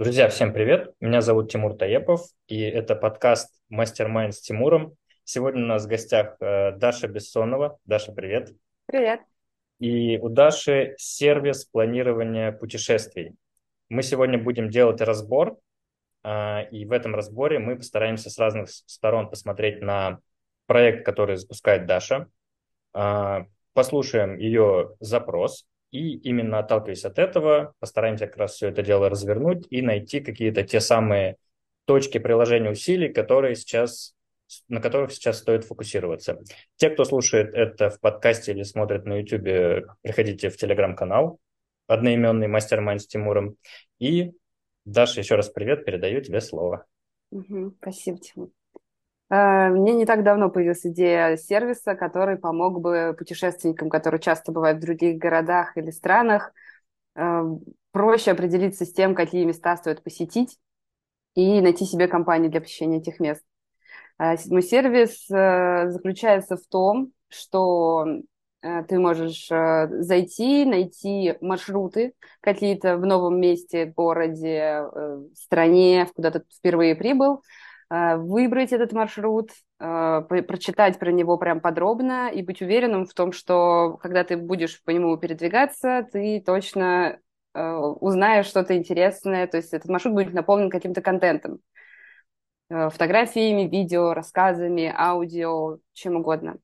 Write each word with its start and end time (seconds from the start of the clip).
Друзья, 0.00 0.30
всем 0.30 0.54
привет! 0.54 0.94
Меня 1.00 1.20
зовут 1.20 1.52
Тимур 1.52 1.76
Таепов, 1.76 2.22
и 2.46 2.62
это 2.62 2.94
подкаст 2.96 3.52
«Мастер-майнд 3.68 4.34
с 4.34 4.40
Тимуром». 4.40 4.94
Сегодня 5.24 5.62
у 5.62 5.66
нас 5.66 5.84
в 5.84 5.88
гостях 5.88 6.36
э, 6.40 6.72
Даша 6.72 7.06
Бессонова. 7.06 7.78
Даша, 7.84 8.10
привет! 8.10 8.50
Привет! 8.86 9.20
И 9.78 10.16
у 10.16 10.30
Даши 10.30 10.94
сервис 10.96 11.66
планирования 11.66 12.50
путешествий. 12.50 13.34
Мы 13.90 14.02
сегодня 14.02 14.38
будем 14.38 14.70
делать 14.70 15.02
разбор, 15.02 15.58
э, 16.24 16.70
и 16.70 16.86
в 16.86 16.92
этом 16.92 17.14
разборе 17.14 17.58
мы 17.58 17.76
постараемся 17.76 18.30
с 18.30 18.38
разных 18.38 18.70
сторон 18.70 19.28
посмотреть 19.28 19.82
на 19.82 20.20
проект, 20.64 21.04
который 21.04 21.36
запускает 21.36 21.84
Даша, 21.84 22.26
э, 22.94 23.44
послушаем 23.74 24.38
ее 24.38 24.96
запрос, 24.98 25.66
и 25.90 26.14
именно 26.16 26.58
отталкиваясь 26.58 27.04
от 27.04 27.18
этого, 27.18 27.74
постараемся 27.80 28.26
как 28.26 28.36
раз 28.36 28.54
все 28.54 28.68
это 28.68 28.82
дело 28.82 29.08
развернуть 29.08 29.66
и 29.70 29.82
найти 29.82 30.20
какие-то 30.20 30.62
те 30.62 30.80
самые 30.80 31.36
точки 31.84 32.18
приложения 32.18 32.70
усилий, 32.70 33.08
которые 33.08 33.56
сейчас, 33.56 34.14
на 34.68 34.80
которых 34.80 35.12
сейчас 35.12 35.38
стоит 35.38 35.64
фокусироваться. 35.64 36.40
Те, 36.76 36.90
кто 36.90 37.04
слушает 37.04 37.54
это 37.54 37.90
в 37.90 37.98
подкасте 38.00 38.52
или 38.52 38.62
смотрит 38.62 39.04
на 39.04 39.20
YouTube, 39.20 39.88
приходите 40.02 40.50
в 40.50 40.56
телеграм-канал 40.56 41.40
одноименный 41.88 42.46
мастер-майнд 42.46 43.02
с 43.02 43.06
Тимуром. 43.06 43.56
И, 43.98 44.32
Даша, 44.84 45.20
еще 45.20 45.34
раз 45.34 45.48
привет, 45.48 45.84
передаю 45.84 46.20
тебе 46.20 46.40
слово. 46.40 46.86
Спасибо, 47.80 48.18
Тимур. 48.18 48.50
Э, 49.30 49.68
мне 49.68 49.94
не 49.94 50.06
так 50.06 50.24
давно 50.24 50.50
появилась 50.50 50.84
идея 50.84 51.36
сервиса, 51.36 51.94
который 51.94 52.36
помог 52.36 52.80
бы 52.80 53.14
путешественникам, 53.16 53.88
которые 53.88 54.20
часто 54.20 54.52
бывают 54.52 54.78
в 54.78 54.82
других 54.82 55.18
городах 55.18 55.76
или 55.76 55.90
странах, 55.90 56.52
э, 57.14 57.42
проще 57.92 58.32
определиться 58.32 58.84
с 58.84 58.92
тем, 58.92 59.14
какие 59.14 59.44
места 59.44 59.76
стоит 59.76 60.02
посетить 60.02 60.58
и 61.34 61.60
найти 61.60 61.84
себе 61.84 62.08
компанию 62.08 62.50
для 62.50 62.60
посещения 62.60 62.98
этих 62.98 63.20
мест. 63.20 63.42
Э, 64.18 64.34
мой 64.46 64.62
сервис 64.62 65.26
заключается 65.28 66.56
в 66.56 66.66
том, 66.66 67.12
что 67.28 68.06
ты 68.88 68.98
можешь 68.98 69.48
зайти, 69.48 70.66
найти 70.66 71.34
маршруты 71.40 72.12
какие-то 72.42 72.98
в 72.98 73.06
новом 73.06 73.40
месте, 73.40 73.86
городе, 73.86 74.84
стране, 75.34 76.06
куда 76.14 76.30
ты 76.30 76.42
впервые 76.58 76.94
прибыл, 76.94 77.42
выбрать 77.90 78.72
этот 78.72 78.92
маршрут, 78.92 79.50
э, 79.80 80.22
прочитать 80.28 80.98
про 81.00 81.10
него 81.10 81.36
прям 81.38 81.60
подробно 81.60 82.30
и 82.30 82.40
быть 82.42 82.62
уверенным 82.62 83.04
в 83.04 83.14
том, 83.14 83.32
что 83.32 83.98
когда 84.00 84.22
ты 84.22 84.36
будешь 84.36 84.80
по 84.84 84.90
нему 84.90 85.16
передвигаться, 85.16 86.06
ты 86.12 86.40
точно 86.44 87.18
э, 87.52 87.72
узнаешь 87.72 88.46
что-то 88.46 88.76
интересное, 88.76 89.48
то 89.48 89.56
есть 89.56 89.72
этот 89.72 89.90
маршрут 89.90 90.14
будет 90.14 90.32
наполнен 90.34 90.70
каким-то 90.70 91.02
контентом, 91.02 91.58
фотографиями, 92.68 93.68
видео, 93.68 94.14
рассказами, 94.14 94.94
аудио, 94.96 95.78
чем 95.92 96.14
угодно. 96.14 96.58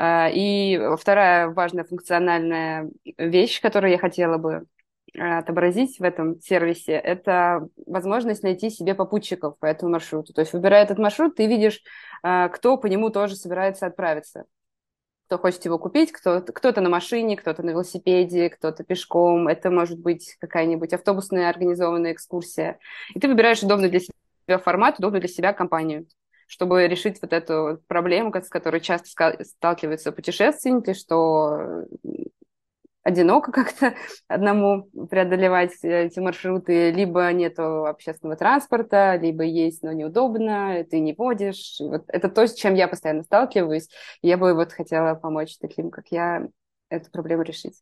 И 0.00 0.80
вторая 0.98 1.48
важная 1.48 1.84
функциональная 1.84 2.90
вещь, 3.18 3.60
которую 3.60 3.90
я 3.90 3.98
хотела 3.98 4.38
бы 4.38 4.64
отобразить 5.18 5.98
в 5.98 6.02
этом 6.02 6.40
сервисе, 6.40 6.92
это 6.92 7.68
возможность 7.86 8.42
найти 8.42 8.70
себе 8.70 8.94
попутчиков 8.94 9.58
по 9.58 9.66
этому 9.66 9.92
маршруту. 9.92 10.32
То 10.32 10.40
есть, 10.40 10.52
выбирая 10.52 10.84
этот 10.84 10.98
маршрут, 10.98 11.36
ты 11.36 11.46
видишь, 11.46 11.82
а, 12.22 12.48
кто 12.48 12.76
по 12.76 12.86
нему 12.86 13.10
тоже 13.10 13.36
собирается 13.36 13.86
отправиться. 13.86 14.44
Кто 15.26 15.38
хочет 15.38 15.64
его 15.64 15.78
купить, 15.78 16.12
кто, 16.12 16.40
кто-то 16.40 16.80
на 16.80 16.88
машине, 16.88 17.36
кто-то 17.36 17.62
на 17.64 17.70
велосипеде, 17.70 18.48
кто-то 18.50 18.84
пешком. 18.84 19.48
Это 19.48 19.70
может 19.70 19.98
быть 19.98 20.36
какая-нибудь 20.38 20.92
автобусная 20.92 21.50
организованная 21.50 22.12
экскурсия. 22.12 22.78
И 23.14 23.18
ты 23.18 23.26
выбираешь 23.26 23.62
удобный 23.62 23.90
для 23.90 24.00
себя 24.00 24.58
формат, 24.58 24.98
удобную 24.98 25.20
для 25.20 25.28
себя 25.28 25.52
компанию 25.52 26.06
чтобы 26.46 26.86
решить 26.86 27.20
вот 27.20 27.32
эту 27.32 27.82
проблему, 27.88 28.32
с 28.32 28.48
которой 28.48 28.80
часто 28.80 29.08
сталкиваются 29.42 30.12
путешественники, 30.12 30.94
что 30.94 31.86
одиноко 33.06 33.52
как-то 33.52 33.94
одному 34.28 34.90
преодолевать 35.08 35.72
эти 35.82 36.18
маршруты, 36.18 36.90
либо 36.90 37.32
нету 37.32 37.86
общественного 37.86 38.36
транспорта, 38.36 39.16
либо 39.16 39.44
есть, 39.44 39.82
но 39.82 39.92
неудобно, 39.92 40.84
ты 40.90 40.98
не 40.98 41.14
водишь. 41.14 41.76
Вот 41.78 42.04
это 42.08 42.28
то, 42.28 42.46
с 42.46 42.54
чем 42.54 42.74
я 42.74 42.88
постоянно 42.88 43.22
сталкиваюсь. 43.22 43.88
Я 44.22 44.36
бы 44.36 44.54
вот 44.54 44.72
хотела 44.72 45.14
помочь 45.14 45.56
таким, 45.58 45.90
как 45.90 46.08
я, 46.08 46.48
эту 46.88 47.10
проблему 47.12 47.42
решить. 47.42 47.80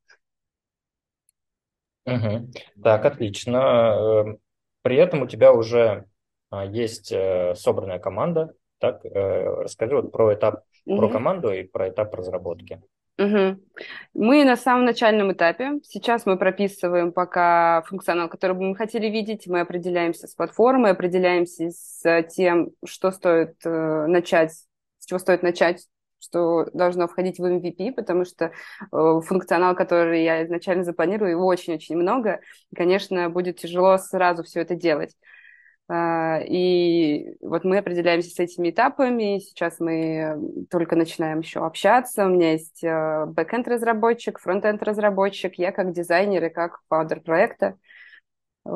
Угу. 2.04 2.50
Так, 2.82 3.06
отлично. 3.06 3.56
Эм, 3.56 4.38
при 4.82 4.96
этом 4.96 5.22
у 5.22 5.26
тебя 5.26 5.54
уже 5.54 6.04
а, 6.50 6.66
есть 6.66 7.10
э, 7.12 7.54
собранная 7.54 7.98
команда. 7.98 8.52
Так, 8.78 9.02
э, 9.06 9.62
расскажи 9.62 9.96
вот 9.96 10.12
про 10.12 10.34
этап, 10.34 10.64
угу. 10.84 10.98
про 10.98 11.08
команду 11.08 11.50
и 11.50 11.62
про 11.62 11.88
этап 11.88 12.14
разработки. 12.14 12.82
Угу. 13.16 13.60
Мы 14.14 14.44
на 14.44 14.56
самом 14.56 14.84
начальном 14.84 15.32
этапе. 15.32 15.78
Сейчас 15.84 16.26
мы 16.26 16.36
прописываем 16.36 17.12
пока 17.12 17.82
функционал, 17.82 18.28
который 18.28 18.56
бы 18.56 18.62
мы 18.62 18.76
хотели 18.76 19.06
видеть. 19.06 19.46
Мы 19.46 19.60
определяемся 19.60 20.26
с 20.26 20.34
платформой, 20.34 20.90
определяемся 20.90 21.70
с 21.70 22.22
тем, 22.30 22.70
что 22.84 23.12
стоит 23.12 23.54
э, 23.64 24.06
начать, 24.06 24.52
с 24.98 25.06
чего 25.06 25.20
стоит 25.20 25.44
начать, 25.44 25.86
что 26.18 26.66
должно 26.72 27.06
входить 27.06 27.38
в 27.38 27.44
MVP, 27.44 27.92
потому 27.92 28.24
что 28.24 28.46
э, 28.46 28.50
функционал, 28.90 29.76
который 29.76 30.24
я 30.24 30.44
изначально 30.44 30.82
запланирую, 30.82 31.30
его 31.30 31.46
очень-очень 31.46 31.96
много. 31.96 32.40
И, 32.72 32.74
конечно, 32.74 33.30
будет 33.30 33.58
тяжело 33.58 33.96
сразу 33.98 34.42
все 34.42 34.60
это 34.60 34.74
делать. 34.74 35.14
А, 35.86 36.40
и 36.40 37.36
вот 37.40 37.64
мы 37.64 37.78
определяемся 37.78 38.30
с 38.30 38.38
этими 38.38 38.70
этапами. 38.70 39.38
Сейчас 39.38 39.80
мы 39.80 40.66
только 40.70 40.96
начинаем 40.96 41.40
еще 41.40 41.64
общаться. 41.64 42.24
У 42.24 42.30
меня 42.30 42.52
есть 42.52 42.82
э, 42.82 43.26
бэкенд 43.26 43.68
разработчик, 43.68 44.38
фронтенд 44.38 44.82
разработчик, 44.82 45.54
я 45.58 45.72
как 45.72 45.92
дизайнер 45.92 46.44
и 46.44 46.48
как 46.48 46.80
фаундер 46.88 47.20
проекта. 47.20 47.76
Э, 48.66 48.70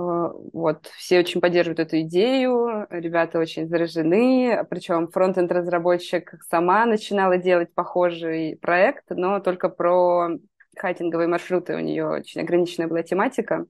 вот, 0.52 0.86
все 0.98 1.20
очень 1.20 1.41
поддерживают 1.41 1.80
эту 1.80 2.00
идею, 2.02 2.86
ребята 2.91 3.38
очень 3.38 3.68
заражены, 3.68 4.66
причем 4.68 5.08
фронтенд 5.08 5.50
разработчик 5.50 6.34
сама 6.50 6.84
начинала 6.84 7.38
делать 7.38 7.72
похожий 7.72 8.58
проект, 8.60 9.04
но 9.08 9.41
только 9.41 9.70
про 9.70 10.28
хайтинговые 10.76 11.26
маршруты, 11.26 11.74
у 11.74 11.80
нее 11.80 12.06
очень 12.06 12.42
ограниченная 12.42 12.86
была 12.86 13.02
тематика 13.02 13.66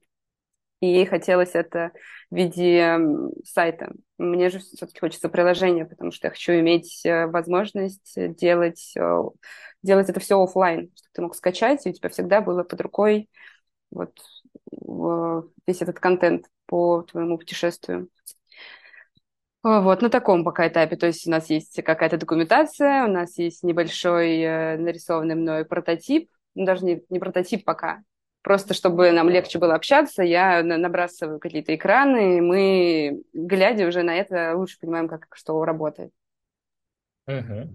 и 0.81 0.87
ей 0.87 1.07
хотелось 1.07 1.55
это 1.55 1.93
в 2.31 2.37
виде 2.37 2.99
сайта. 3.45 3.93
Мне 4.17 4.51
же 4.51 4.61
все-таки 4.61 5.01
хочется 5.01 5.29
приложения, 5.29 5.85
потому 5.85 6.13
что 6.13 6.27
я 6.27 6.31
хочу 6.31 6.53
иметь 6.53 7.05
э, 7.05 7.27
возможность 7.27 8.15
делать, 8.37 8.93
э, 8.97 9.23
делать 9.83 10.09
это 10.09 10.21
все 10.21 10.41
офлайн, 10.43 10.91
чтобы 10.95 11.11
ты 11.13 11.23
мог 11.23 11.35
скачать, 11.35 11.85
и 11.87 11.91
у 11.91 11.93
тебя 11.93 12.09
всегда 12.09 12.41
было 12.41 12.63
под 12.63 12.81
рукой 12.81 13.29
вот 13.91 14.13
весь 15.67 15.83
этот 15.83 15.99
контент 15.99 16.47
по 16.67 17.03
твоему 17.03 17.39
путешествию. 17.39 18.09
Вот, 19.63 20.03
на 20.03 20.09
таком 20.09 20.45
пока 20.45 20.69
этапе. 20.69 20.97
То 20.97 21.07
есть 21.07 21.27
у 21.27 21.31
нас 21.31 21.51
есть 21.51 21.83
какая-то 21.83 22.17
документация, 22.17 23.05
у 23.05 23.09
нас 23.09 23.37
есть 23.39 23.63
небольшой 23.65 24.39
э, 24.41 24.77
нарисованный 24.79 25.35
мной 25.35 25.65
прототип, 25.65 26.31
ну, 26.55 26.65
даже 26.65 26.85
не, 26.85 27.03
не 27.09 27.19
прототип 27.19 27.65
пока, 27.65 28.03
Просто 28.43 28.73
чтобы 28.73 29.11
нам 29.11 29.29
легче 29.29 29.59
было 29.59 29.75
общаться, 29.75 30.23
я 30.23 30.63
набрасываю 30.63 31.41
какие-то 31.41 31.75
экраны, 31.75 32.39
и 32.39 32.41
мы, 32.41 33.23
глядя 33.33 33.87
уже 33.87 34.03
на 34.03 34.17
это, 34.17 34.55
лучше 34.57 34.79
понимаем, 34.81 35.09
как 35.09 35.27
что 35.33 35.65
работает. 35.65 36.13
Угу. 37.27 37.69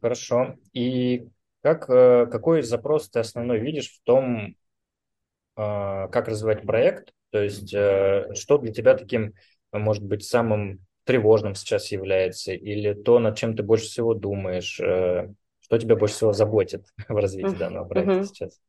Хорошо. 0.00 0.56
И 0.72 1.28
как, 1.62 1.88
э, 1.88 2.26
какой 2.26 2.62
запрос 2.62 3.08
ты 3.08 3.20
основной 3.20 3.58
видишь 3.58 3.90
в 3.90 4.02
том, 4.04 4.54
а, 5.56 6.08
как 6.08 6.28
развивать 6.28 6.62
проект? 6.62 7.12
То 7.30 7.42
есть 7.42 7.72
э, 7.74 8.34
что 8.34 8.58
для 8.58 8.72
тебя 8.72 8.94
таким, 8.96 9.34
может 9.72 10.04
быть, 10.04 10.24
самым 10.24 10.84
тревожным 11.04 11.54
сейчас 11.54 11.90
является? 11.90 12.52
Или 12.52 12.94
то, 12.94 13.18
над 13.18 13.36
чем 13.36 13.56
ты 13.56 13.62
больше 13.62 13.86
всего 13.86 14.14
думаешь? 14.14 14.78
Э, 14.80 15.32
что 15.60 15.78
тебя 15.78 15.96
больше 15.96 16.14
всего 16.16 16.32
заботит 16.32 16.86
в 17.08 17.16
развитии 17.16 17.56
данного 17.56 17.86
проекта 17.86 18.24
сейчас? 18.24 18.60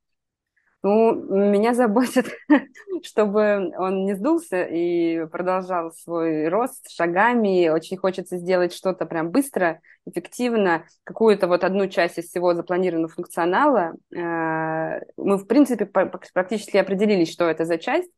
Ну, 0.86 1.14
меня 1.14 1.74
заботит, 1.74 2.26
чтобы 3.04 3.72
он 3.78 4.04
не 4.04 4.16
сдулся 4.16 4.64
и 4.64 5.26
продолжал 5.28 5.94
свой 5.94 6.50
рост 6.50 6.90
шагами. 6.92 7.70
Очень 7.70 7.96
хочется 7.96 8.38
сделать 8.38 8.74
что-то 8.74 9.06
прям 9.06 9.32
быстро, 9.32 9.80
эффективно, 10.06 10.84
какую-то 11.06 11.48
вот 11.48 11.64
одну 11.64 11.88
часть 11.88 12.18
из 12.18 12.26
всего 12.26 12.54
запланированного 12.54 13.14
функционала. 13.14 13.94
Э, 14.14 15.00
мы, 15.16 15.38
в 15.38 15.48
принципе, 15.48 15.86
практически 15.86 16.76
определились, 16.76 17.32
что 17.32 17.46
это 17.46 17.64
за 17.64 17.78
часть. 17.78 18.12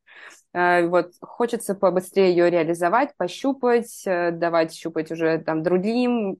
Э, 0.51 0.87
вот 0.87 1.11
хочется 1.21 1.75
побыстрее 1.75 2.31
ее 2.31 2.49
реализовать, 2.49 3.15
пощупать, 3.15 4.01
э, 4.07 4.31
давать 4.31 4.73
щупать 4.73 5.11
уже 5.11 5.37
там 5.37 5.61
другим. 5.61 6.37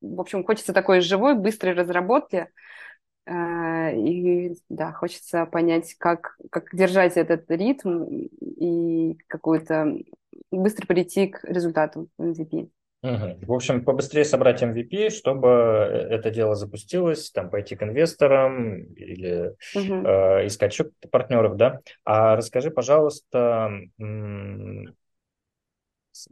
В 0.00 0.20
общем, 0.20 0.44
хочется 0.44 0.72
такой 0.72 1.02
живой, 1.02 1.34
быстрой 1.34 1.74
разработки, 1.74 2.48
и 3.26 4.54
да, 4.68 4.92
хочется 4.92 5.46
понять, 5.46 5.94
как, 5.98 6.36
как 6.50 6.74
держать 6.74 7.16
этот 7.16 7.50
ритм 7.50 8.04
и 8.04 9.16
какую-то 9.28 9.96
быстро 10.50 10.86
прийти 10.86 11.28
к 11.28 11.44
результату 11.44 12.08
MVP. 12.20 12.68
Угу. 13.02 13.46
В 13.46 13.52
общем, 13.52 13.84
побыстрее 13.84 14.24
собрать 14.24 14.62
MVP, 14.62 15.10
чтобы 15.10 15.48
это 15.48 16.30
дело 16.30 16.54
запустилось, 16.54 17.32
там 17.32 17.50
пойти 17.50 17.74
к 17.74 17.82
инвесторам 17.82 18.84
или 18.94 19.56
угу. 19.74 20.06
э, 20.06 20.46
искать 20.46 20.72
еще 20.72 20.90
партнеров, 21.10 21.56
да. 21.56 21.80
А 22.04 22.36
расскажи, 22.36 22.70
пожалуйста, 22.70 23.72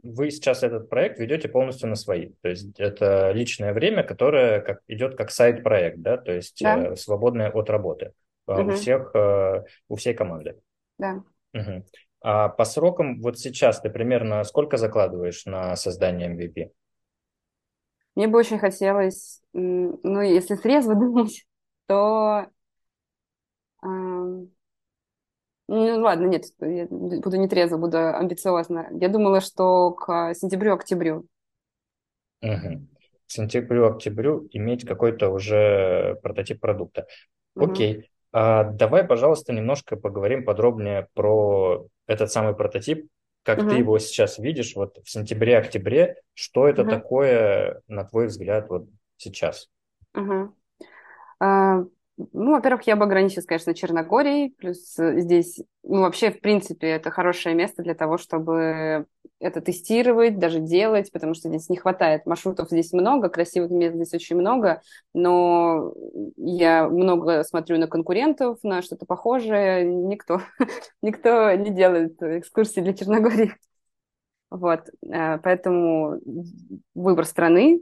вы 0.03 0.31
сейчас 0.31 0.63
этот 0.63 0.89
проект 0.89 1.19
ведете 1.19 1.49
полностью 1.49 1.89
на 1.89 1.95
свои. 1.95 2.31
То 2.41 2.49
есть 2.49 2.79
это 2.79 3.31
личное 3.31 3.73
время, 3.73 4.03
которое 4.03 4.61
как, 4.61 4.81
идет 4.87 5.15
как 5.15 5.31
сайт-проект, 5.31 5.99
да, 5.99 6.17
то 6.17 6.31
есть 6.31 6.61
да. 6.61 6.91
Э, 6.91 6.95
свободное 6.95 7.49
от 7.49 7.69
работы 7.69 8.13
угу. 8.47 8.61
у 8.61 8.71
всех, 8.71 9.11
э, 9.15 9.63
у 9.87 9.95
всей 9.95 10.13
команды. 10.13 10.59
Да. 10.97 11.23
Угу. 11.53 11.85
А 12.21 12.49
по 12.49 12.65
срокам 12.65 13.21
вот 13.21 13.39
сейчас 13.39 13.81
ты 13.81 13.89
примерно 13.89 14.43
сколько 14.43 14.77
закладываешь 14.77 15.45
на 15.45 15.75
создание 15.75 16.33
MVP? 16.35 16.71
Мне 18.15 18.27
бы 18.27 18.37
очень 18.37 18.59
хотелось, 18.59 19.41
ну, 19.53 20.21
если 20.21 20.55
трезво 20.55 20.95
думать, 20.95 21.45
то 21.87 22.47
ну, 25.73 26.01
ладно, 26.01 26.25
нет, 26.25 26.47
я 26.59 26.85
буду 26.89 27.37
не 27.37 27.47
трезво, 27.47 27.77
буду 27.77 27.97
амбициозно. 27.97 28.89
Я 28.91 29.07
думала, 29.07 29.39
что 29.39 29.91
к 29.91 30.33
сентябрю-октябрю. 30.33 31.25
Угу. 32.41 32.51
К 32.51 33.31
сентябрю-октябрю 33.31 34.49
иметь 34.51 34.85
какой-то 34.85 35.29
уже 35.29 36.19
прототип 36.23 36.59
продукта. 36.59 37.07
Угу. 37.55 37.71
Окей. 37.71 38.11
А, 38.33 38.65
давай, 38.65 39.05
пожалуйста, 39.05 39.53
немножко 39.53 39.95
поговорим 39.95 40.43
подробнее 40.43 41.07
про 41.13 41.87
этот 42.05 42.29
самый 42.33 42.53
прототип, 42.53 43.07
как 43.43 43.59
угу. 43.59 43.69
ты 43.69 43.75
его 43.77 43.97
сейчас 43.97 44.39
видишь 44.39 44.75
вот 44.75 44.97
в 45.01 45.09
сентябре-октябре. 45.09 46.17
Что 46.33 46.67
это 46.67 46.81
угу. 46.81 46.91
такое, 46.91 47.81
на 47.87 48.03
твой 48.03 48.27
взгляд, 48.27 48.67
вот 48.67 48.89
сейчас? 49.15 49.69
Угу. 50.15 50.53
А, 51.39 51.85
ну, 52.33 52.51
во-первых, 52.51 52.83
я 52.87 52.95
бы 52.95 53.05
ограничилась, 53.05 53.45
конечно, 53.45 53.73
Черногорией, 53.73 54.53
плюс 54.57 54.97
э, 54.99 55.19
здесь, 55.19 55.61
ну, 55.83 56.01
вообще, 56.01 56.31
в 56.31 56.41
принципе, 56.41 56.87
это 56.87 57.11
хорошее 57.11 57.55
место 57.55 57.83
для 57.83 57.95
того, 57.95 58.17
чтобы 58.17 59.05
это 59.39 59.61
тестировать, 59.61 60.39
даже 60.39 60.59
делать, 60.59 61.11
потому 61.11 61.33
что 61.33 61.49
здесь 61.49 61.69
не 61.69 61.77
хватает 61.77 62.25
маршрутов, 62.25 62.69
здесь 62.69 62.93
много, 62.93 63.29
красивых 63.29 63.71
мест 63.71 63.95
здесь 63.95 64.13
очень 64.13 64.35
много, 64.35 64.81
но 65.13 65.93
я 66.37 66.87
много 66.87 67.43
смотрю 67.43 67.77
на 67.77 67.87
конкурентов, 67.87 68.59
на 68.63 68.81
что-то 68.81 69.05
похожее, 69.05 69.83
никто, 69.83 70.41
никто 71.01 71.51
не 71.53 71.71
делает 71.71 72.21
экскурсии 72.21 72.81
для 72.81 72.93
Черногории. 72.93 73.55
Вот, 74.49 74.89
э, 75.09 75.37
поэтому 75.39 76.19
выбор 76.93 77.25
страны, 77.25 77.81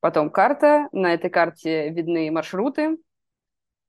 потом 0.00 0.30
карта, 0.30 0.88
на 0.92 1.12
этой 1.12 1.30
карте 1.30 1.90
видны 1.90 2.30
маршруты, 2.30 2.96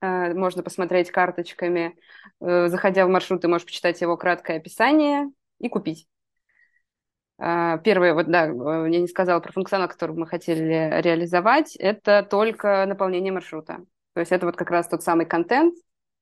можно 0.02 0.64
посмотреть 0.64 1.12
карточками. 1.12 1.98
Э, 2.40 2.68
заходя 2.68 3.06
в 3.06 3.10
маршрут, 3.10 3.42
ты 3.42 3.48
можешь 3.48 3.66
почитать 3.66 4.00
его 4.02 4.18
краткое 4.18 4.58
описание 4.58 5.30
и 5.60 5.70
купить. 5.70 6.08
Э, 7.40 7.80
первое, 7.84 8.14
вот 8.14 8.28
да, 8.28 8.46
я 8.46 9.00
не 9.00 9.08
сказала 9.08 9.40
про 9.40 9.52
функционал, 9.52 9.88
который 9.88 10.16
мы 10.16 10.28
хотели 10.28 11.02
реализовать, 11.02 11.76
это 11.76 12.26
только 12.30 12.86
наполнение 12.86 13.34
маршрута. 13.34 13.86
То 14.14 14.20
есть 14.20 14.32
это 14.32 14.46
вот 14.46 14.56
как 14.56 14.72
раз 14.72 14.88
тот 14.88 15.04
самый 15.04 15.26
контент, 15.26 15.76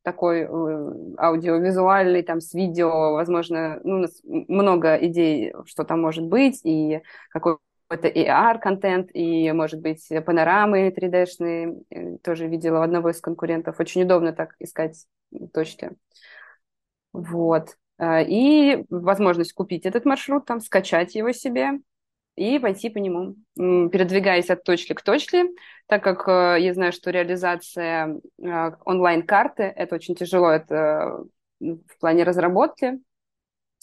такой 0.03 0.45
аудиовизуальный, 0.45 2.21
там, 2.21 2.39
с 2.39 2.53
видео, 2.53 3.13
возможно, 3.13 3.79
ну, 3.83 3.95
у 3.95 3.99
нас 3.99 4.21
много 4.23 4.95
идей, 4.97 5.53
что 5.65 5.83
там 5.83 6.01
может 6.01 6.25
быть, 6.25 6.61
и 6.63 7.01
какой 7.29 7.57
это 7.89 8.07
и 8.07 8.25
AR-контент, 8.25 9.09
и, 9.13 9.51
может 9.51 9.81
быть, 9.81 10.07
панорамы 10.25 10.89
3D-шные. 10.89 11.83
Э, 11.89 12.17
тоже 12.17 12.47
видела 12.47 12.79
у 12.79 12.81
одного 12.81 13.09
из 13.09 13.21
конкурентов. 13.21 13.79
Очень 13.79 14.03
удобно 14.03 14.33
так 14.33 14.55
искать 14.59 15.05
точки. 15.53 15.91
Вот. 17.13 17.77
Э, 17.97 18.23
и 18.23 18.85
возможность 18.89 19.53
купить 19.53 19.85
этот 19.85 20.05
маршрут, 20.05 20.45
там, 20.45 20.59
скачать 20.61 21.15
его 21.15 21.31
себе 21.31 21.79
и 22.35 22.59
пойти 22.59 22.89
по 22.89 22.97
нему, 22.97 23.35
передвигаясь 23.55 24.49
от 24.49 24.63
точки 24.63 24.93
к 24.93 25.01
точке, 25.01 25.45
так 25.87 26.03
как 26.03 26.27
э, 26.27 26.57
я 26.61 26.73
знаю, 26.73 26.91
что 26.91 27.11
реализация 27.11 28.19
онлайн-карты– 28.37 29.63
это 29.75 29.95
очень 29.95 30.15
тяжело, 30.15 30.49
это 30.49 31.23
в 31.59 31.99
плане 31.99 32.23
разработки, 32.23 32.99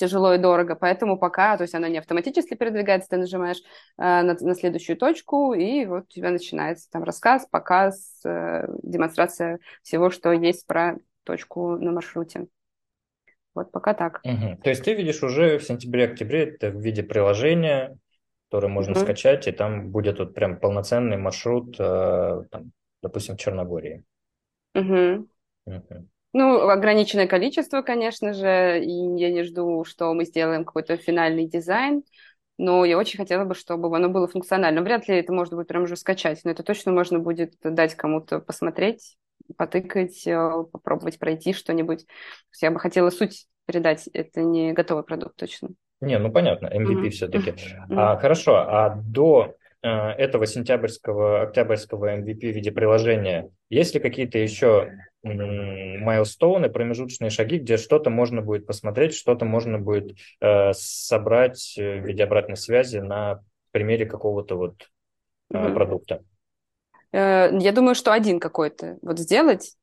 тяжело 0.03 0.35
и 0.35 0.39
дорого, 0.39 0.75
поэтому 0.75 1.17
пока, 1.17 1.57
то 1.57 1.63
есть 1.63 1.77
она 1.77 1.89
не 1.89 1.99
автоматически 1.99 2.55
передвигается, 2.55 3.11
ты 3.11 3.19
нажимаешь 3.19 3.59
э, 3.99 4.03
на, 4.03 4.35
на 4.35 4.55
следующую 4.57 4.97
точку, 4.97 5.55
и 5.55 5.87
вот 5.87 6.07
у 6.09 6.13
тебя 6.13 6.31
начинается 6.31 6.91
там 6.91 7.05
рассказ, 7.05 7.47
показ, 7.49 8.21
э, 8.25 8.67
демонстрация 8.83 9.61
всего, 9.83 10.11
что 10.11 10.33
есть 10.33 10.67
про 10.67 10.97
точку 11.23 11.77
на 11.77 11.93
маршруте. 11.93 12.49
Вот 13.55 13.71
пока 13.71 13.95
так. 13.95 14.21
Угу. 14.25 14.63
То 14.65 14.71
есть 14.71 14.83
ты 14.83 14.95
видишь 14.95 15.23
уже 15.23 15.59
в 15.59 15.63
сентябре-октябре 15.63 16.49
это 16.49 16.71
в 16.71 16.81
виде 16.81 17.05
приложения, 17.05 17.97
которое 18.49 18.69
можно 18.69 18.95
угу. 18.95 19.03
скачать, 19.03 19.47
и 19.47 19.53
там 19.53 19.91
будет 19.93 20.19
вот 20.19 20.35
прям 20.35 20.59
полноценный 20.59 21.17
маршрут, 21.17 21.77
э, 21.79 22.43
там, 22.51 22.73
допустим, 23.03 23.37
в 23.37 23.39
Черногории. 23.39 24.03
Угу. 24.75 25.29
Угу. 25.67 26.09
Ну, 26.33 26.69
ограниченное 26.69 27.27
количество, 27.27 27.83
конечно 27.83 28.33
же, 28.33 28.83
и 28.83 29.21
я 29.21 29.31
не 29.31 29.43
жду, 29.43 29.85
что 29.85 30.13
мы 30.15 30.25
сделаем 30.25 30.65
какой-то 30.65 30.97
финальный 30.97 31.47
дизайн, 31.47 32.05
но 32.57 32.85
я 32.85 32.97
очень 32.97 33.19
хотела 33.19 33.45
бы, 33.45 33.55
чтобы 33.55 33.95
оно 33.95 34.09
было 34.09 34.29
функционально. 34.29 34.83
Вряд 34.83 35.09
ли 35.09 35.17
это 35.17 35.33
можно 35.33 35.57
будет 35.57 35.69
прям 35.69 35.83
уже 35.83 35.97
скачать, 35.97 36.41
но 36.45 36.51
это 36.51 36.63
точно 36.63 36.93
можно 36.93 37.19
будет 37.19 37.55
дать 37.63 37.95
кому-то 37.95 38.39
посмотреть, 38.39 39.17
потыкать, 39.57 40.27
э, 40.27 40.65
попробовать 40.73 41.19
пройти 41.19 41.53
что-нибудь. 41.53 42.07
Я 42.61 42.71
бы 42.71 42.81
хотела 42.81 43.11
суть 43.11 43.47
передать, 43.67 44.09
это 44.13 44.43
не 44.43 44.73
готовый 44.73 45.05
продукт 45.05 45.37
точно. 45.37 45.71
Не, 46.01 46.19
ну 46.19 46.33
понятно, 46.33 46.67
MVP 46.67 46.95
mm-hmm. 46.95 47.11
все-таки. 47.11 47.51
Mm-hmm. 47.51 47.95
А, 47.97 48.17
хорошо, 48.17 48.57
а 48.57 48.95
до 48.97 49.55
этого 49.83 50.47
сентябрьского, 50.47 51.43
октябрьского 51.43 52.17
MVP 52.17 52.53
в 52.53 52.55
виде 52.55 52.71
приложения 52.71 53.51
есть 53.69 53.95
ли 53.95 54.01
какие-то 54.01 54.39
еще 54.39 54.93
майлстоуны, 55.23 56.69
промежуточные 56.69 57.31
шаги, 57.31 57.59
где 57.59 57.77
что-то 57.77 58.11
можно 58.11 58.43
будет 58.43 58.67
посмотреть, 58.67 59.15
что-то 59.15 59.45
можно 59.45 59.79
будет 59.79 60.17
э, 60.41 60.73
собрать 60.73 61.75
в 61.77 62.01
виде 62.07 62.25
обратной 62.25 62.57
связи 62.57 62.99
на 62.99 63.41
примере 63.71 64.05
какого-то 64.07 64.57
вот 64.57 64.91
э, 65.51 65.57
mm-hmm. 65.57 65.75
продукта? 65.75 66.25
Э, 67.13 67.51
я 67.57 67.73
думаю, 67.73 67.95
что 67.95 68.13
один 68.13 68.41
какой-то 68.41 68.99
вот 69.03 69.19
сделать 69.21 69.77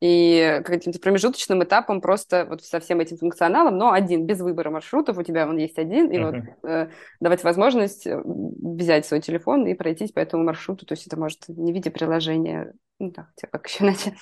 и 0.00 0.60
каким-то 0.64 0.98
промежуточным 0.98 1.64
этапом 1.64 2.00
просто 2.00 2.44
вот 2.48 2.62
со 2.62 2.80
всем 2.80 3.00
этим 3.00 3.16
функционалом, 3.16 3.78
но 3.78 3.92
один, 3.92 4.26
без 4.26 4.40
выбора 4.40 4.70
маршрутов, 4.70 5.16
у 5.16 5.22
тебя 5.22 5.48
он 5.48 5.56
есть 5.56 5.78
один, 5.78 6.10
и 6.10 6.18
uh-huh. 6.18 6.42
вот 6.62 6.70
э, 6.70 6.90
давать 7.20 7.44
возможность 7.44 8.06
э, 8.06 8.20
взять 8.24 9.06
свой 9.06 9.20
телефон 9.20 9.66
и 9.66 9.74
пройтись 9.74 10.12
по 10.12 10.20
этому 10.20 10.44
маршруту, 10.44 10.84
то 10.84 10.92
есть 10.92 11.06
это 11.06 11.18
может 11.18 11.48
не 11.48 11.72
в 11.72 11.74
виде 11.74 11.90
приложения, 11.90 12.74
ну 12.98 13.10
да, 13.10 13.28
хотя 13.34 13.48
как 13.50 13.66
еще 13.66 13.84
иначе, 13.84 14.14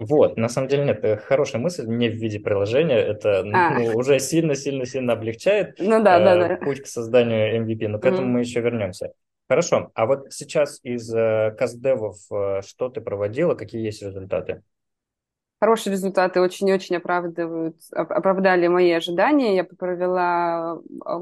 вот, 0.00 0.36
на 0.36 0.48
самом 0.48 0.68
деле 0.68 0.84
нет, 0.84 1.22
хорошая 1.22 1.62
мысль, 1.62 1.86
не 1.86 2.08
в 2.08 2.14
виде 2.14 2.40
приложения, 2.40 2.98
это 2.98 3.40
а. 3.52 3.78
ну, 3.78 3.96
уже 3.96 4.18
сильно-сильно-сильно 4.18 5.12
облегчает 5.12 5.76
ну, 5.78 6.02
да, 6.02 6.20
э, 6.20 6.24
да, 6.24 6.48
да. 6.48 6.56
путь 6.56 6.82
к 6.82 6.86
созданию 6.86 7.62
MVP, 7.64 7.88
но 7.88 7.98
к 7.98 8.04
этому 8.04 8.26
mm-hmm. 8.26 8.30
мы 8.30 8.40
еще 8.40 8.60
вернемся. 8.60 9.12
Хорошо, 9.48 9.90
а 9.94 10.06
вот 10.06 10.32
сейчас 10.32 10.80
из 10.82 11.12
э, 11.14 11.54
каздевов 11.58 12.16
э, 12.30 12.62
что 12.62 12.88
ты 12.88 13.00
проводила, 13.00 13.54
какие 13.54 13.84
есть 13.84 14.02
результаты? 14.02 14.62
хорошие 15.64 15.92
результаты 15.92 16.42
очень-очень 16.42 16.96
оправдывают, 16.96 17.76
оправдали 17.90 18.66
мои 18.66 18.90
ожидания. 18.90 19.56
Я 19.56 19.64
провела 19.64 20.78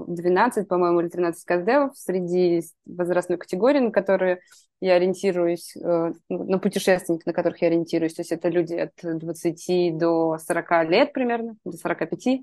12, 0.08 0.66
по-моему, 0.66 1.00
или 1.00 1.08
13 1.08 1.44
каздевов 1.44 1.96
среди 1.96 2.64
возрастной 2.84 3.38
категории, 3.38 3.78
на 3.78 3.92
которые 3.92 4.40
я 4.80 4.94
ориентируюсь, 4.94 5.76
э, 5.76 6.12
ну, 6.28 6.44
на 6.44 6.58
путешественников, 6.58 7.26
на 7.26 7.32
которых 7.32 7.62
я 7.62 7.68
ориентируюсь. 7.68 8.14
То 8.14 8.22
есть 8.22 8.32
это 8.32 8.48
люди 8.48 8.74
от 8.74 8.92
20 9.00 9.96
до 9.96 10.36
40 10.38 10.90
лет 10.90 11.12
примерно, 11.12 11.54
до 11.64 11.76
45. 11.76 12.40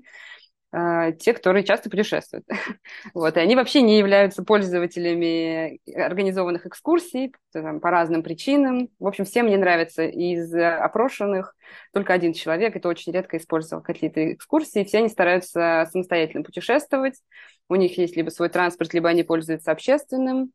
А, 0.72 1.10
те, 1.10 1.32
которые 1.32 1.64
часто 1.64 1.90
путешествуют. 1.90 2.46
вот, 3.14 3.36
и 3.36 3.40
они 3.40 3.56
вообще 3.56 3.82
не 3.82 3.98
являются 3.98 4.44
пользователями 4.44 5.80
организованных 5.92 6.66
экскурсий 6.66 7.34
там, 7.52 7.80
по 7.80 7.90
разным 7.90 8.22
причинам. 8.22 8.88
В 9.00 9.08
общем, 9.08 9.24
всем 9.24 9.48
не 9.48 9.56
нравится 9.56 10.04
из 10.04 10.54
опрошенных 10.54 11.56
только 11.92 12.12
один 12.12 12.34
человек, 12.34 12.76
это 12.76 12.88
очень 12.88 13.12
редко 13.12 13.36
использовал 13.36 13.82
какие-то 13.82 14.32
экскурсии, 14.32 14.84
все 14.84 14.98
они 14.98 15.08
стараются 15.08 15.88
самостоятельно 15.90 16.44
путешествовать, 16.44 17.20
у 17.68 17.74
них 17.74 17.98
есть 17.98 18.16
либо 18.16 18.30
свой 18.30 18.48
транспорт, 18.48 18.94
либо 18.94 19.08
они 19.08 19.24
пользуются 19.24 19.72
общественным, 19.72 20.52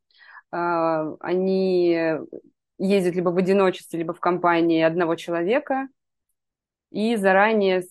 а, 0.49 1.13
они 1.19 2.19
ездят 2.77 3.15
либо 3.15 3.29
в 3.29 3.37
одиночестве, 3.37 3.99
либо 3.99 4.13
в 4.13 4.21
компании 4.21 4.81
одного 4.81 5.15
человека 5.15 5.89
и 6.89 7.17
заранее 7.17 7.83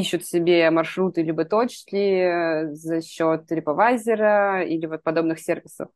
ищут 0.00 0.26
себе 0.26 0.70
маршруты 0.70 1.22
либо 1.22 1.44
точки 1.44 2.72
за 2.74 3.00
счет 3.00 3.50
репавайзера 3.50 4.62
или 4.62 4.86
вот 4.86 5.02
подобных 5.02 5.40
сервисов. 5.40 5.88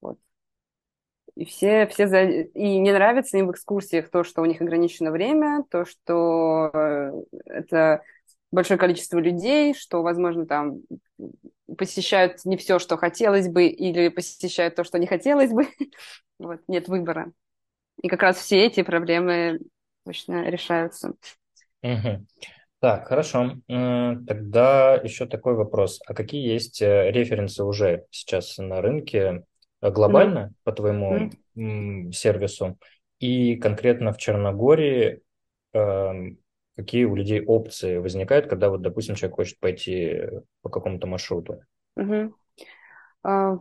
Вот. 0.00 0.18
И 1.34 1.44
все, 1.44 1.86
все 1.86 2.08
за... 2.08 2.22
И 2.22 2.80
мне 2.80 2.92
нравится 2.92 3.36
им 3.38 3.48
в 3.48 3.52
экскурсиях 3.52 4.10
то, 4.10 4.24
что 4.24 4.42
у 4.42 4.46
них 4.46 4.60
ограничено 4.60 5.10
время, 5.10 5.64
то, 5.70 5.84
что 5.84 6.70
э, 6.72 7.12
это 7.44 8.02
большое 8.50 8.78
количество 8.78 9.18
людей, 9.18 9.74
что, 9.74 10.02
возможно, 10.02 10.46
там 10.46 10.80
посещают 11.76 12.44
не 12.46 12.56
все, 12.56 12.78
что 12.78 12.96
хотелось 12.96 13.48
бы, 13.48 13.66
или 13.66 14.08
посещают 14.08 14.74
то, 14.74 14.84
что 14.84 14.98
не 14.98 15.06
хотелось 15.06 15.52
бы. 15.52 15.68
вот, 16.38 16.60
нет 16.66 16.88
выбора. 16.88 17.32
И 18.02 18.08
как 18.08 18.22
раз 18.22 18.38
все 18.38 18.64
эти 18.64 18.82
проблемы 18.82 19.60
точно 20.04 20.48
решаются. 20.48 21.14
Угу. 21.82 22.26
Так, 22.80 23.08
хорошо. 23.08 23.56
Тогда 23.66 24.94
еще 24.94 25.26
такой 25.26 25.54
вопрос. 25.54 26.00
А 26.06 26.14
какие 26.14 26.46
есть 26.46 26.80
э, 26.80 27.10
референсы 27.10 27.64
уже 27.64 28.04
сейчас 28.10 28.56
на 28.58 28.80
рынке 28.80 29.44
э, 29.80 29.90
глобально 29.90 30.38
mm. 30.38 30.54
по 30.62 30.72
твоему 30.72 31.30
mm. 31.56 32.12
сервису? 32.12 32.78
И 33.18 33.56
конкретно 33.56 34.12
в 34.12 34.18
Черногории 34.18 35.22
эм, 35.72 36.38
какие 36.78 37.04
у 37.04 37.16
людей 37.16 37.44
опции 37.44 37.96
возникают, 37.96 38.46
когда 38.46 38.70
вот, 38.70 38.82
допустим, 38.82 39.16
человек 39.16 39.34
хочет 39.34 39.58
пойти 39.58 40.30
по 40.62 40.70
какому-то 40.70 41.08
маршруту? 41.08 41.62
Угу. 41.96 42.32
Uh, 43.26 43.58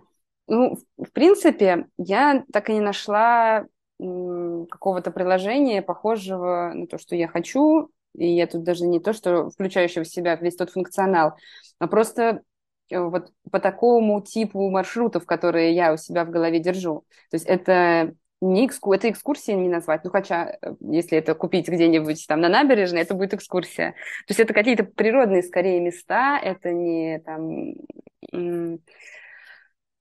ну, 0.47 0.77
в 0.97 1.11
принципе, 1.11 1.87
я 1.97 2.43
так 2.53 2.69
и 2.69 2.73
не 2.73 2.79
нашла 2.79 3.65
какого-то 3.99 5.09
приложения, 5.09 5.81
похожего 5.81 6.71
на 6.75 6.85
то, 6.85 6.99
что 6.99 7.15
я 7.15 7.27
хочу, 7.27 7.89
и 8.17 8.27
я 8.27 8.47
тут 8.47 8.63
даже 8.63 8.85
не 8.85 8.99
то, 8.99 9.13
что 9.13 9.49
включающего 9.49 10.03
в 10.03 10.07
себя 10.07 10.35
весь 10.35 10.55
тот 10.55 10.71
функционал, 10.71 11.35
а 11.79 11.87
просто 11.87 12.41
э, 12.89 12.99
вот 12.99 13.31
по 13.51 13.59
такому 13.59 14.21
типу 14.21 14.69
маршрутов, 14.69 15.25
которые 15.25 15.73
я 15.73 15.93
у 15.93 15.97
себя 15.97 16.25
в 16.25 16.31
голове 16.31 16.59
держу. 16.59 17.05
То 17.29 17.35
есть 17.35 17.45
это 17.45 18.13
не 18.41 18.65
экску... 18.67 18.93
это 18.93 19.09
экскурсия 19.09 19.55
не 19.55 19.69
назвать, 19.69 20.03
ну 20.03 20.09
хотя, 20.09 20.57
э, 20.61 20.73
если 20.81 21.17
это 21.17 21.35
купить 21.35 21.69
где-нибудь 21.69 22.25
там 22.27 22.41
на 22.41 22.49
набережной, 22.49 23.01
это 23.01 23.13
будет 23.13 23.35
экскурсия. 23.35 23.91
То 23.91 24.31
есть 24.31 24.39
это 24.39 24.53
какие-то 24.53 24.83
природные 24.83 25.43
скорее 25.43 25.79
места, 25.79 26.39
это 26.39 26.71
не 26.71 27.19
там 27.19 27.75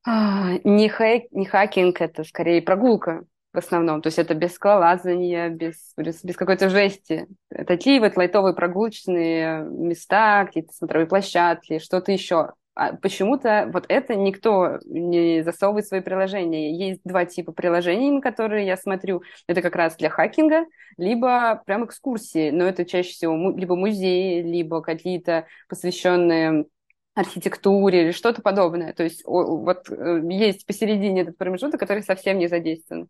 а, 0.06 0.52
не, 0.64 0.88
хак... 0.88 1.24
не 1.32 1.46
хакинг, 1.46 2.00
это 2.00 2.24
скорее 2.24 2.62
прогулка 2.62 3.24
в 3.56 3.58
основном. 3.58 4.02
То 4.02 4.08
есть 4.08 4.18
это 4.18 4.34
без 4.34 4.54
скалолазания, 4.54 5.48
без, 5.48 5.92
без, 5.96 6.22
без 6.22 6.36
какой-то 6.36 6.68
жести. 6.68 7.26
Такие 7.66 8.00
вот 8.00 8.16
лайтовые 8.16 8.54
прогулочные 8.54 9.62
места, 9.64 10.44
какие-то 10.44 10.72
смотровые 10.72 11.08
площадки, 11.08 11.78
что-то 11.78 12.12
еще 12.12 12.52
а 12.78 12.94
почему-то 12.94 13.70
вот 13.72 13.86
это 13.88 14.14
никто 14.14 14.78
не 14.84 15.42
засовывает 15.42 15.86
в 15.86 15.88
свои 15.88 16.02
приложения. 16.02 16.76
Есть 16.76 17.00
два 17.04 17.24
типа 17.24 17.52
приложений, 17.52 18.10
на 18.10 18.20
которые 18.20 18.66
я 18.66 18.76
смотрю. 18.76 19.22
Это 19.46 19.62
как 19.62 19.74
раз 19.76 19.96
для 19.96 20.10
хакинга, 20.10 20.66
либо 20.98 21.62
прям 21.64 21.86
экскурсии. 21.86 22.50
Но 22.50 22.64
это 22.64 22.84
чаще 22.84 23.12
всего 23.12 23.50
либо 23.56 23.76
музеи, 23.76 24.42
либо 24.42 24.82
какие-то 24.82 25.46
посвященные 25.70 26.66
архитектуре 27.14 28.02
или 28.02 28.10
что-то 28.10 28.42
подобное. 28.42 28.92
То 28.92 29.04
есть 29.04 29.22
вот 29.24 29.88
э, 29.88 30.20
есть 30.28 30.66
посередине 30.66 31.22
этот 31.22 31.38
промежуток, 31.38 31.80
который 31.80 32.02
совсем 32.02 32.38
не 32.38 32.46
задействован 32.46 33.08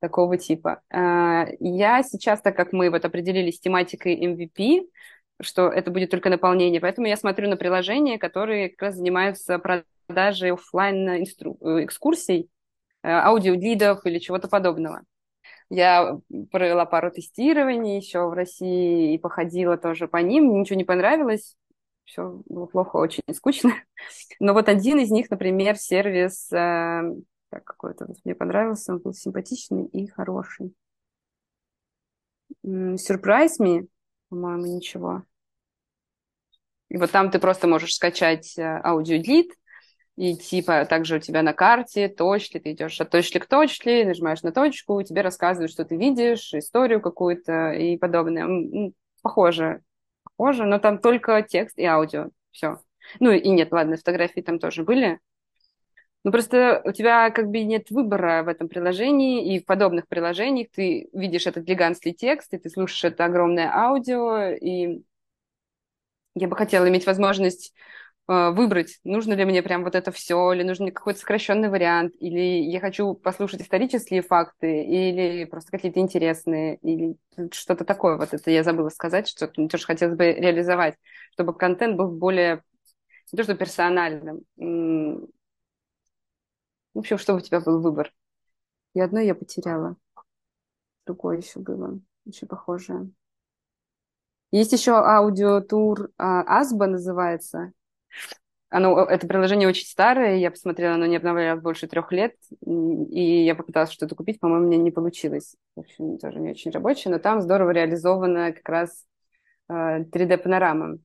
такого 0.00 0.36
типа. 0.36 0.80
А, 0.90 1.46
я 1.60 2.02
сейчас, 2.02 2.40
так 2.40 2.56
как 2.56 2.72
мы 2.72 2.90
вот 2.90 3.04
определились 3.04 3.56
с 3.56 3.60
тематикой 3.60 4.16
MVP, 4.16 4.82
что 5.40 5.68
это 5.68 5.90
будет 5.90 6.10
только 6.10 6.30
наполнение. 6.30 6.80
Поэтому 6.80 7.06
я 7.06 7.16
смотрю 7.16 7.48
на 7.48 7.56
приложения, 7.56 8.18
которые 8.18 8.70
как 8.70 8.82
раз 8.82 8.96
занимаются 8.96 9.58
продажей 9.58 10.52
офлайн. 10.52 11.08
Э, 11.08 11.84
экскурсий, 11.84 12.48
э, 13.02 13.08
аудиогидов 13.08 14.04
или 14.04 14.18
чего-то 14.18 14.48
подобного. 14.48 15.02
Я 15.70 16.18
провела 16.50 16.86
пару 16.86 17.10
тестирований 17.10 17.98
еще 17.98 18.26
в 18.26 18.32
России 18.32 19.14
и 19.14 19.18
походила 19.18 19.76
тоже 19.76 20.08
по 20.08 20.16
ним. 20.16 20.60
Ничего 20.60 20.76
не 20.76 20.84
понравилось. 20.84 21.56
Все 22.04 22.40
было 22.46 22.64
плохо, 22.64 22.96
очень 22.96 23.22
скучно. 23.34 23.72
Но 24.40 24.54
вот 24.54 24.68
один 24.68 24.98
из 24.98 25.10
них, 25.10 25.30
например, 25.30 25.76
сервис 25.76 26.50
э, 26.52 27.02
так, 27.50 27.64
какой-то 27.64 28.06
мне 28.24 28.34
понравился, 28.34 28.92
он 28.92 28.98
был 28.98 29.12
симпатичный 29.12 29.86
и 29.86 30.06
хороший. 30.06 30.74
Surprise 32.64 33.58
Me, 33.60 33.88
по-моему, 34.28 34.66
ничего. 34.66 35.24
И 36.88 36.96
вот 36.96 37.10
там 37.10 37.30
ты 37.30 37.38
просто 37.38 37.66
можешь 37.66 37.94
скачать 37.94 38.58
э, 38.58 38.62
аудиодлит, 38.62 39.52
и 40.16 40.36
типа 40.36 40.84
также 40.86 41.16
у 41.16 41.20
тебя 41.20 41.42
на 41.42 41.52
карте 41.52 42.08
точки, 42.08 42.58
ты 42.58 42.72
идешь 42.72 43.00
от 43.00 43.10
точки 43.10 43.38
к 43.38 43.46
точке, 43.46 44.04
нажимаешь 44.04 44.42
на 44.42 44.52
точку, 44.52 45.02
тебе 45.02 45.20
рассказывают, 45.20 45.70
что 45.70 45.84
ты 45.84 45.96
видишь, 45.96 46.52
историю 46.54 47.00
какую-то 47.00 47.72
и 47.72 47.96
подобное. 47.98 48.92
Похоже, 49.22 49.82
похоже, 50.24 50.64
но 50.64 50.78
там 50.78 50.98
только 50.98 51.42
текст 51.42 51.78
и 51.78 51.84
аудио, 51.84 52.30
все. 52.50 52.80
Ну 53.20 53.30
и 53.30 53.48
нет, 53.48 53.70
ладно, 53.70 53.96
фотографии 53.96 54.40
там 54.40 54.58
тоже 54.58 54.82
были. 54.82 55.20
Ну, 56.24 56.32
просто 56.32 56.82
у 56.84 56.92
тебя 56.92 57.30
как 57.30 57.46
бы 57.48 57.62
нет 57.62 57.90
выбора 57.90 58.42
в 58.42 58.48
этом 58.48 58.68
приложении, 58.68 59.54
и 59.54 59.60
в 59.60 59.64
подобных 59.64 60.08
приложениях 60.08 60.68
ты 60.72 61.08
видишь 61.12 61.46
этот 61.46 61.64
гигантский 61.64 62.12
текст, 62.12 62.52
и 62.52 62.58
ты 62.58 62.68
слушаешь 62.70 63.04
это 63.04 63.24
огромное 63.24 63.70
аудио, 63.72 64.50
и 64.50 65.02
я 66.34 66.48
бы 66.48 66.56
хотела 66.56 66.88
иметь 66.88 67.06
возможность 67.06 67.74
э, 68.28 68.50
выбрать, 68.50 69.00
нужно 69.04 69.34
ли 69.34 69.44
мне 69.44 69.62
прям 69.62 69.84
вот 69.84 69.94
это 69.94 70.12
все, 70.12 70.52
или 70.52 70.62
нужен 70.62 70.86
ли 70.86 70.92
какой-то 70.92 71.20
сокращенный 71.20 71.68
вариант, 71.68 72.14
или 72.20 72.40
я 72.62 72.80
хочу 72.80 73.14
послушать 73.14 73.62
исторические 73.62 74.22
факты, 74.22 74.84
или 74.84 75.44
просто 75.44 75.72
какие-то 75.72 76.00
интересные, 76.00 76.76
или 76.78 77.16
что-то 77.52 77.84
такое. 77.84 78.16
Вот 78.16 78.34
это 78.34 78.50
я 78.50 78.62
забыла 78.64 78.90
сказать, 78.90 79.28
что 79.28 79.50
мне 79.56 79.68
тоже 79.68 79.86
хотелось 79.86 80.16
бы 80.16 80.32
реализовать, 80.32 80.96
чтобы 81.32 81.54
контент 81.54 81.96
был 81.96 82.08
более, 82.10 82.62
не 83.32 83.36
то 83.36 83.44
что 83.44 83.54
персональным. 83.56 84.42
В 86.98 87.00
общем, 87.00 87.16
чтобы 87.16 87.38
у 87.38 87.42
тебя 87.42 87.60
был 87.60 87.80
выбор. 87.80 88.12
И 88.92 89.00
одно 89.00 89.20
я 89.20 89.36
потеряла. 89.36 89.94
Другое 91.06 91.36
еще 91.36 91.60
было, 91.60 92.00
очень 92.26 92.48
похожее. 92.48 93.12
Есть 94.50 94.72
еще 94.72 94.94
аудиотур 94.94 96.10
а, 96.18 96.58
Асба 96.58 96.88
называется. 96.88 97.72
Оно, 98.68 99.00
это 99.04 99.28
приложение 99.28 99.68
очень 99.68 99.86
старое, 99.86 100.38
я 100.38 100.50
посмотрела, 100.50 100.96
оно 100.96 101.06
не 101.06 101.18
обновлялось 101.18 101.62
больше 101.62 101.86
трех 101.86 102.10
лет, 102.10 102.34
и 102.66 103.44
я 103.44 103.54
попыталась 103.54 103.92
что-то 103.92 104.16
купить, 104.16 104.40
по-моему, 104.40 104.66
мне 104.66 104.76
не 104.76 104.90
получилось. 104.90 105.54
В 105.76 105.80
общем, 105.82 106.18
тоже 106.18 106.40
не 106.40 106.50
очень 106.50 106.72
рабочее, 106.72 107.12
но 107.12 107.20
там 107.20 107.42
здорово 107.42 107.70
реализована 107.70 108.50
как 108.52 108.68
раз 108.68 109.06
3D-панорама. 109.70 110.94
А, 110.94 110.98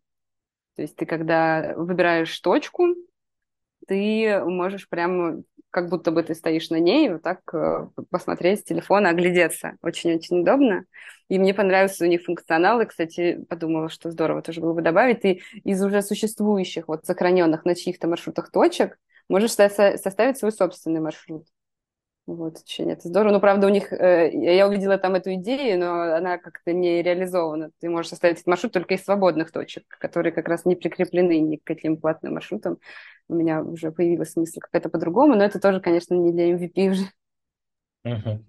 То 0.76 0.82
есть 0.82 0.96
ты, 0.96 1.06
когда 1.06 1.76
выбираешь 1.78 2.40
точку, 2.40 2.96
ты 3.86 4.44
можешь 4.44 4.90
прямо 4.90 5.44
как 5.74 5.89
будто 5.89 6.12
бы 6.12 6.22
ты 6.22 6.36
стоишь 6.36 6.70
на 6.70 6.80
ней, 6.80 7.10
вот 7.10 7.24
так 7.24 7.39
э, 7.53 7.88
посмотреть 8.12 8.60
с 8.60 8.63
телефона, 8.63 9.10
оглядеться. 9.10 9.74
Очень-очень 9.82 10.42
удобно. 10.42 10.86
И 11.30 11.39
мне 11.39 11.53
понравился 11.53 12.06
у 12.06 12.08
них 12.08 12.24
функционал, 12.24 12.80
и, 12.82 12.86
кстати, 12.86 13.44
подумала, 13.50 13.89
что 13.89 14.12
здорово 14.12 14.44
тоже 14.44 14.62
было 14.62 14.74
бы 14.74 14.84
добавить. 14.84 15.22
Ты 15.22 15.42
из 15.63 15.84
уже 15.84 16.03
существующих, 16.03 16.88
вот 16.88 17.06
сохраненных 17.06 17.65
на 17.65 17.74
чьих-то 17.74 18.08
маршрутах 18.08 18.51
точек 18.51 19.00
можешь 19.30 19.53
со- 19.53 19.70
составить 19.98 20.38
свой 20.38 20.51
собственный 20.51 21.00
маршрут. 21.00 21.48
Вот, 22.25 22.60
очень 22.60 22.89
это 22.89 23.10
здорово. 23.10 23.34
Ну, 23.34 23.39
правда, 23.42 23.68
у 23.68 23.70
них, 23.70 23.92
э, 23.92 24.32
я 24.32 24.65
увидела 24.68 24.98
там 24.98 25.15
эту 25.15 25.34
идею, 25.34 25.77
но 25.77 26.15
она 26.15 26.38
как-то 26.38 26.72
не 26.72 27.01
реализована. 27.01 27.72
Ты 27.82 27.89
можешь 27.89 28.12
составить 28.12 28.36
этот 28.36 28.48
маршрут 28.48 28.72
только 28.72 28.94
из 28.94 29.03
свободных 29.03 29.51
точек, 29.51 29.84
которые 30.00 30.32
как 30.32 30.48
раз 30.48 30.63
не 30.63 30.77
прикреплены 30.77 31.39
ни 31.39 31.58
к 31.58 31.63
каким 31.65 31.98
платным 31.98 32.36
маршрутам. 32.36 32.77
У 33.27 33.36
меня 33.36 33.62
уже 33.62 33.92
появилась 33.92 34.38
мысль 34.38 34.60
какая-то 34.60 34.89
по-другому, 34.89 35.36
но 35.36 35.44
это 35.44 35.60
тоже, 35.60 35.82
конечно, 35.82 36.13
не 36.13 36.32
для 36.32 36.56
MVP 36.56 36.92
уже. 36.92 37.03
Угу. 38.06 38.46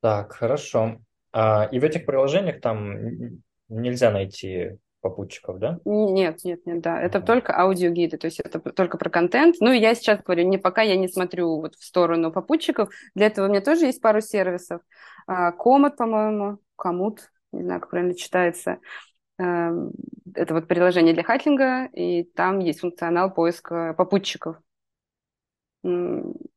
Так, 0.00 0.32
хорошо. 0.32 0.98
А, 1.32 1.68
и 1.70 1.78
в 1.80 1.84
этих 1.84 2.06
приложениях 2.06 2.62
там 2.62 3.42
нельзя 3.68 4.10
найти 4.10 4.78
попутчиков, 5.00 5.58
да? 5.58 5.78
Нет, 5.84 6.44
нет, 6.44 6.66
нет, 6.66 6.80
да. 6.80 7.00
Это 7.00 7.18
uh-huh. 7.18 7.26
только 7.26 7.56
аудиогиды, 7.56 8.16
то 8.16 8.26
есть 8.26 8.40
это 8.40 8.58
только 8.58 8.98
про 8.98 9.10
контент. 9.10 9.56
Ну, 9.60 9.72
я 9.72 9.94
сейчас 9.94 10.22
говорю, 10.22 10.48
не 10.48 10.58
пока 10.58 10.82
я 10.82 10.96
не 10.96 11.08
смотрю 11.08 11.60
вот 11.60 11.74
в 11.76 11.84
сторону 11.84 12.32
попутчиков. 12.32 12.90
Для 13.14 13.26
этого 13.26 13.46
у 13.46 13.48
меня 13.48 13.60
тоже 13.60 13.86
есть 13.86 14.00
пару 14.00 14.20
сервисов. 14.20 14.80
Комод, 15.26 15.96
по-моему, 15.96 16.58
Комут, 16.76 17.30
не 17.52 17.62
знаю, 17.62 17.80
как 17.80 17.90
правильно 17.90 18.14
читается. 18.14 18.78
Эм, 19.38 19.92
это 20.34 20.54
вот 20.54 20.66
приложение 20.66 21.14
для 21.14 21.22
хакинга, 21.22 21.86
и 21.92 22.24
там 22.24 22.58
есть 22.58 22.80
функционал 22.80 23.32
поиска 23.32 23.94
попутчиков. 23.96 24.56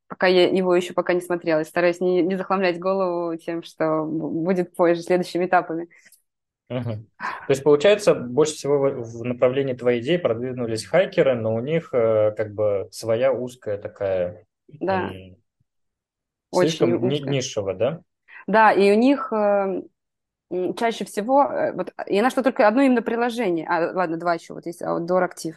пока 0.07 0.27
я 0.27 0.50
его 0.50 0.75
еще 0.75 0.93
пока 0.93 1.13
не 1.13 1.21
смотрела. 1.21 1.63
Стараюсь 1.63 2.01
не, 2.01 2.21
не 2.21 2.36
захламлять 2.36 2.79
голову 2.79 3.36
тем, 3.38 3.63
что 3.63 4.03
будет 4.03 4.75
позже, 4.75 5.03
следующими 5.03 5.45
этапами. 5.45 5.89
Угу. 6.71 6.89
То 7.19 7.49
есть, 7.49 7.63
получается, 7.63 8.15
больше 8.15 8.53
всего 8.53 8.79
в 8.79 9.25
направлении 9.25 9.73
твоей 9.73 10.01
идеи 10.01 10.15
продвинулись 10.15 10.85
хайкеры, 10.85 11.35
но 11.35 11.53
у 11.53 11.59
них 11.59 11.93
э, 11.93 12.31
как 12.31 12.53
бы 12.53 12.87
своя 12.91 13.33
узкая 13.33 13.77
такая... 13.77 14.45
Да. 14.79 15.11
Слишком 16.53 16.93
Очень 16.93 17.13
узкая. 17.13 17.31
нишево, 17.31 17.73
да? 17.73 18.01
Да, 18.47 18.71
и 18.71 18.89
у 18.89 18.95
них 18.95 19.33
э, 19.33 19.81
чаще 20.77 21.03
всего, 21.03 21.43
э, 21.43 21.73
вот, 21.73 21.93
я 22.07 22.23
нашла 22.23 22.41
только 22.41 22.65
одно 22.65 22.81
именно 22.83 23.01
приложение, 23.01 23.67
а, 23.67 23.91
ладно, 23.93 24.17
два 24.17 24.35
еще, 24.35 24.53
вот 24.53 24.65
есть 24.65 24.81
Outdoor 24.81 25.29
Active, 25.29 25.55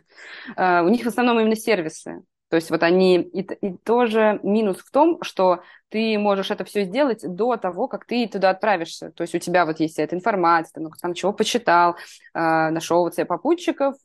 э, 0.57 0.83
у 0.83 0.89
них 0.89 1.05
в 1.05 1.09
основном 1.09 1.39
именно 1.39 1.57
сервисы, 1.57 2.23
то 2.49 2.57
есть 2.57 2.71
вот 2.71 2.83
они, 2.83 3.21
и, 3.21 3.41
и 3.41 3.77
тоже 3.79 4.39
минус 4.43 4.79
в 4.79 4.91
том, 4.91 5.19
что 5.23 5.63
ты 5.89 6.19
можешь 6.19 6.51
это 6.51 6.65
все 6.65 6.85
сделать 6.85 7.21
до 7.23 7.57
того, 7.57 7.89
как 7.89 8.05
ты 8.05 8.29
туда 8.29 8.51
отправишься. 8.51 9.11
То 9.11 9.23
есть 9.23 9.35
у 9.35 9.39
тебя 9.39 9.65
вот 9.67 9.81
есть 9.81 9.99
эта 9.99 10.15
информация, 10.15 10.83
ну, 10.83 10.91
там 11.01 11.15
чего 11.15 11.33
почитал, 11.33 11.95
э, 11.95 11.99
нашел 12.35 13.03
вот 13.03 13.15
себе 13.15 13.25
попутчиков 13.25 13.97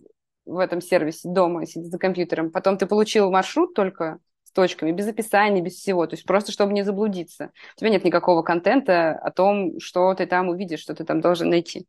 в 0.46 0.58
этом 0.58 0.82
сервисе 0.82 1.30
дома, 1.30 1.66
сидя 1.66 1.88
за 1.90 2.00
компьютером. 2.00 2.52
Потом 2.52 2.78
ты 2.78 2.88
получил 2.88 3.30
маршрут 3.30 3.74
только 3.74 4.20
с 4.44 4.52
точками, 4.52 4.92
без 4.92 5.08
описания, 5.08 5.62
без 5.62 5.76
всего. 5.76 6.08
То 6.08 6.16
есть 6.16 6.26
просто, 6.26 6.52
чтобы 6.52 6.74
не 6.74 6.84
заблудиться. 6.84 7.52
У 7.76 7.80
тебя 7.80 7.92
нет 7.92 8.04
никакого 8.04 8.42
контента 8.42 9.12
о 9.12 9.32
том, 9.32 9.80
что 9.80 10.14
ты 10.16 10.26
там 10.26 10.50
увидишь, 10.50 10.80
что 10.80 10.96
ты 10.96 11.06
там 11.06 11.22
должен 11.22 11.50
найти. 11.50 11.88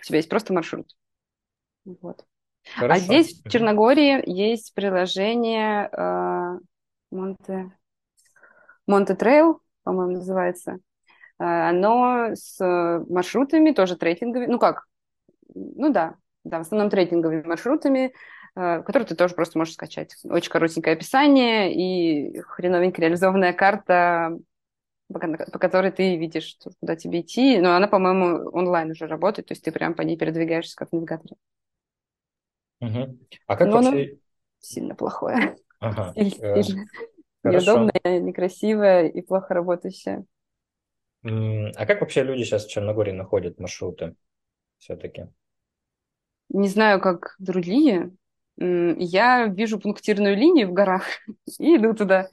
У 0.00 0.04
тебя 0.04 0.18
есть 0.18 0.28
просто 0.28 0.52
маршрут. 0.52 0.88
Вот. 1.84 2.24
А 2.76 2.80
Хорошо. 2.80 2.94
А 2.94 3.04
здесь, 3.04 3.42
в 3.42 3.48
Черногории, 3.50 4.22
есть 4.26 4.74
приложение 4.74 5.88
э, 5.92 6.58
Monte... 7.10 7.72
Monte 8.86 9.14
Trail, 9.14 9.60
по-моему, 9.82 10.14
называется. 10.14 10.78
Э, 11.38 11.68
оно 11.68 12.30
с 12.34 12.58
маршрутами, 13.08 13.72
тоже 13.72 13.96
трекинговыми. 13.96 14.50
Ну 14.50 14.58
как? 14.58 14.84
Ну 15.54 15.90
да, 15.90 16.16
да, 16.44 16.58
в 16.58 16.60
основном 16.62 16.90
трекинговыми 16.90 17.42
маршрутами, 17.42 18.12
э, 18.54 18.82
которые 18.82 19.06
ты 19.06 19.14
тоже 19.16 19.34
просто 19.34 19.58
можешь 19.58 19.74
скачать. 19.74 20.16
Очень 20.24 20.50
коротенькое 20.50 20.94
описание 20.94 21.74
и 21.74 22.40
хреновенькая 22.40 23.06
реализованная 23.06 23.52
карта, 23.52 24.38
по, 25.12 25.18
по 25.18 25.58
которой 25.58 25.90
ты 25.90 26.16
видишь, 26.16 26.56
куда 26.80 26.96
тебе 26.96 27.20
идти. 27.20 27.58
Но 27.58 27.74
она, 27.74 27.88
по-моему, 27.88 28.48
онлайн 28.50 28.90
уже 28.92 29.06
работает, 29.06 29.48
то 29.48 29.52
есть 29.52 29.64
ты 29.64 29.72
прям 29.72 29.94
по 29.94 30.02
ней 30.02 30.16
передвигаешься, 30.16 30.76
как 30.76 30.90
в 30.90 30.92
навигаторе. 30.92 31.36
Угу. 32.82 33.18
А 33.46 33.56
как 33.56 33.68
Но 33.68 33.80
вообще... 33.80 34.18
сильно 34.58 34.94
плохое. 34.94 35.56
Ага. 35.78 36.12
Сильно. 36.62 36.86
Э, 37.44 37.50
Неудобное, 37.50 38.20
некрасивое 38.20 39.08
и 39.08 39.20
плохо 39.22 39.54
работающее. 39.54 40.24
А 41.24 41.86
как 41.86 42.00
вообще 42.00 42.24
люди 42.24 42.42
сейчас 42.42 42.66
в 42.66 42.70
Черногории 42.70 43.12
находят 43.12 43.60
маршруты 43.60 44.16
все-таки? 44.78 45.28
Не 46.48 46.68
знаю, 46.68 47.00
как 47.00 47.36
другие. 47.38 48.10
Я 48.58 49.46
вижу 49.46 49.78
пунктирную 49.78 50.36
линию 50.36 50.68
в 50.68 50.72
горах 50.72 51.04
и 51.58 51.76
иду 51.76 51.94
туда. 51.94 52.28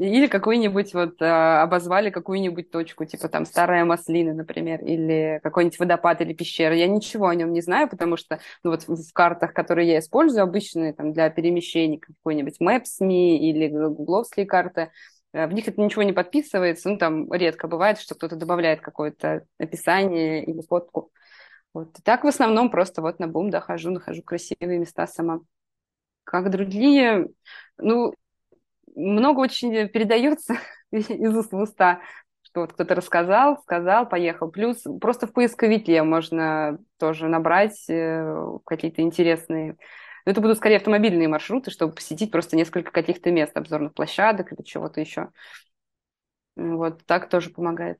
Или 0.00 0.28
какой-нибудь 0.28 0.94
вот 0.94 1.20
а, 1.20 1.62
обозвали 1.62 2.08
какую-нибудь 2.08 2.70
точку, 2.70 3.04
типа 3.04 3.28
там 3.28 3.44
Старая 3.44 3.84
Маслина, 3.84 4.32
например, 4.32 4.82
или 4.82 5.40
какой-нибудь 5.42 5.78
водопад 5.78 6.22
или 6.22 6.32
пещера. 6.32 6.74
Я 6.74 6.86
ничего 6.86 7.26
о 7.28 7.34
нем 7.34 7.52
не 7.52 7.60
знаю, 7.60 7.86
потому 7.86 8.16
что 8.16 8.40
ну, 8.64 8.70
вот 8.70 8.84
в 8.88 9.12
картах, 9.12 9.52
которые 9.52 9.88
я 9.88 9.98
использую, 9.98 10.44
обычные 10.44 10.94
там 10.94 11.12
для 11.12 11.28
перемещений, 11.28 11.98
какой-нибудь 11.98 12.62
Maps.me 12.62 13.36
или 13.36 13.68
гугловские 13.68 14.46
карты, 14.46 14.90
э, 15.34 15.46
в 15.46 15.52
них 15.52 15.68
это 15.68 15.78
ничего 15.78 16.02
не 16.02 16.14
подписывается, 16.14 16.88
ну 16.88 16.96
там 16.96 17.30
редко 17.30 17.68
бывает, 17.68 17.98
что 17.98 18.14
кто-то 18.14 18.36
добавляет 18.36 18.80
какое-то 18.80 19.44
описание 19.58 20.42
или 20.46 20.62
фотку. 20.62 21.10
Вот. 21.74 21.98
И 21.98 22.02
так 22.02 22.24
в 22.24 22.26
основном 22.26 22.70
просто 22.70 23.02
вот 23.02 23.18
на 23.18 23.28
бум 23.28 23.50
дохожу, 23.50 23.90
нахожу 23.90 24.22
красивые 24.22 24.78
места 24.78 25.06
сама. 25.06 25.40
Как 26.24 26.50
другие, 26.50 27.28
ну, 27.76 28.14
много 28.94 29.40
очень 29.40 29.88
передается 29.88 30.54
из 30.92 31.36
уст 31.36 31.52
в 31.52 31.56
уста, 31.56 32.00
что 32.42 32.62
вот 32.62 32.72
кто-то 32.72 32.94
рассказал, 32.94 33.58
сказал, 33.62 34.08
поехал. 34.08 34.50
Плюс 34.50 34.82
просто 35.00 35.26
в 35.26 35.32
поисковике 35.32 36.02
можно 36.02 36.78
тоже 36.98 37.28
набрать 37.28 37.84
э, 37.88 38.58
какие-то 38.64 39.02
интересные 39.02 39.76
но 40.26 40.32
это 40.32 40.40
будут 40.40 40.58
скорее 40.58 40.76
автомобильные 40.76 41.28
маршруты, 41.28 41.70
чтобы 41.70 41.94
посетить 41.94 42.30
просто 42.30 42.56
несколько 42.56 42.90
каких-то 42.90 43.30
мест, 43.30 43.56
обзорных 43.56 43.94
площадок 43.94 44.52
или 44.52 44.62
чего-то 44.62 45.00
еще. 45.00 45.30
Вот 46.56 47.04
так 47.06 47.28
тоже 47.28 47.50
помогает. 47.50 47.98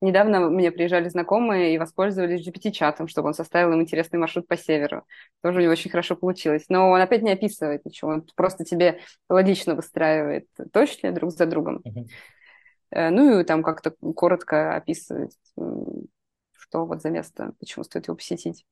Недавно 0.00 0.48
мне 0.48 0.70
приезжали 0.70 1.08
знакомые 1.08 1.74
и 1.74 1.78
воспользовались 1.78 2.46
GPT-чатом, 2.46 3.08
чтобы 3.08 3.28
он 3.28 3.34
составил 3.34 3.72
им 3.72 3.82
интересный 3.82 4.18
маршрут 4.18 4.46
по 4.46 4.56
северу. 4.56 5.04
Тоже 5.42 5.58
у 5.58 5.62
него 5.62 5.72
очень 5.72 5.90
хорошо 5.90 6.14
получилось. 6.14 6.66
Но 6.68 6.90
он 6.90 7.00
опять 7.00 7.22
не 7.22 7.32
описывает 7.32 7.84
ничего, 7.84 8.12
он 8.12 8.26
просто 8.36 8.64
тебе 8.64 9.00
логично 9.28 9.74
выстраивает 9.74 10.46
точки 10.72 11.10
друг 11.10 11.32
за 11.32 11.46
другом. 11.46 11.82
Uh-huh. 11.84 13.10
Ну 13.10 13.40
и 13.40 13.44
там 13.44 13.62
как-то 13.64 13.90
коротко 13.90 14.76
описывает, 14.76 15.32
что 15.56 16.86
вот 16.86 17.02
за 17.02 17.10
место, 17.10 17.54
почему 17.58 17.84
стоит 17.84 18.06
его 18.06 18.16
посетить. 18.16 18.64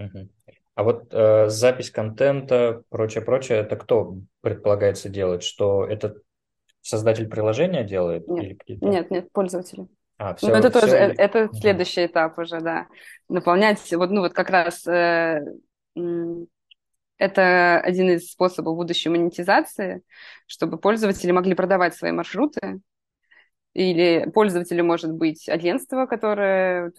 Uh-huh. 0.00 0.28
А 0.76 0.82
вот 0.82 1.08
э, 1.10 1.48
запись 1.48 1.90
контента, 1.90 2.82
прочее-прочее, 2.90 3.58
это 3.58 3.76
кто 3.76 4.18
предполагается 4.42 5.08
делать? 5.08 5.42
Что 5.42 5.86
это 5.86 6.16
создатель 6.82 7.28
приложения 7.28 7.82
делает? 7.82 8.28
Нет, 8.28 8.60
или 8.66 8.84
нет, 8.84 9.10
нет, 9.10 9.32
пользователи. 9.32 9.88
А, 10.18 10.34
все, 10.34 10.48
ну, 10.48 10.54
это 10.54 10.70
все... 10.70 10.80
тоже, 10.80 10.96
это 10.96 11.50
следующий 11.52 12.06
этап 12.06 12.38
уже, 12.38 12.60
да. 12.60 12.86
Наполнять, 13.28 13.92
вот, 13.92 14.10
ну, 14.10 14.20
вот 14.22 14.32
как 14.32 14.50
раз 14.50 14.86
э, 14.86 15.40
это 17.18 17.80
один 17.80 18.10
из 18.10 18.30
способов 18.30 18.76
будущей 18.76 19.08
монетизации, 19.08 20.02
чтобы 20.46 20.78
пользователи 20.78 21.30
могли 21.32 21.54
продавать 21.54 21.94
свои 21.94 22.12
маршруты, 22.12 22.80
или 23.76 24.30
пользователю 24.30 24.84
может 24.84 25.12
быть 25.12 25.50
агентство, 25.50 26.06
которое 26.06 26.92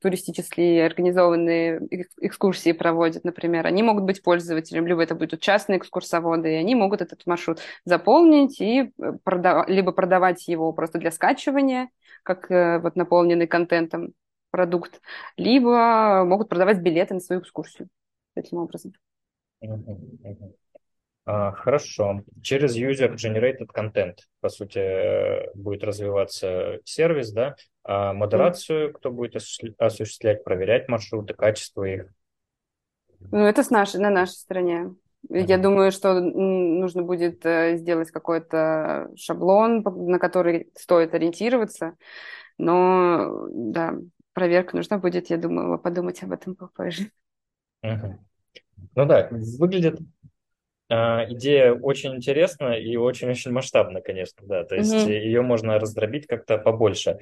туристические 0.00 0.84
организованные 0.84 1.80
экскурсии 2.20 2.72
проводит, 2.72 3.22
например. 3.22 3.64
Они 3.64 3.84
могут 3.84 4.02
быть 4.02 4.24
пользователем, 4.24 4.88
либо 4.88 5.04
это 5.04 5.14
будут 5.14 5.40
частные 5.40 5.78
экскурсоводы, 5.78 6.52
и 6.52 6.56
они 6.56 6.74
могут 6.74 7.00
этот 7.00 7.24
маршрут 7.26 7.60
заполнить 7.84 8.60
и 8.60 8.92
э, 8.98 9.12
продав... 9.22 9.68
либо 9.68 9.92
продавать 9.92 10.48
его 10.48 10.72
просто 10.72 10.98
для 10.98 11.12
скачивания, 11.12 11.90
как 12.24 12.50
э, 12.50 12.80
вот 12.80 12.96
наполненный 12.96 13.46
контентом 13.46 14.12
продукт, 14.50 15.00
либо 15.36 16.24
могут 16.26 16.48
продавать 16.48 16.80
билеты 16.80 17.14
на 17.14 17.20
свою 17.20 17.40
экскурсию 17.40 17.88
таким 18.34 18.58
образом. 18.58 18.94
А, 19.62 19.78
хорошо. 21.26 22.22
Через 22.42 22.76
user-generated 22.76 23.68
content, 23.74 24.18
по 24.40 24.48
сути, 24.48 24.78
э, 24.78 25.50
будет 25.54 25.82
развиваться 25.82 26.78
сервис, 26.84 27.32
да? 27.32 27.56
А 27.82 28.12
модерацию 28.12 28.92
кто 28.92 29.10
будет 29.10 29.36
осуществлять, 29.78 30.44
проверять 30.44 30.88
маршруты, 30.88 31.34
качество 31.34 31.84
их? 31.84 32.06
Ну, 33.32 33.44
это 33.44 33.62
с 33.62 33.70
нашей, 33.70 34.00
на 34.00 34.10
нашей 34.10 34.34
стороне. 34.34 34.94
Я 35.28 35.58
думаю, 35.58 35.90
что 35.90 36.20
нужно 36.20 37.02
будет 37.02 37.44
э, 37.44 37.76
сделать 37.76 38.10
какой-то 38.12 39.10
шаблон, 39.16 39.82
на 39.82 40.20
который 40.20 40.70
стоит 40.76 41.14
ориентироваться. 41.14 41.96
Но, 42.58 43.48
да, 43.50 43.94
проверка 44.32 44.76
нужна 44.76 44.98
будет, 44.98 45.30
я 45.30 45.36
думаю, 45.36 45.78
подумать 45.78 46.22
об 46.22 46.32
этом 46.32 46.54
попозже. 46.54 47.10
Uh-huh. 47.84 48.14
Ну 48.94 49.06
да, 49.06 49.28
выглядит 49.30 49.98
а, 50.00 50.35
идея 50.88 51.72
очень 51.72 52.14
интересна 52.16 52.78
и 52.78 52.96
очень-очень 52.96 53.50
масштабна, 53.50 54.00
конечно, 54.00 54.46
да. 54.46 54.64
То 54.64 54.76
есть 54.76 54.94
mm-hmm. 54.94 55.10
ее 55.10 55.42
можно 55.42 55.78
раздробить 55.78 56.26
как-то 56.26 56.58
побольше. 56.58 57.18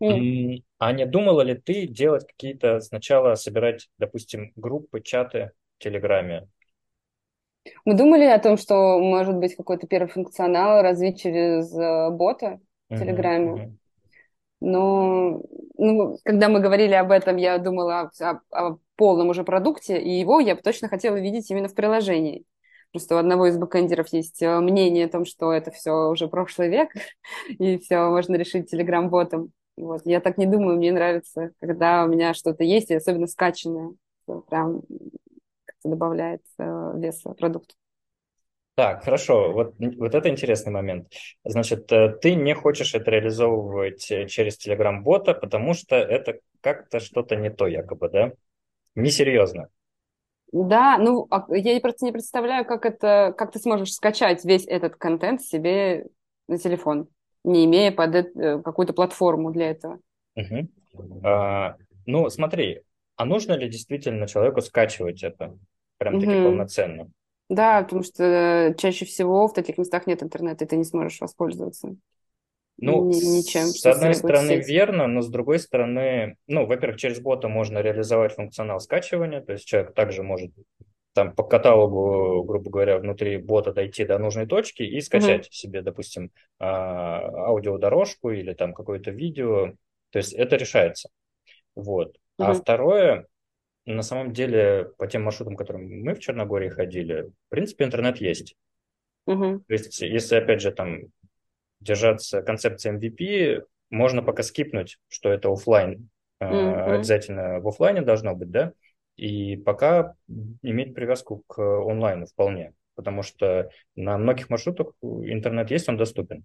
Mm. 0.00 0.62
А 0.78 0.92
не 0.92 1.06
думала 1.06 1.40
ли 1.40 1.54
ты 1.54 1.86
делать 1.86 2.26
какие-то 2.26 2.80
сначала 2.80 3.34
собирать, 3.34 3.88
допустим, 3.98 4.52
группы, 4.56 5.00
чаты 5.00 5.52
в 5.78 5.82
Телеграме? 5.82 6.48
Мы 7.84 7.94
думали 7.94 8.24
о 8.24 8.38
том, 8.38 8.56
что 8.56 8.98
может 8.98 9.36
быть 9.36 9.56
какой-то 9.56 9.86
первый 9.86 10.08
функционал 10.08 10.82
развить 10.82 11.20
через 11.20 11.76
э, 11.76 12.10
бота 12.10 12.60
в 12.88 12.98
Телеграме. 12.98 13.50
Mm-hmm. 13.50 13.72
Но 14.60 15.42
ну, 15.76 16.18
когда 16.24 16.48
мы 16.48 16.60
говорили 16.60 16.94
об 16.94 17.10
этом, 17.10 17.36
я 17.36 17.58
думала 17.58 18.10
о, 18.20 18.30
о, 18.30 18.40
о 18.50 18.78
полном 18.96 19.28
уже 19.28 19.44
продукте, 19.44 20.00
и 20.00 20.10
его 20.10 20.40
я 20.40 20.56
бы 20.56 20.62
точно 20.62 20.88
хотела 20.88 21.16
видеть 21.16 21.50
именно 21.50 21.68
в 21.68 21.74
приложении. 21.74 22.44
Просто 22.92 23.16
у 23.16 23.18
одного 23.18 23.46
из 23.46 23.58
бэкэндеров 23.58 24.08
есть 24.08 24.42
э, 24.42 24.60
мнение 24.60 25.06
о 25.06 25.10
том, 25.10 25.24
что 25.24 25.52
это 25.52 25.70
все 25.70 26.08
уже 26.08 26.26
прошлый 26.28 26.68
век, 26.70 26.90
и 27.48 27.78
все 27.78 28.08
можно 28.08 28.36
решить 28.36 28.70
телеграм-ботом. 28.70 29.52
Вот. 29.76 30.02
Я 30.04 30.20
так 30.20 30.38
не 30.38 30.46
думаю, 30.46 30.76
мне 30.76 30.90
нравится, 30.90 31.50
когда 31.60 32.04
у 32.04 32.08
меня 32.08 32.34
что-то 32.34 32.64
есть, 32.64 32.90
и 32.90 32.94
особенно 32.94 33.26
скачанное, 33.26 33.92
прям 34.26 34.82
как-то 35.64 35.88
добавляет 35.88 36.42
э, 36.58 36.92
веса 36.96 37.30
продукту. 37.30 37.74
Так, 38.74 39.04
хорошо. 39.04 39.52
Вот, 39.52 39.74
вот 39.78 40.14
это 40.14 40.28
интересный 40.28 40.72
момент. 40.72 41.12
Значит, 41.44 41.92
э, 41.92 42.16
ты 42.20 42.34
не 42.34 42.54
хочешь 42.54 42.94
это 42.94 43.10
реализовывать 43.10 44.00
через 44.28 44.56
Telegram-бота, 44.64 45.34
потому 45.34 45.74
что 45.74 45.96
это 45.96 46.38
как-то 46.60 47.00
что-то 47.00 47.36
не 47.36 47.50
то 47.50 47.66
якобы, 47.66 48.08
да? 48.08 48.32
Несерьезно. 48.94 49.68
Да, 50.52 50.98
ну, 50.98 51.26
а 51.30 51.46
я 51.50 51.78
просто 51.80 52.06
не 52.06 52.12
представляю, 52.12 52.64
как 52.64 52.86
это, 52.86 53.34
как 53.36 53.52
ты 53.52 53.58
сможешь 53.58 53.92
скачать 53.92 54.44
весь 54.44 54.66
этот 54.66 54.96
контент 54.96 55.42
себе 55.42 56.06
на 56.48 56.58
телефон, 56.58 57.08
не 57.44 57.66
имея 57.66 57.92
под 57.92 58.14
это, 58.14 58.62
какую-то 58.62 58.94
платформу 58.94 59.50
для 59.50 59.70
этого. 59.70 60.00
Угу. 60.36 60.68
А, 61.24 61.76
ну, 62.06 62.30
смотри, 62.30 62.82
а 63.16 63.24
нужно 63.24 63.52
ли 63.52 63.68
действительно 63.68 64.26
человеку 64.26 64.60
скачивать 64.62 65.22
это 65.22 65.58
прям 65.98 66.20
таки 66.20 66.34
угу. 66.34 66.44
полноценно? 66.44 67.10
Да, 67.50 67.82
потому 67.82 68.02
что 68.02 68.74
чаще 68.78 69.04
всего 69.04 69.48
в 69.48 69.54
таких 69.54 69.78
местах 69.78 70.06
нет 70.06 70.22
интернета, 70.22 70.64
и 70.64 70.68
ты 70.68 70.76
не 70.76 70.84
сможешь 70.84 71.20
воспользоваться. 71.20 71.96
Ну, 72.80 73.08
ничем. 73.08 73.66
С 73.66 73.84
одной 73.84 74.14
стороны, 74.14 74.56
сеть. 74.56 74.68
верно, 74.68 75.08
но 75.08 75.20
с 75.20 75.28
другой 75.28 75.58
стороны, 75.58 76.36
ну, 76.46 76.64
во-первых, 76.64 77.00
через 77.00 77.20
бота 77.20 77.48
можно 77.48 77.78
реализовать 77.78 78.34
функционал 78.34 78.78
скачивания, 78.80 79.40
то 79.40 79.52
есть 79.52 79.66
человек 79.66 79.94
также 79.94 80.22
может 80.22 80.52
там 81.12 81.34
по 81.34 81.42
каталогу, 81.42 82.44
грубо 82.44 82.70
говоря, 82.70 82.98
внутри 82.98 83.38
бота 83.38 83.72
дойти 83.72 84.04
до 84.04 84.18
нужной 84.18 84.46
точки 84.46 84.84
и 84.84 85.00
скачать 85.00 85.46
mm-hmm. 85.46 85.52
себе, 85.52 85.82
допустим, 85.82 86.30
а, 86.60 87.46
аудиодорожку 87.48 88.30
или 88.30 88.54
там 88.54 88.72
какое-то 88.72 89.10
видео. 89.10 89.72
То 90.10 90.18
есть 90.18 90.32
это 90.32 90.54
решается. 90.54 91.08
Вот. 91.74 92.10
Mm-hmm. 92.10 92.44
А 92.44 92.52
второе, 92.54 93.26
на 93.86 94.02
самом 94.02 94.32
деле, 94.32 94.92
по 94.96 95.08
тем 95.08 95.24
маршрутам, 95.24 95.56
которым 95.56 95.88
мы 95.88 96.14
в 96.14 96.20
Черногории 96.20 96.68
ходили, 96.68 97.22
в 97.22 97.48
принципе, 97.48 97.86
интернет 97.86 98.18
есть. 98.18 98.54
Mm-hmm. 99.28 99.58
То 99.66 99.72
есть, 99.72 100.00
если, 100.00 100.36
опять 100.36 100.60
же, 100.60 100.70
там 100.70 101.00
держаться 101.80 102.42
концепции 102.42 102.96
MVP, 102.96 103.64
можно 103.90 104.22
пока 104.22 104.42
скипнуть, 104.42 104.98
что 105.08 105.30
это 105.30 105.50
офлайн. 105.50 106.08
Mm-hmm. 106.42 106.94
Обязательно 106.94 107.60
в 107.60 107.68
офлайне 107.68 108.02
должно 108.02 108.34
быть, 108.34 108.50
да? 108.50 108.72
И 109.16 109.56
пока 109.56 110.14
иметь 110.62 110.94
привязку 110.94 111.42
к 111.48 111.58
онлайну 111.58 112.26
вполне, 112.26 112.72
потому 112.94 113.22
что 113.22 113.70
на 113.96 114.16
многих 114.16 114.48
маршрутах 114.48 114.92
интернет 115.02 115.70
есть, 115.70 115.88
он 115.88 115.96
доступен. 115.96 116.44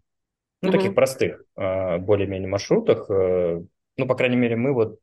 Ну, 0.62 0.69
mm-hmm. 0.69 0.72
таких 0.72 0.96
простых, 0.96 1.43
а, 1.56 1.98
более-менее 2.00 2.48
маршрутах. 2.48 3.10
Э, 3.10 3.62
ну, 3.98 4.08
по 4.08 4.15
крайней 4.15 4.38
мере, 4.38 4.56
мы 4.56 4.74
вот, 4.74 4.98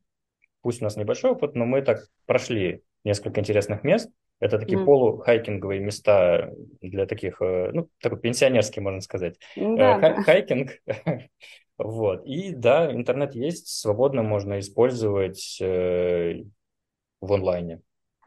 пусть 0.63 0.81
у 0.81 0.85
нас 0.85 0.97
небольшой 0.97 1.33
опыт, 1.33 1.55
но 1.55 1.67
мы 1.67 1.83
так 1.83 2.07
прошли 2.27 2.83
несколько 3.05 3.41
интересных 3.41 3.85
мест. 3.85 4.11
Это 4.41 4.59
такие 4.59 4.79
mm. 4.79 4.85
полухайкинговые 4.85 5.81
места 5.81 6.51
для 6.81 7.07
таких, 7.07 7.41
э, 7.43 7.71
ну, 7.73 7.89
такой 8.01 8.19
пенсионерский, 8.19 8.81
можно 8.81 9.03
сказать, 9.03 9.39
да. 9.55 10.01
Хай- 10.01 10.23
хайкинг. 10.23 10.71
Вот. 11.83 12.27
И 12.27 12.53
да, 12.53 12.93
интернет 12.93 13.35
есть, 13.35 13.69
свободно 13.69 14.23
можно 14.23 14.61
использовать 14.61 15.57
э, 15.63 16.43
в 17.23 17.33
онлайне. 17.33 17.81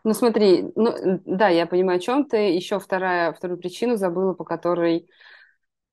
Ну 0.04 0.14
смотри, 0.16 0.72
ну 0.76 1.22
да, 1.24 1.50
я 1.50 1.68
понимаю, 1.68 1.98
о 1.98 2.02
чем 2.02 2.26
ты. 2.26 2.50
Еще 2.50 2.80
вторая, 2.80 3.32
вторую 3.32 3.60
причину 3.60 3.96
забыла, 3.96 4.34
по 4.34 4.44
которой 4.44 5.08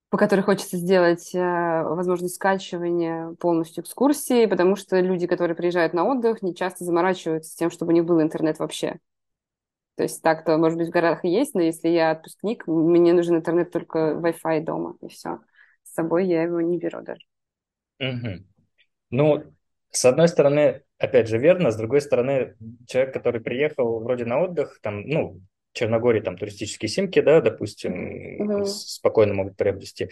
по 0.08 0.16
которой 0.16 0.40
хочется 0.40 0.76
сделать 0.76 1.34
э, 1.34 1.38
возможность 1.38 2.34
скачивания 2.34 3.34
полностью 3.38 3.84
экскурсии, 3.84 4.46
потому 4.46 4.74
что 4.74 4.98
люди, 4.98 5.28
которые 5.28 5.54
приезжают 5.54 5.92
на 5.92 6.04
отдых, 6.04 6.42
не 6.42 6.54
часто 6.54 6.84
заморачиваются 6.84 7.52
с 7.52 7.54
тем, 7.54 7.70
чтобы 7.70 7.92
у 7.92 7.94
них 7.94 8.04
был 8.04 8.20
интернет 8.20 8.58
вообще. 8.58 8.98
То 10.00 10.04
есть 10.04 10.22
так-то, 10.22 10.56
может 10.56 10.78
быть, 10.78 10.88
в 10.88 10.92
горах 10.92 11.26
и 11.26 11.28
есть, 11.28 11.54
но 11.54 11.60
если 11.60 11.88
я 11.90 12.12
отпускник, 12.12 12.66
мне 12.66 13.12
нужен 13.12 13.36
интернет 13.36 13.70
только 13.70 14.18
Wi-Fi 14.18 14.62
дома, 14.62 14.96
и 15.02 15.08
все. 15.08 15.40
С 15.82 15.92
собой 15.92 16.26
я 16.26 16.44
его 16.44 16.62
не 16.62 16.78
беру 16.78 17.02
даже. 17.02 17.20
Угу. 17.98 18.42
Ну, 19.10 19.44
с 19.90 20.04
одной 20.06 20.28
стороны, 20.28 20.84
опять 20.96 21.28
же, 21.28 21.36
верно, 21.36 21.70
с 21.70 21.76
другой 21.76 22.00
стороны, 22.00 22.56
человек, 22.86 23.12
который 23.12 23.42
приехал 23.42 24.00
вроде 24.02 24.24
на 24.24 24.40
отдых, 24.40 24.78
там, 24.80 25.02
ну, 25.02 25.42
Черногории 25.72 26.20
там 26.20 26.36
туристические 26.36 26.88
симки, 26.88 27.20
да, 27.20 27.40
допустим, 27.40 28.40
угу. 28.40 28.64
спокойно 28.64 29.34
могут 29.34 29.56
приобрести. 29.56 30.10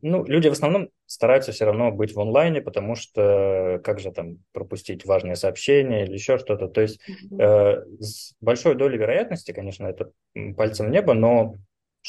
Ну, 0.00 0.24
люди 0.24 0.48
в 0.48 0.52
основном 0.52 0.88
стараются 1.04 1.52
все 1.52 1.66
равно 1.66 1.92
быть 1.92 2.14
в 2.14 2.20
онлайне, 2.20 2.62
потому 2.62 2.94
что 2.94 3.80
как 3.84 4.00
же 4.00 4.12
там 4.12 4.38
пропустить 4.52 5.04
важные 5.04 5.36
сообщения 5.36 6.04
или 6.04 6.14
еще 6.14 6.38
что-то. 6.38 6.68
То 6.68 6.80
есть 6.80 7.00
угу. 7.06 7.38
э, 7.38 7.84
с 8.00 8.34
большой 8.40 8.76
долей 8.76 8.96
вероятности, 8.96 9.52
конечно, 9.52 9.86
это 9.86 10.10
пальцем 10.56 10.86
в 10.86 10.90
небо, 10.90 11.12
но 11.12 11.56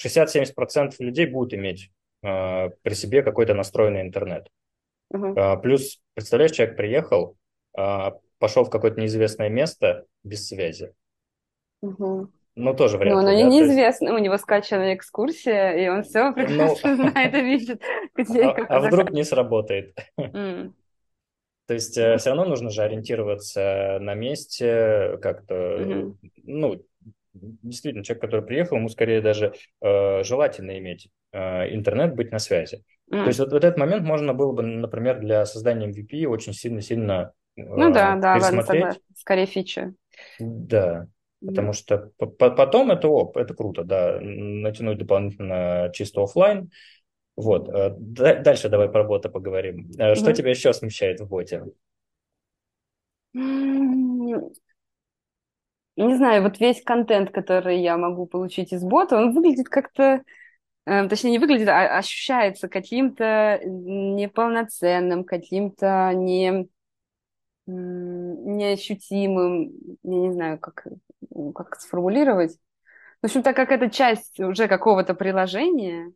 60-70% 0.02 0.94
людей 1.00 1.26
будут 1.26 1.54
иметь 1.54 1.92
э, 2.24 2.70
при 2.82 2.94
себе 2.94 3.24
какой-то 3.24 3.54
настроенный 3.56 4.02
интернет. 4.02 4.48
Угу. 5.10 5.38
Э, 5.38 5.58
плюс, 5.62 6.00
представляешь, 6.14 6.52
человек 6.52 6.78
приехал, 6.78 7.36
э, 7.78 8.12
пошел 8.38 8.64
в 8.64 8.70
какое-то 8.70 9.02
неизвестное 9.02 9.50
место 9.50 10.06
без 10.24 10.48
связи. 10.48 10.94
Угу 11.82 12.32
ну, 12.60 12.74
тоже 12.74 12.98
вряд 12.98 13.14
ну, 13.14 13.22
ли. 13.22 13.26
Ну, 13.26 13.50
да? 13.50 13.50
неизвестно, 13.50 14.06
есть... 14.08 14.16
у 14.16 14.18
него 14.18 14.38
скачана 14.38 14.94
экскурсия, 14.94 15.72
и 15.74 15.88
он 15.88 16.04
все 16.04 16.30
ну, 16.30 16.34
прекрасно 16.34 16.96
ну... 16.96 17.10
знает 17.10 17.34
и 17.34 17.42
видит, 17.42 17.82
где 18.16 18.44
а, 18.44 18.66
А 18.68 18.80
вдруг 18.80 19.12
не 19.12 19.24
сработает? 19.24 19.98
Mm. 20.20 20.74
То 21.68 21.74
есть 21.74 21.98
mm. 21.98 22.18
все 22.18 22.30
равно 22.30 22.46
нужно 22.46 22.70
же 22.70 22.82
ориентироваться 22.82 23.98
на 24.02 24.14
месте 24.14 25.18
как-то, 25.22 25.54
mm-hmm. 25.54 26.16
ну, 26.44 26.82
действительно, 27.34 28.04
человек, 28.04 28.22
который 28.22 28.46
приехал, 28.46 28.78
ему 28.78 28.90
скорее 28.90 29.22
даже 29.22 29.54
э, 29.82 30.24
желательно 30.24 30.78
иметь 30.80 31.10
э, 31.32 31.74
интернет, 31.74 32.16
быть 32.16 32.32
на 32.32 32.40
связи. 32.40 32.84
Mm. 33.12 33.22
То 33.22 33.28
есть 33.28 33.40
вот, 33.40 33.52
вот 33.52 33.64
этот 33.64 33.78
момент 33.78 34.04
можно 34.04 34.34
было 34.34 34.52
бы, 34.52 34.64
например, 34.64 35.20
для 35.20 35.46
создания 35.46 35.88
MVP 35.88 36.26
очень 36.26 36.54
сильно-сильно 36.54 37.34
э, 37.56 37.62
Ну 37.64 37.94
да, 37.94 38.16
да, 38.16 38.38
ладно. 38.38 38.96
Скорее 39.16 39.46
фича. 39.46 39.94
Да. 40.40 41.08
Потому 41.46 41.74
что 41.74 42.12
потом 42.18 42.92
это, 42.92 43.08
оп, 43.08 43.38
это 43.38 43.54
круто, 43.54 43.84
да, 43.84 44.20
натянуть 44.20 44.98
дополнительно 44.98 45.90
чисто 45.94 46.24
офлайн. 46.24 46.72
Вот. 47.38 47.70
Э, 47.70 47.96
дальше 47.98 48.68
давай 48.68 48.90
про 48.90 49.06
бота 49.06 49.30
поговорим. 49.30 49.90
Э, 49.98 50.16
что 50.16 50.34
тебя 50.34 50.50
еще 50.50 50.74
смущает 50.74 51.22
в 51.22 51.28
боте? 51.30 51.64
Не 56.00 56.16
знаю, 56.16 56.44
вот 56.44 56.60
весь 56.60 56.82
контент, 56.84 57.32
который 57.32 57.82
я 57.82 57.98
могу 57.98 58.26
получить 58.26 58.74
из 58.74 58.84
бота, 58.84 59.18
он 59.18 59.34
выглядит 59.34 59.70
как-то, 59.70 60.24
э, 60.86 61.08
точнее, 61.08 61.32
не 61.32 61.40
выглядит, 61.40 61.70
а 61.70 61.98
ощущается 61.98 62.68
каким-то 62.68 63.60
неполноценным, 63.64 65.24
каким-то 65.24 66.12
не 66.14 66.68
неощутимым, 67.70 69.72
я 70.04 70.20
не 70.20 70.32
знаю, 70.32 70.60
как, 70.60 70.88
как 71.56 71.80
сформулировать. 71.80 72.58
В 73.22 73.26
общем, 73.26 73.44
так 73.44 73.56
как 73.56 73.72
это 73.72 73.90
часть 73.90 74.40
уже 74.40 74.68
какого-то 74.68 75.14
приложения, 75.14 76.12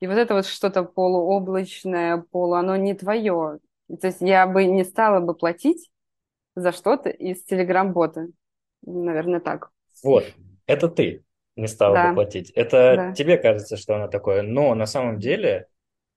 и 0.00 0.06
вот 0.06 0.16
это 0.16 0.34
вот 0.34 0.46
что-то 0.46 0.84
полуоблачное, 0.84 2.24
полу, 2.30 2.54
оно 2.54 2.76
не 2.76 2.94
твое. 2.94 3.58
То 4.00 4.06
есть 4.06 4.20
я 4.20 4.46
бы 4.46 4.64
не 4.64 4.84
стала 4.84 5.20
бы 5.20 5.34
платить 5.34 5.90
за 6.54 6.72
что-то 6.72 7.10
из 7.10 7.42
Телеграм-бота. 7.44 8.28
Наверное, 8.82 9.40
так. 9.40 9.70
Вот, 10.02 10.24
это 10.66 10.88
ты 10.88 11.24
не 11.56 11.66
стала 11.66 11.94
да. 11.94 12.08
бы 12.08 12.14
платить. 12.14 12.50
Это 12.50 12.94
да. 12.96 13.12
тебе 13.12 13.38
кажется, 13.38 13.76
что 13.76 13.96
оно 13.96 14.08
такое. 14.08 14.42
Но 14.42 14.74
на 14.74 14.86
самом 14.86 15.18
деле 15.18 15.66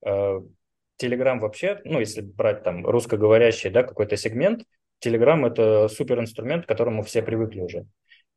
Телеграм 0.02 1.40
э, 1.40 1.42
вообще, 1.42 1.82
ну, 1.84 2.00
если 2.00 2.22
брать 2.22 2.64
там 2.64 2.86
русскоговорящий, 2.86 3.72
да, 3.72 3.84
какой-то 3.84 4.18
сегмент, 4.18 4.66
Telegram 5.04 5.48
это 5.48 5.88
супер 5.88 6.20
инструмент, 6.20 6.66
к 6.66 6.68
которому 6.68 7.04
все 7.04 7.22
привыкли 7.22 7.62
уже. 7.62 7.86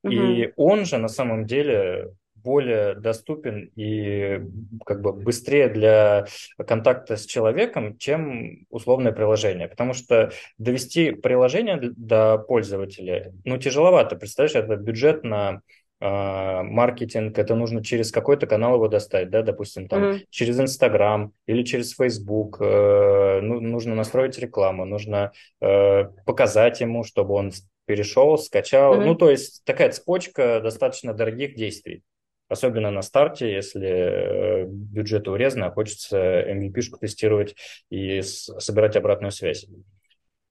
Угу. 0.02 0.12
И 0.12 0.52
он 0.56 0.84
же 0.84 0.98
на 0.98 1.08
самом 1.08 1.46
деле 1.46 2.10
более 2.44 2.94
доступен 2.94 3.70
и 3.74 4.40
как 4.84 5.00
бы 5.00 5.12
быстрее 5.14 5.68
для 5.68 6.26
контакта 6.66 7.16
с 7.16 7.24
человеком, 7.24 7.96
чем 7.96 8.66
условное 8.68 9.12
приложение. 9.12 9.66
Потому 9.66 9.94
что 9.94 10.30
довести 10.58 11.12
приложение 11.12 11.80
до 11.80 12.36
пользователя, 12.36 13.32
ну, 13.44 13.56
тяжеловато. 13.56 14.16
Представляешь, 14.16 14.56
это 14.56 14.76
бюджет 14.76 15.24
на 15.24 15.62
маркетинг, 16.00 17.38
это 17.38 17.54
нужно 17.54 17.82
через 17.82 18.10
какой-то 18.10 18.46
канал 18.46 18.74
его 18.74 18.88
достать, 18.88 19.30
да, 19.30 19.42
допустим, 19.42 19.88
там 19.88 20.02
mm-hmm. 20.02 20.26
через 20.28 20.60
Инстаграм 20.60 21.32
или 21.46 21.62
через 21.62 21.94
Фейсбук, 21.94 22.58
э, 22.60 23.40
ну, 23.40 23.60
нужно 23.60 23.94
настроить 23.94 24.38
рекламу, 24.38 24.84
нужно 24.84 25.32
э, 25.60 26.04
показать 26.26 26.80
ему, 26.80 27.04
чтобы 27.04 27.34
он 27.34 27.52
перешел, 27.86 28.36
скачал, 28.38 28.96
mm-hmm. 28.96 29.04
ну, 29.04 29.14
то 29.14 29.30
есть 29.30 29.64
такая 29.64 29.90
цепочка 29.92 30.60
достаточно 30.60 31.14
дорогих 31.14 31.54
действий, 31.54 32.02
особенно 32.48 32.90
на 32.90 33.02
старте, 33.02 33.52
если 33.52 33.88
э, 33.88 34.64
бюджет 34.66 35.28
урезан, 35.28 35.64
а 35.64 35.70
хочется 35.70 36.18
MVP-шку 36.18 36.98
тестировать 37.00 37.54
и 37.90 38.20
собирать 38.22 38.96
обратную 38.96 39.30
связь. 39.32 39.66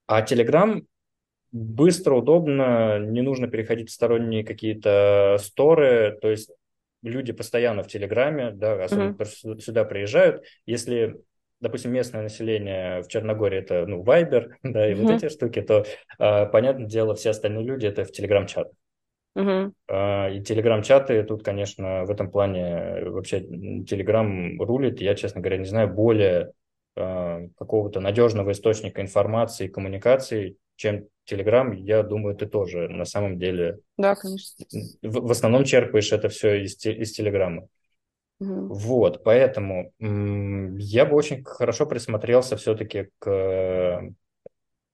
А 0.07 0.21
Telegram 0.23 0.81
быстро, 1.53 2.15
удобно, 2.15 2.99
не 2.99 3.21
нужно 3.21 3.47
переходить 3.47 3.89
в 3.89 3.93
сторонние 3.93 4.43
какие-то 4.43 5.37
сторы, 5.39 6.17
то 6.21 6.29
есть 6.29 6.51
люди 7.03 7.31
постоянно 7.31 7.83
в 7.83 7.87
Телеграме, 7.87 8.51
да, 8.51 8.83
особенно 8.83 9.15
mm-hmm. 9.15 9.59
сюда 9.59 9.85
приезжают. 9.85 10.43
Если 10.65 11.21
допустим, 11.61 11.93
местное 11.93 12.21
население 12.21 13.01
в 13.03 13.07
Черногории 13.07 13.59
это, 13.59 13.85
ну, 13.87 14.03
Viber, 14.03 14.49
да, 14.63 14.85
и 14.85 14.93
mm-hmm. 14.93 15.01
вот 15.01 15.11
эти 15.11 15.29
штуки, 15.29 15.61
то, 15.61 15.85
э, 16.19 16.45
понятное 16.47 16.87
дело, 16.87 17.15
все 17.15 17.29
остальные 17.29 17.63
люди 17.63 17.85
это 17.85 18.03
в 18.03 18.11
Телеграм-чат. 18.11 18.69
Uh, 19.35 19.71
и 20.31 20.43
телеграм-чаты 20.43 21.23
тут, 21.23 21.43
конечно, 21.43 22.05
в 22.05 22.11
этом 22.11 22.29
плане 22.29 23.03
вообще 23.05 23.39
телеграм 23.41 24.61
рулит. 24.61 25.01
Я, 25.01 25.15
честно 25.15 25.41
говоря, 25.41 25.57
не 25.57 25.65
знаю 25.65 25.91
более 25.91 26.51
uh, 26.95 27.49
какого-то 27.57 27.99
надежного 27.99 28.51
источника 28.51 29.01
информации 29.01 29.65
и 29.65 29.69
коммуникации, 29.69 30.57
чем 30.75 31.07
телеграм. 31.25 31.71
Я 31.71 32.03
думаю, 32.03 32.35
ты 32.35 32.45
тоже 32.45 32.89
на 32.89 33.05
самом 33.05 33.39
деле... 33.39 33.79
Да, 33.97 34.15
конечно. 34.15 34.65
В, 35.01 35.27
в 35.27 35.31
основном 35.31 35.63
черпаешь 35.63 36.11
это 36.11 36.29
все 36.29 36.63
из, 36.63 36.83
из 36.85 37.11
телеграма. 37.11 37.67
Вот, 38.39 39.23
поэтому 39.23 39.93
я 39.99 41.05
бы 41.05 41.15
очень 41.15 41.43
хорошо 41.43 41.85
присмотрелся 41.85 42.57
все-таки 42.57 43.09
к 43.19 44.01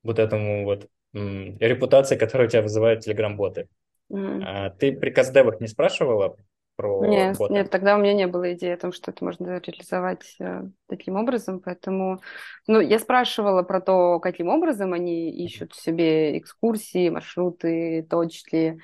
вот 0.04 0.20
этому 0.20 0.66
вот 0.66 0.88
репутации, 1.14 2.16
которая 2.16 2.48
у 2.48 2.52
тебя 2.52 2.62
вызывает 2.62 3.00
телеграм-боты. 3.02 3.68
Mm. 4.12 4.44
А 4.46 4.70
ты 4.72 4.92
при 4.92 5.10
каздевах 5.10 5.60
не 5.62 5.68
спрашивала 5.68 6.36
про 6.80 7.06
нет, 7.06 7.38
бота? 7.38 7.54
Нет, 7.54 7.70
тогда 7.70 7.96
у 7.96 8.00
меня 8.00 8.14
не 8.14 8.26
было 8.26 8.54
идеи 8.54 8.72
о 8.72 8.78
том, 8.78 8.94
что 8.94 9.12
это 9.12 9.26
можно 9.26 9.60
реализовать 9.60 10.36
э, 10.40 10.64
таким 10.88 11.18
образом, 11.18 11.60
поэтому... 11.60 12.22
Ну, 12.68 12.80
я 12.80 13.00
спрашивала 13.00 13.64
про 13.64 13.82
то, 13.82 14.22
каким 14.22 14.48
образом 14.48 14.94
они 14.94 15.30
ищут 15.30 15.76
себе 15.76 16.38
экскурсии, 16.38 17.10
маршруты, 17.10 18.08
точки, 18.10 18.80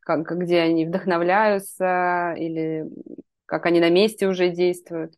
как, 0.00 0.30
где 0.38 0.60
они 0.60 0.86
вдохновляются 0.86 2.34
или 2.38 2.84
как 3.46 3.66
они 3.66 3.80
на 3.80 3.90
месте 3.90 4.28
уже 4.28 4.50
действуют. 4.50 5.14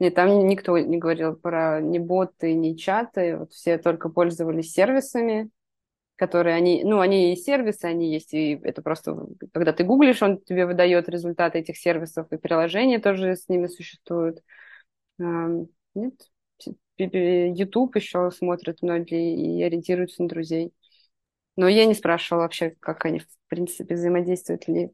Нет, 0.00 0.16
там 0.16 0.48
никто 0.48 0.76
не 0.78 0.98
говорил 0.98 1.36
про 1.36 1.80
ни 1.80 1.98
боты, 2.00 2.54
ни 2.54 2.74
чаты. 2.74 3.36
Вот 3.36 3.52
все 3.52 3.78
только 3.78 4.08
пользовались 4.08 4.72
сервисами, 4.72 5.48
которые 6.18 6.56
они, 6.56 6.82
ну, 6.84 6.98
они 6.98 7.32
и 7.32 7.36
сервисы, 7.36 7.84
они 7.84 8.12
есть, 8.12 8.34
и 8.34 8.60
это 8.62 8.82
просто, 8.82 9.16
когда 9.52 9.72
ты 9.72 9.84
гуглишь, 9.84 10.20
он 10.20 10.40
тебе 10.40 10.66
выдает 10.66 11.08
результаты 11.08 11.60
этих 11.60 11.78
сервисов, 11.78 12.30
и 12.32 12.36
приложения 12.36 12.98
тоже 12.98 13.36
с 13.36 13.48
ними 13.48 13.68
существуют. 13.68 14.40
Нет, 15.18 16.14
YouTube 16.96 17.96
еще 17.96 18.30
смотрят 18.32 18.82
многие 18.82 19.36
и 19.36 19.62
ориентируются 19.62 20.22
на 20.22 20.28
друзей. 20.28 20.72
Но 21.56 21.68
я 21.68 21.86
не 21.86 21.94
спрашивала 21.94 22.42
вообще, 22.42 22.74
как 22.80 23.04
они, 23.04 23.20
в 23.20 23.26
принципе, 23.48 23.94
взаимодействуют 23.94 24.68
ли 24.68 24.90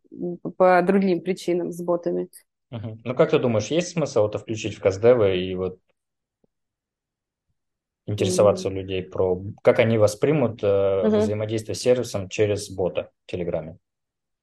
по 0.57 0.81
другим 0.83 1.21
причинам 1.21 1.73
с 1.73 1.83
ботами. 1.83 2.29
Ну, 2.71 3.15
как 3.15 3.31
ты 3.31 3.39
думаешь, 3.39 3.69
есть 3.69 3.89
смысл 3.89 4.29
это 4.29 4.39
включить 4.39 4.75
в 4.75 4.81
Каздевы 4.81 5.39
и 5.39 5.55
вот 5.55 5.79
интересоваться 8.07 8.69
mm 8.69 8.73
людей 8.73 9.03
про, 9.03 9.41
как 9.63 9.79
они 9.79 9.99
воспримут 9.99 10.63
э, 10.63 11.07
угу. 11.07 11.17
взаимодействие 11.19 11.75
с 11.75 11.81
сервисом 11.81 12.29
через 12.29 12.71
бота 12.71 13.11
в 13.27 13.31
Телеграме? 13.31 13.79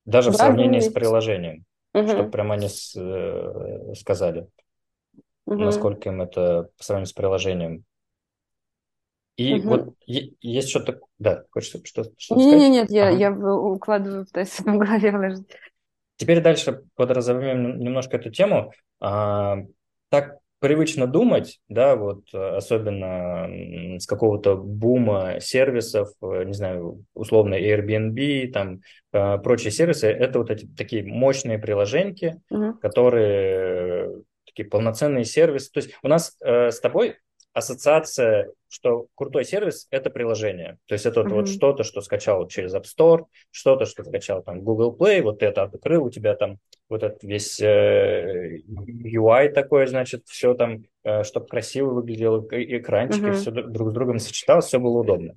Даже 0.05 0.29
да, 0.29 0.33
в 0.33 0.37
сравнении 0.37 0.79
с 0.79 0.91
приложением, 0.91 1.65
угу. 1.93 2.07
чтобы 2.07 2.31
прямо 2.31 2.55
они 2.55 2.69
с, 2.69 2.95
э, 2.95 3.93
сказали, 3.95 4.47
угу. 5.45 5.57
насколько 5.57 6.09
им 6.09 6.21
это 6.21 6.69
по 6.77 6.83
сравнению 6.83 7.07
с 7.07 7.13
приложением. 7.13 7.83
И 9.37 9.55
угу. 9.55 9.69
вот 9.69 9.95
есть 10.05 10.69
что-то... 10.69 10.99
Да, 11.17 11.43
хочешь 11.51 11.69
что-то 11.69 12.11
что 12.17 12.35
сказать? 12.35 12.59
Нет, 12.59 12.71
нет, 12.71 12.91
я, 12.91 13.09
ага. 13.09 13.17
я 13.17 13.31
укладываю, 13.31 14.25
пытаюсь 14.25 14.59
в 14.59 14.77
голове 14.77 15.11
вложить. 15.11 15.47
Теперь 16.17 16.41
дальше 16.41 16.83
подразумеваем 16.95 17.79
немножко 17.79 18.17
эту 18.17 18.29
тему. 18.29 18.71
А, 18.99 19.57
так 20.09 20.40
привычно 20.61 21.07
думать, 21.07 21.59
да, 21.67 21.95
вот 21.95 22.31
особенно 22.33 23.49
с 23.99 24.05
какого-то 24.05 24.55
бума 24.55 25.39
сервисов, 25.39 26.09
не 26.21 26.53
знаю, 26.53 27.03
условно 27.15 27.55
Airbnb, 27.55 28.51
там 28.51 28.81
а, 29.11 29.39
прочие 29.39 29.71
сервисы, 29.71 30.07
это 30.07 30.37
вот 30.37 30.51
эти 30.51 30.67
такие 30.67 31.03
мощные 31.03 31.57
приложения, 31.57 32.41
uh-huh. 32.51 32.73
которые 32.79 34.21
такие 34.45 34.69
полноценные 34.69 35.25
сервисы. 35.25 35.71
То 35.71 35.79
есть 35.79 35.91
у 36.03 36.07
нас 36.07 36.37
э, 36.41 36.69
с 36.71 36.79
тобой 36.79 37.15
ассоциация, 37.53 38.49
что 38.69 39.07
крутой 39.15 39.43
сервис– 39.43 39.87
это 39.91 40.09
приложение. 40.09 40.77
То 40.87 40.93
есть 40.93 41.05
это 41.05 41.21
mm-hmm. 41.21 41.29
вот 41.29 41.49
что-то, 41.49 41.83
что 41.83 42.01
скачал 42.01 42.47
через 42.47 42.73
App 42.73 42.85
Store, 42.85 43.25
что-то, 43.51 43.85
что 43.85 44.03
скачал 44.03 44.41
там 44.43 44.61
Google 44.61 44.95
Play, 44.97 45.21
вот 45.21 45.43
это 45.43 45.63
открыл, 45.63 46.05
у 46.05 46.09
тебя 46.09 46.35
там 46.35 46.57
вот 46.89 47.03
этот 47.03 47.23
весь 47.23 47.59
э, 47.59 48.59
UI 48.67 49.49
такой, 49.49 49.87
значит, 49.87 50.23
все 50.27 50.53
там, 50.53 50.83
э, 51.03 51.23
чтобы 51.23 51.47
красиво 51.47 51.89
выглядело, 51.91 52.45
экранчики, 52.51 53.25
mm-hmm. 53.25 53.33
все 53.33 53.51
друг 53.51 53.89
с 53.89 53.93
другом 53.93 54.19
сочеталось, 54.19 54.65
все 54.65 54.79
было 54.79 54.99
удобно. 54.99 55.35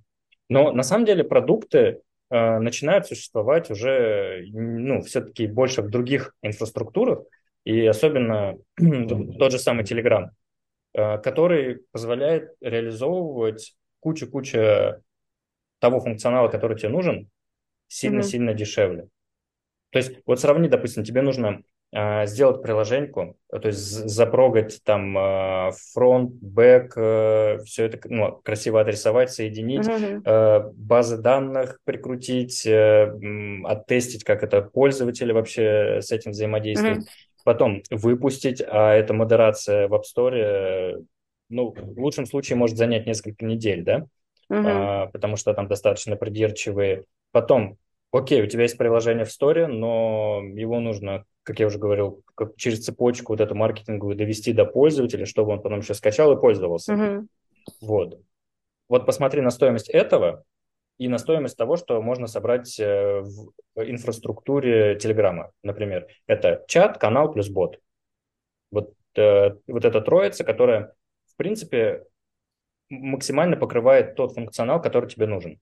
Но 0.48 0.72
на 0.72 0.83
самом 0.83 1.07
деле 1.07 1.24
продукты 1.24 2.00
э, 2.31 2.59
начинают 2.59 3.07
существовать 3.07 3.70
уже, 3.70 4.44
ну, 4.53 5.03
все-таки 5.03 5.48
больше 5.48 5.83
в 5.83 5.90
других 5.90 6.35
инфраструктурах, 6.42 7.24
и 7.64 7.85
особенно 7.87 8.57
тот 9.38 9.50
же 9.50 9.59
самый 9.59 9.85
Telegram– 9.85 10.29
который 10.94 11.80
позволяет 11.90 12.54
реализовывать 12.61 13.74
кучу-кучу 14.00 15.02
того 15.80 16.00
функционала, 16.00 16.48
который 16.48 16.78
тебе 16.78 16.88
нужен, 16.88 17.28
сильно-сильно 17.88 18.50
mm-hmm. 18.50 18.54
дешевле. 18.54 19.09
То 19.90 19.98
есть 19.98 20.12
вот 20.26 20.40
сравни, 20.40 20.68
допустим, 20.68 21.04
тебе 21.04 21.22
нужно 21.22 21.62
э, 21.92 22.26
сделать 22.26 22.62
приложеньку, 22.62 23.37
то 23.50 23.68
есть 23.68 23.78
запрогать 23.78 24.80
там 24.83 25.16
э, 25.16 25.70
фронт, 25.92 26.33
бэк, 26.40 26.92
э, 26.96 27.59
все 27.64 27.85
это 27.85 28.00
ну, 28.09 28.40
красиво 28.42 28.80
отрисовать, 28.80 29.30
соединить, 29.30 29.87
mm-hmm. 29.87 30.22
э, 30.24 30.72
базы 30.74 31.18
данных 31.18 31.80
прикрутить, 31.85 32.66
э, 32.66 33.12
оттестить, 33.64 34.24
как 34.24 34.42
это 34.42 34.62
пользователи 34.62 35.33
вообще 35.33 36.00
с 36.02 36.11
этим 36.11 36.33
взаимодействуют. 36.33 36.98
Mm-hmm 36.98 37.34
потом 37.44 37.83
выпустить, 37.90 38.62
а 38.66 38.94
эта 38.94 39.14
модерация 39.14 39.87
в 39.87 39.94
App 39.94 40.02
Store, 40.02 41.07
ну, 41.48 41.74
в 41.76 42.00
лучшем 42.00 42.26
случае 42.26 42.57
может 42.57 42.76
занять 42.76 43.07
несколько 43.07 43.44
недель, 43.44 43.83
да, 43.85 44.07
uh-huh. 44.50 44.64
а, 44.66 45.07
потому 45.07 45.37
что 45.37 45.54
там 45.54 45.68
достаточно 45.68 46.16
придирчивые. 46.16 47.04
Потом, 47.30 47.76
окей, 48.12 48.42
у 48.42 48.46
тебя 48.46 48.62
есть 48.62 48.78
приложение 48.78 49.24
в 49.24 49.28
Store, 49.28 49.66
но 49.66 50.42
его 50.54 50.80
нужно, 50.80 51.24
как 51.42 51.61
я 51.61 51.66
уже 51.66 51.78
говорил, 51.78 52.22
как 52.35 52.57
через 52.57 52.85
цепочку 52.85 53.35
вот 53.35 53.40
эту 53.40 53.54
маркетинговую 53.54 54.16
довести 54.16 54.52
до 54.52 54.64
пользователя, 54.64 55.26
чтобы 55.26 55.52
он 55.52 55.62
потом 55.62 55.80
еще 55.80 55.94
скачал 55.94 56.33
и 56.33 56.40
пользовался. 56.40 56.94
Uh-huh. 56.94 57.26
Вот. 57.80 58.20
Вот 58.88 59.07
посмотри 59.07 59.40
на 59.40 59.50
стоимость 59.50 59.88
этого, 59.88 60.44
и 60.98 61.09
на 61.09 61.18
стоимость 61.18 61.57
того, 61.57 61.76
что 61.76 62.00
можно 62.00 62.26
собрать 62.26 62.78
э, 62.78 63.20
в 63.20 63.52
инфраструктуре 63.76 64.96
Телеграма, 64.96 65.50
например. 65.62 66.07
Это 66.26 66.64
чат, 66.68 66.98
канал 66.98 67.33
плюс 67.33 67.48
бот. 67.48 67.80
Вот, 68.70 68.94
э, 69.16 69.50
вот 69.66 69.85
эта 69.85 70.00
троица, 70.00 70.44
которая, 70.44 70.94
в 71.26 71.37
принципе, 71.37 72.04
максимально 72.88 73.57
покрывает 73.57 74.14
тот 74.14 74.35
функционал, 74.35 74.80
который 74.80 75.09
тебе 75.09 75.26
нужен. 75.26 75.59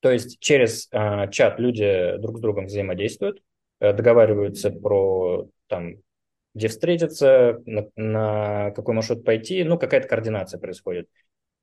То 0.00 0.10
есть 0.10 0.40
через 0.40 0.88
э, 0.90 1.30
чат 1.30 1.60
люди 1.60 2.16
друг 2.18 2.38
с 2.38 2.40
другом 2.40 2.66
взаимодействуют, 2.66 3.40
э, 3.78 3.92
договариваются 3.92 4.70
про 4.70 5.46
там, 5.68 5.94
где 6.54 6.66
встретиться, 6.66 7.62
на, 7.64 7.88
на 7.94 8.70
какой 8.72 8.94
маршрут 8.94 9.24
пойти, 9.24 9.62
ну, 9.62 9.78
какая-то 9.78 10.08
координация 10.08 10.58
происходит 10.58 11.08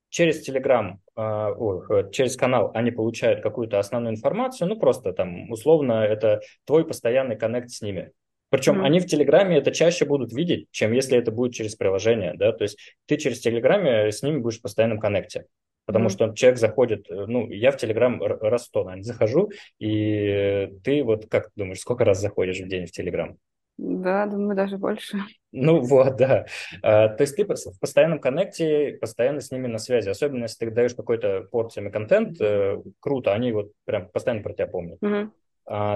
через 0.09 0.47
Telegram, 0.47 0.97
э, 1.15 2.11
через 2.11 2.35
канал 2.35 2.71
они 2.73 2.91
получают 2.91 3.41
какую-то 3.41 3.79
основную 3.79 4.13
информацию, 4.13 4.67
ну 4.67 4.77
просто 4.77 5.13
там 5.13 5.49
условно 5.51 6.03
это 6.03 6.41
твой 6.65 6.85
постоянный 6.85 7.37
коннект 7.37 7.69
с 7.69 7.81
ними. 7.81 8.11
Причем 8.49 8.81
mm-hmm. 8.81 8.85
они 8.85 8.99
в 8.99 9.05
Телеграме 9.05 9.57
это 9.57 9.71
чаще 9.71 10.05
будут 10.05 10.33
видеть, 10.33 10.67
чем 10.71 10.91
если 10.91 11.17
это 11.17 11.31
будет 11.31 11.53
через 11.53 11.75
приложение, 11.75 12.33
да, 12.35 12.51
то 12.51 12.63
есть 12.63 12.79
ты 13.05 13.17
через 13.17 13.39
Телеграме 13.39 14.11
с 14.11 14.23
ними 14.23 14.39
будешь 14.39 14.59
в 14.59 14.63
постоянном 14.63 14.99
коннекте. 14.99 15.45
Потому 15.85 16.07
mm-hmm. 16.07 16.09
что 16.09 16.33
человек 16.33 16.59
заходит, 16.59 17.09
э, 17.09 17.25
ну, 17.27 17.47
я 17.49 17.71
в 17.71 17.77
Телеграм 17.77 18.21
раз 18.21 18.65
сто, 18.65 18.83
наверное, 18.83 19.03
захожу, 19.03 19.51
и 19.79 20.69
ты 20.83 21.03
вот 21.03 21.27
как 21.29 21.49
думаешь, 21.55 21.79
сколько 21.79 22.05
раз 22.05 22.19
заходишь 22.19 22.59
в 22.59 22.67
день 22.67 22.85
в 22.85 22.91
Телеграм? 22.91 23.37
Да, 23.81 24.25
думаю, 24.25 24.57
даже 24.57 24.77
больше. 24.77 25.19
Ну 25.53 25.79
вот, 25.79 26.17
да. 26.17 26.45
А, 26.83 27.07
то 27.07 27.21
есть 27.21 27.37
ты 27.37 27.45
в 27.45 27.79
постоянном 27.79 28.19
коннекте, 28.19 28.97
постоянно 28.99 29.39
с 29.39 29.51
ними 29.51 29.67
на 29.67 29.77
связи. 29.77 30.09
Особенно, 30.09 30.43
если 30.43 30.65
ты 30.65 30.71
даешь 30.71 30.93
какой-то 30.93 31.47
порциями 31.49 31.89
контент, 31.89 32.41
э, 32.41 32.81
круто, 32.99 33.33
они 33.33 33.53
вот 33.53 33.71
прям 33.85 34.09
постоянно 34.09 34.43
про 34.43 34.53
тебя 34.53 34.67
помнят. 34.67 34.99
Угу. 35.01 35.31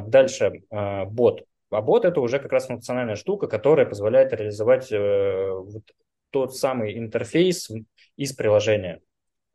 Дальше, 0.07 0.63
а, 0.71 1.05
бот. 1.05 1.43
А 1.71 1.81
бот 1.81 2.05
это 2.05 2.21
уже 2.21 2.39
как 2.39 2.53
раз 2.53 2.67
функциональная 2.67 3.15
штука, 3.15 3.47
которая 3.47 3.85
позволяет 3.85 4.31
реализовать 4.31 4.91
э, 4.91 5.49
вот 5.51 5.83
тот 6.29 6.55
самый 6.55 6.97
интерфейс 6.97 7.69
из 8.15 8.33
приложения. 8.33 9.01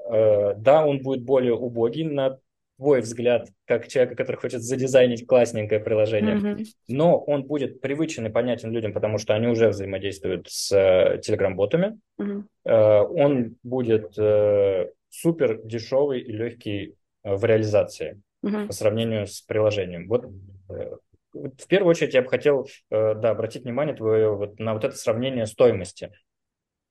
Э, 0.05 0.55
да, 0.55 0.85
он 0.85 1.01
будет 1.01 1.23
более 1.23 1.55
убогий 1.55 2.05
на 2.05 2.39
твой 2.79 3.01
взгляд, 3.01 3.49
как 3.67 3.89
человека, 3.89 4.15
который 4.15 4.37
хочет 4.37 4.63
задизайнить 4.63 5.27
классненькое 5.27 5.81
приложение. 5.81 6.37
Mm-hmm. 6.37 6.67
Но 6.89 7.19
он 7.19 7.43
будет 7.43 7.81
привычен 7.81 8.27
и 8.27 8.31
понятен 8.31 8.71
людям, 8.71 8.93
потому 8.93 9.19
что 9.19 9.35
они 9.35 9.49
уже 9.49 9.69
взаимодействуют 9.69 10.49
с 10.49 10.73
э, 10.73 11.19
телеграм-ботами. 11.21 11.99
Mm-hmm. 12.21 12.43
Э, 12.67 13.01
он 13.01 13.57
будет 13.65 14.17
э, 14.17 14.91
супер 15.11 15.61
дешевый 15.65 16.21
и 16.21 16.33
легкий 16.33 16.95
э, 17.25 17.35
в 17.35 17.45
реализации 17.45 18.23
mm-hmm. 18.45 18.69
по 18.69 18.73
сравнению 18.73 19.27
с 19.27 19.41
приложением. 19.41 20.07
Вот 20.07 20.27
э, 20.71 20.97
в 21.35 21.67
первую 21.67 21.91
очередь 21.91 22.15
я 22.15 22.23
бы 22.23 22.29
хотел 22.29 22.69
э, 22.91 23.15
да, 23.17 23.31
обратить 23.31 23.65
внимание 23.65 23.97
твое 23.97 24.35
вот 24.35 24.61
на 24.61 24.75
вот 24.75 24.85
это 24.85 24.97
сравнение 24.97 25.47
стоимости 25.47 26.13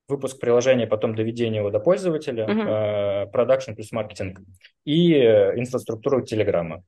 выпуск 0.08 0.40
приложения, 0.40 0.88
потом 0.88 1.16
доведение 1.16 1.60
его 1.60 1.70
до 1.70 1.80
пользователя, 1.80 2.46
uh-huh. 2.48 3.32
продакшн 3.32 3.74
плюс 3.74 3.92
маркетинг 3.92 4.40
и 4.86 5.14
э, 5.14 5.60
инфраструктуру 5.60 6.22
Телеграма 6.22 6.84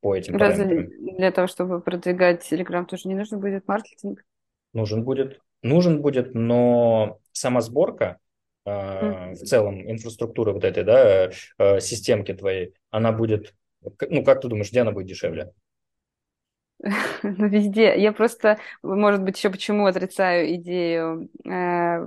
по 0.00 0.16
этим 0.16 0.36
Разве 0.36 0.64
параметрам. 0.64 1.16
для 1.16 1.30
того, 1.30 1.46
чтобы 1.46 1.80
продвигать 1.80 2.42
Телеграм, 2.42 2.86
тоже 2.86 3.08
не 3.08 3.14
нужно 3.14 3.38
будет 3.38 3.68
маркетинг? 3.68 4.24
Нужен 4.72 5.04
будет. 5.04 5.40
Нужен 5.62 6.00
будет, 6.02 6.34
но 6.34 7.18
сама 7.32 7.60
сборка 7.60 8.18
uh-huh. 8.66 9.32
в 9.32 9.44
целом 9.44 9.90
инфраструктуры 9.90 10.52
вот 10.52 10.64
этой, 10.64 10.84
да, 10.84 11.30
э, 11.58 11.80
системки 11.80 12.32
твоей, 12.32 12.74
она 12.90 13.12
будет, 13.12 13.54
ну, 14.08 14.24
как 14.24 14.40
ты 14.40 14.48
думаешь, 14.48 14.70
где 14.70 14.80
она 14.80 14.92
будет 14.92 15.06
дешевле? 15.06 15.52
Ну, 17.22 17.48
везде. 17.48 17.94
Я 17.96 18.12
просто, 18.12 18.58
может 18.82 19.22
быть, 19.22 19.36
еще 19.36 19.50
почему 19.50 19.86
отрицаю 19.86 20.54
идею 20.56 21.28
э, 21.44 22.06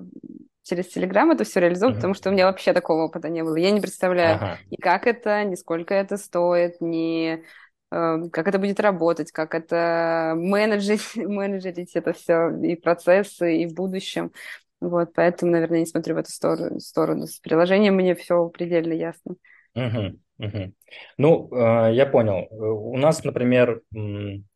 через 0.64 0.88
Телеграм 0.88 1.32
это 1.32 1.44
все 1.44 1.60
реализовать, 1.60 1.96
uh-huh. 1.96 1.98
потому 1.98 2.14
что 2.14 2.30
у 2.30 2.34
меня 2.34 2.46
вообще 2.46 2.74
такого 2.74 3.04
опыта 3.04 3.30
не 3.30 3.44
было. 3.44 3.56
Я 3.56 3.72
не 3.72 3.82
представляю 3.82 4.40
uh-huh. 4.40 4.58
ни 4.72 4.76
как 4.76 5.08
это, 5.08 5.44
ни 5.44 5.56
сколько 5.56 5.94
это 5.94 6.18
стоит, 6.18 6.82
ни 6.82 7.44
э, 7.92 8.30
как 8.32 8.48
это 8.48 8.60
будет 8.60 8.80
работать, 8.80 9.32
как 9.32 9.56
это 9.56 10.34
менеджерить, 10.36 11.16
менеджерить 11.16 11.96
это 11.96 12.14
все 12.14 12.50
и 12.58 12.76
процессы, 12.76 13.58
и 13.58 13.66
в 13.66 13.74
будущем. 13.74 14.32
Вот, 14.80 15.14
поэтому, 15.16 15.54
наверное, 15.54 15.80
не 15.80 15.88
смотрю 15.88 16.16
в 16.16 16.20
эту 16.20 16.30
сторону. 16.32 16.80
сторону. 16.80 17.26
С 17.26 17.40
приложением 17.40 17.96
мне 17.96 18.14
все 18.14 18.48
предельно 18.50 18.94
ясно. 18.94 19.36
Uh-huh. 19.76 20.18
Угу. 20.40 20.74
Ну, 21.18 21.50
э, 21.52 21.94
я 21.94 22.06
понял. 22.06 22.48
У 22.52 22.98
нас, 22.98 23.24
например, 23.24 23.82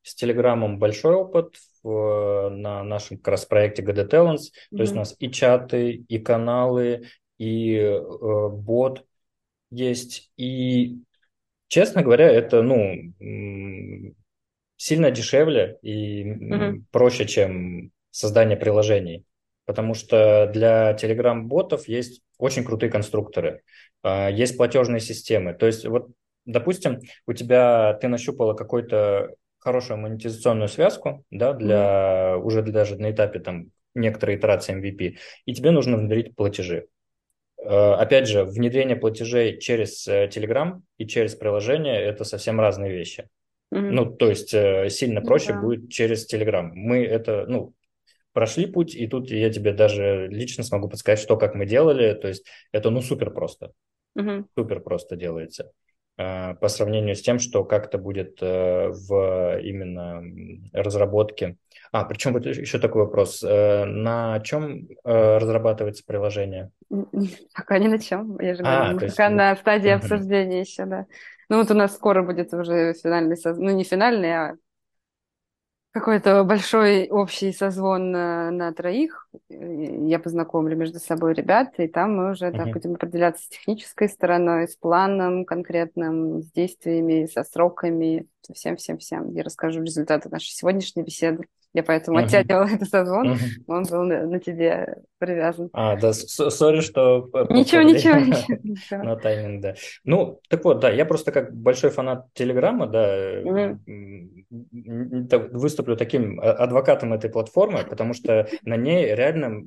с 0.03 0.15
Телеграмом 0.15 0.79
большой 0.79 1.15
опыт 1.15 1.55
на 1.83 2.83
нашем 2.83 3.17
как 3.17 3.29
раз 3.29 3.45
проекте 3.45 3.81
GD 3.81 4.07
Talents. 4.07 4.51
То 4.69 4.81
есть 4.81 4.93
у 4.93 4.97
нас 4.97 5.15
и 5.17 5.31
чаты, 5.31 5.93
и 5.93 6.19
каналы, 6.19 7.07
и 7.39 7.73
э, 7.73 8.49
бот 8.49 9.03
есть. 9.71 10.31
И, 10.37 10.99
честно 11.69 12.03
говоря, 12.03 12.27
это, 12.27 12.61
ну, 12.61 13.13
сильно 14.77 15.09
дешевле 15.09 15.79
и 15.81 16.31
угу. 16.31 16.83
проще, 16.91 17.25
чем 17.25 17.91
создание 18.11 18.57
приложений. 18.57 19.25
Потому 19.65 19.93
что 19.93 20.49
для 20.53 20.93
Telegram-ботов 20.93 21.87
есть 21.87 22.21
очень 22.37 22.63
крутые 22.63 22.89
конструкторы. 22.89 23.61
А, 24.03 24.29
есть 24.29 24.57
платежные 24.57 24.99
системы. 24.99 25.53
То 25.53 25.65
есть 25.65 25.85
вот, 25.85 26.09
допустим, 26.45 26.99
у 27.27 27.33
тебя 27.33 27.93
ты 28.01 28.07
нащупала 28.07 28.53
какую-то 28.53 29.35
хорошую 29.59 29.99
монетизационную 29.99 30.67
связку, 30.67 31.23
да, 31.29 31.53
для 31.53 32.33
mm-hmm. 32.35 32.41
уже 32.41 32.63
даже 32.63 32.97
на 32.97 33.11
этапе 33.11 33.39
там 33.39 33.67
некоторой 33.93 34.37
итерации 34.37 34.75
MVP, 34.75 35.17
и 35.45 35.53
тебе 35.53 35.71
нужно 35.71 35.97
внедрить 35.97 36.35
платежи. 36.35 36.87
А, 37.63 37.95
опять 37.95 38.27
же, 38.27 38.43
внедрение 38.43 38.95
платежей 38.95 39.59
через 39.59 40.07
э, 40.07 40.27
Telegram 40.27 40.81
и 40.97 41.05
через 41.05 41.35
приложение– 41.35 42.01
это 42.01 42.23
совсем 42.23 42.59
разные 42.59 42.91
вещи. 42.91 43.29
Mm-hmm. 43.73 43.91
Ну, 43.91 44.05
то 44.11 44.29
есть 44.29 44.53
э, 44.53 44.89
сильно 44.89 45.21
проще 45.21 45.51
mm-hmm. 45.51 45.61
будет 45.61 45.91
через 45.91 46.31
Telegram. 46.31 46.71
Мы 46.73 47.05
это, 47.05 47.45
ну, 47.47 47.73
прошли 48.33 48.65
путь, 48.65 48.95
и 48.95 49.07
тут 49.07 49.29
я 49.29 49.49
тебе 49.51 49.73
даже 49.73 50.27
лично 50.27 50.63
смогу 50.63 50.89
подсказать, 50.89 51.19
что 51.19 51.37
как 51.37 51.55
мы 51.55 51.65
делали. 51.65 52.13
То 52.13 52.27
есть 52.27 52.45
это 52.71 52.89
ну 52.89 53.01
супер 53.01 53.31
просто. 53.31 53.71
Угу. 54.15 54.47
Супер 54.55 54.81
просто 54.81 55.15
делается 55.15 55.71
а, 56.17 56.55
по 56.55 56.67
сравнению 56.67 57.15
с 57.15 57.21
тем, 57.21 57.39
что 57.39 57.63
как-то 57.63 57.97
будет 57.97 58.37
э, 58.41 58.89
в 58.89 59.59
именно 59.61 60.21
разработке. 60.73 61.57
А, 61.91 62.03
причем 62.05 62.33
вот 62.33 62.45
еще 62.45 62.79
такой 62.79 63.03
вопрос. 63.03 63.43
Э, 63.43 63.85
на 63.85 64.39
чем 64.41 64.87
э, 65.03 65.37
разрабатывается 65.37 66.03
приложение? 66.05 66.71
Пока 67.55 67.79
ни 67.79 67.87
на 67.87 67.99
чем. 67.99 68.39
Я 68.39 68.55
же 68.55 68.63
а, 68.63 68.93
говорю, 68.93 69.09
пока 69.09 69.25
есть... 69.25 69.35
на 69.35 69.55
стадии 69.55 69.89
обсуждения 69.89 70.61
еще, 70.61 70.85
да. 70.85 71.05
Ну 71.49 71.57
вот 71.57 71.71
у 71.71 71.73
нас 71.73 71.93
скоро 71.93 72.23
будет 72.23 72.53
уже 72.53 72.93
финальный, 72.93 73.35
ну 73.43 73.71
не 73.71 73.83
финальный, 73.83 74.33
а 74.33 74.55
какой-то 75.91 76.43
большой 76.43 77.09
общий 77.09 77.51
созвон 77.53 78.11
на, 78.11 78.51
на 78.51 78.73
троих. 78.73 79.20
Я 79.49 80.19
познакомлю 80.19 80.75
между 80.75 80.99
собой 80.99 81.33
ребят, 81.33 81.73
и 81.77 81.87
там 81.87 82.17
мы 82.17 82.31
уже 82.31 82.47
mm-hmm. 82.47 82.73
будем 82.73 82.93
определяться 82.95 83.43
с 83.43 83.47
технической 83.47 84.09
стороной, 84.09 84.67
с 84.67 84.75
планом 84.75 85.45
конкретным, 85.45 86.41
с 86.41 86.51
действиями, 86.51 87.27
со 87.27 87.43
сроками, 87.43 88.27
со 88.41 88.53
всем-всем-всем. 88.53 89.33
Я 89.33 89.43
расскажу 89.43 89.81
результаты 89.81 90.29
нашей 90.29 90.51
сегодняшней 90.51 91.03
беседы. 91.03 91.45
Я 91.73 91.83
поэтому 91.83 92.19
uh-huh. 92.19 92.25
оттягивала 92.25 92.65
этот 92.65 92.89
созвон, 92.89 93.33
uh-huh. 93.33 93.37
он 93.67 93.83
был 93.83 94.03
на, 94.03 94.25
на 94.27 94.39
тебе 94.41 94.97
привязан. 95.19 95.69
А, 95.71 95.95
да, 95.95 96.11
сори, 96.11 96.81
что... 96.81 97.29
Ничего, 97.49 97.81
ничего, 97.83 98.15
ничего. 98.15 99.03
На 99.03 99.15
тайминг, 99.15 99.61
да. 99.61 99.75
Ну, 100.03 100.41
так 100.49 100.65
вот, 100.65 100.81
да, 100.81 100.89
я 100.89 101.05
просто 101.05 101.31
как 101.31 101.55
большой 101.55 101.91
фанат 101.91 102.27
Телеграма, 102.33 102.87
да, 102.87 103.77
выступлю 105.51 105.95
таким 105.95 106.41
а, 106.41 106.51
адвокатом 106.51 107.13
этой 107.13 107.29
платформы, 107.29 107.85
потому 107.89 108.13
что 108.13 108.49
на 108.63 108.75
ней 108.75 109.13
реально, 109.21 109.63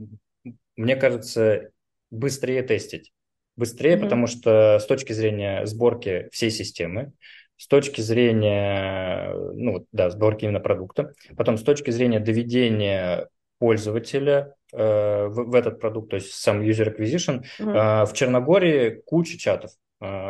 мне 0.76 0.96
кажется, 0.96 1.70
быстрее 2.10 2.62
тестить. 2.62 3.12
Быстрее, 3.56 3.94
mm-hmm. 3.94 4.00
потому 4.00 4.26
что 4.26 4.78
с 4.80 4.86
точки 4.86 5.12
зрения 5.12 5.64
сборки 5.64 6.28
всей 6.32 6.50
системы, 6.50 7.12
с 7.56 7.68
точки 7.68 8.00
зрения, 8.00 9.32
ну, 9.54 9.86
да, 9.92 10.10
сборки 10.10 10.44
именно 10.44 10.60
продукта, 10.60 11.12
потом 11.36 11.56
с 11.56 11.62
точки 11.62 11.90
зрения 11.90 12.18
доведения 12.18 13.28
пользователя 13.58 14.56
э, 14.72 15.26
в, 15.28 15.50
в 15.50 15.54
этот 15.54 15.80
продукт, 15.80 16.10
то 16.10 16.16
есть 16.16 16.32
сам 16.32 16.62
user 16.62 16.92
acquisition, 16.92 17.44
mm-hmm. 17.60 18.02
э, 18.02 18.06
в 18.06 18.12
Черногории 18.12 19.00
куча 19.06 19.38
чатов 19.38 19.70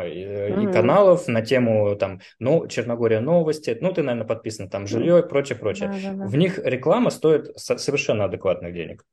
э, 0.03 0.49
mm-hmm. 0.49 0.69
и 0.69 0.73
каналов 0.73 1.27
на 1.27 1.41
тему 1.41 1.95
там, 1.95 2.21
ну, 2.39 2.67
Черногория 2.67 3.19
новости, 3.19 3.77
ну, 3.79 3.93
ты, 3.93 4.03
наверное, 4.03 4.27
подписан 4.27 4.69
там 4.69 4.87
жилье 4.87 5.19
и 5.19 5.27
прочее, 5.27 5.57
прочее. 5.57 5.89
Mm-hmm. 5.89 6.25
В 6.27 6.35
них 6.35 6.59
реклама 6.63 7.09
стоит 7.09 7.57
совершенно 7.57 8.25
адекватных 8.25 8.73
денег. 8.73 9.03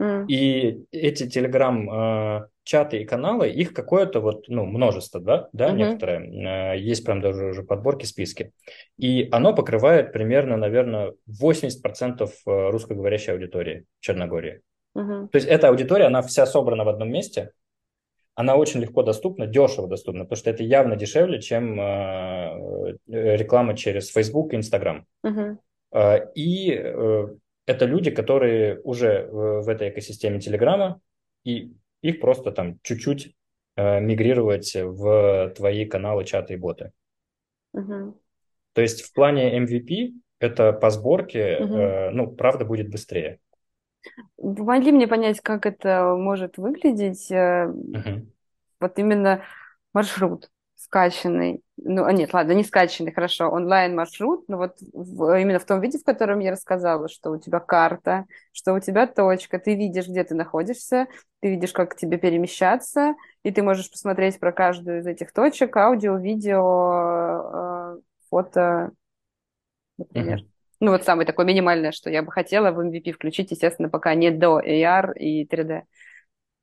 Mm. 0.00 0.26
И 0.28 0.84
эти 0.92 1.28
телеграм-чаты 1.28 2.98
и 2.98 3.04
каналы, 3.04 3.48
их 3.48 3.74
какое-то 3.74 4.20
вот, 4.20 4.46
ну, 4.46 4.64
множество, 4.64 5.20
да, 5.20 5.48
да, 5.52 5.70
mm-hmm. 5.70 5.76
некоторые, 5.76 6.80
есть 6.80 7.04
прям 7.04 7.20
даже 7.20 7.46
уже 7.46 7.64
подборки, 7.64 8.04
списки. 8.04 8.52
И 8.96 9.28
оно 9.32 9.54
покрывает 9.54 10.12
примерно, 10.12 10.56
наверное, 10.56 11.14
80% 11.28 12.30
русскоговорящей 12.46 13.32
аудитории 13.32 13.86
Черногории. 13.98 14.60
Mm-hmm. 14.96 15.28
То 15.28 15.36
есть 15.36 15.48
эта 15.48 15.68
аудитория, 15.68 16.06
она 16.06 16.22
вся 16.22 16.46
собрана 16.46 16.84
в 16.84 16.88
одном 16.88 17.10
месте, 17.10 17.50
она 18.38 18.54
очень 18.54 18.80
легко 18.80 19.02
доступна, 19.02 19.48
дешево 19.48 19.88
доступна, 19.88 20.22
потому 20.22 20.36
что 20.36 20.50
это 20.50 20.62
явно 20.62 20.94
дешевле, 20.94 21.42
чем 21.42 21.80
э, 21.80 22.96
реклама 23.08 23.76
через 23.76 24.12
Facebook 24.12 24.52
и 24.52 24.58
Instagram. 24.58 25.06
Uh-huh. 25.26 25.56
Э, 25.90 26.32
и 26.36 26.70
э, 26.72 27.28
это 27.66 27.84
люди, 27.84 28.12
которые 28.12 28.80
уже 28.84 29.26
в 29.32 29.68
этой 29.68 29.88
экосистеме 29.88 30.38
Телеграма, 30.38 31.00
и 31.42 31.72
их 32.00 32.20
просто 32.20 32.52
там 32.52 32.78
чуть-чуть 32.84 33.34
э, 33.74 34.00
мигрировать 34.00 34.72
в 34.72 35.52
твои 35.56 35.84
каналы, 35.84 36.24
чаты 36.24 36.54
и 36.54 36.58
боты. 36.58 36.92
Угу. 37.72 38.20
То 38.72 38.80
есть 38.80 39.02
в 39.02 39.12
плане 39.14 39.58
MVP 39.58 40.12
это 40.38 40.72
по 40.72 40.90
сборке, 40.90 41.58
угу. 41.58 41.74
э, 41.74 42.10
ну, 42.10 42.30
правда, 42.30 42.64
будет 42.64 42.88
быстрее. 42.88 43.40
Помоги 44.36 44.92
мне 44.92 45.06
понять, 45.06 45.40
как 45.40 45.66
это 45.66 46.14
может 46.16 46.58
выглядеть. 46.58 47.30
Угу. 47.30 48.26
Вот 48.80 48.98
именно 48.98 49.42
маршрут 49.92 50.48
скачанный, 50.88 51.62
ну, 51.76 52.04
а 52.04 52.12
нет, 52.12 52.32
ладно, 52.32 52.52
не 52.52 52.62
скачанный, 52.62 53.12
хорошо, 53.12 53.50
онлайн-маршрут, 53.50 54.48
но 54.48 54.56
вот 54.56 54.76
в, 54.92 55.38
именно 55.38 55.58
в 55.58 55.64
том 55.64 55.80
виде, 55.80 55.98
в 55.98 56.04
котором 56.04 56.38
я 56.38 56.52
рассказала, 56.52 57.08
что 57.08 57.30
у 57.30 57.38
тебя 57.38 57.58
карта, 57.58 58.26
что 58.52 58.72
у 58.72 58.80
тебя 58.80 59.06
точка, 59.06 59.58
ты 59.58 59.74
видишь, 59.74 60.06
где 60.08 60.22
ты 60.22 60.34
находишься, 60.34 61.08
ты 61.40 61.50
видишь, 61.50 61.72
как 61.72 61.96
тебе 61.96 62.16
перемещаться, 62.16 63.16
и 63.42 63.50
ты 63.50 63.62
можешь 63.62 63.90
посмотреть 63.90 64.38
про 64.38 64.52
каждую 64.52 65.00
из 65.00 65.06
этих 65.06 65.32
точек, 65.32 65.76
аудио, 65.76 66.16
видео, 66.16 67.96
э, 67.96 68.00
фото, 68.30 68.92
например. 69.98 70.38
Mm-hmm. 70.38 70.57
Ну, 70.80 70.92
вот 70.92 71.04
самое 71.04 71.26
такое 71.26 71.44
минимальное, 71.44 71.92
что 71.92 72.10
я 72.10 72.22
бы 72.22 72.30
хотела 72.30 72.70
в 72.70 72.78
MVP 72.78 73.12
включить, 73.12 73.50
естественно, 73.50 73.88
пока 73.88 74.14
нет 74.14 74.38
до 74.38 74.60
AR 74.60 75.16
и 75.18 75.44
3D. 75.44 75.82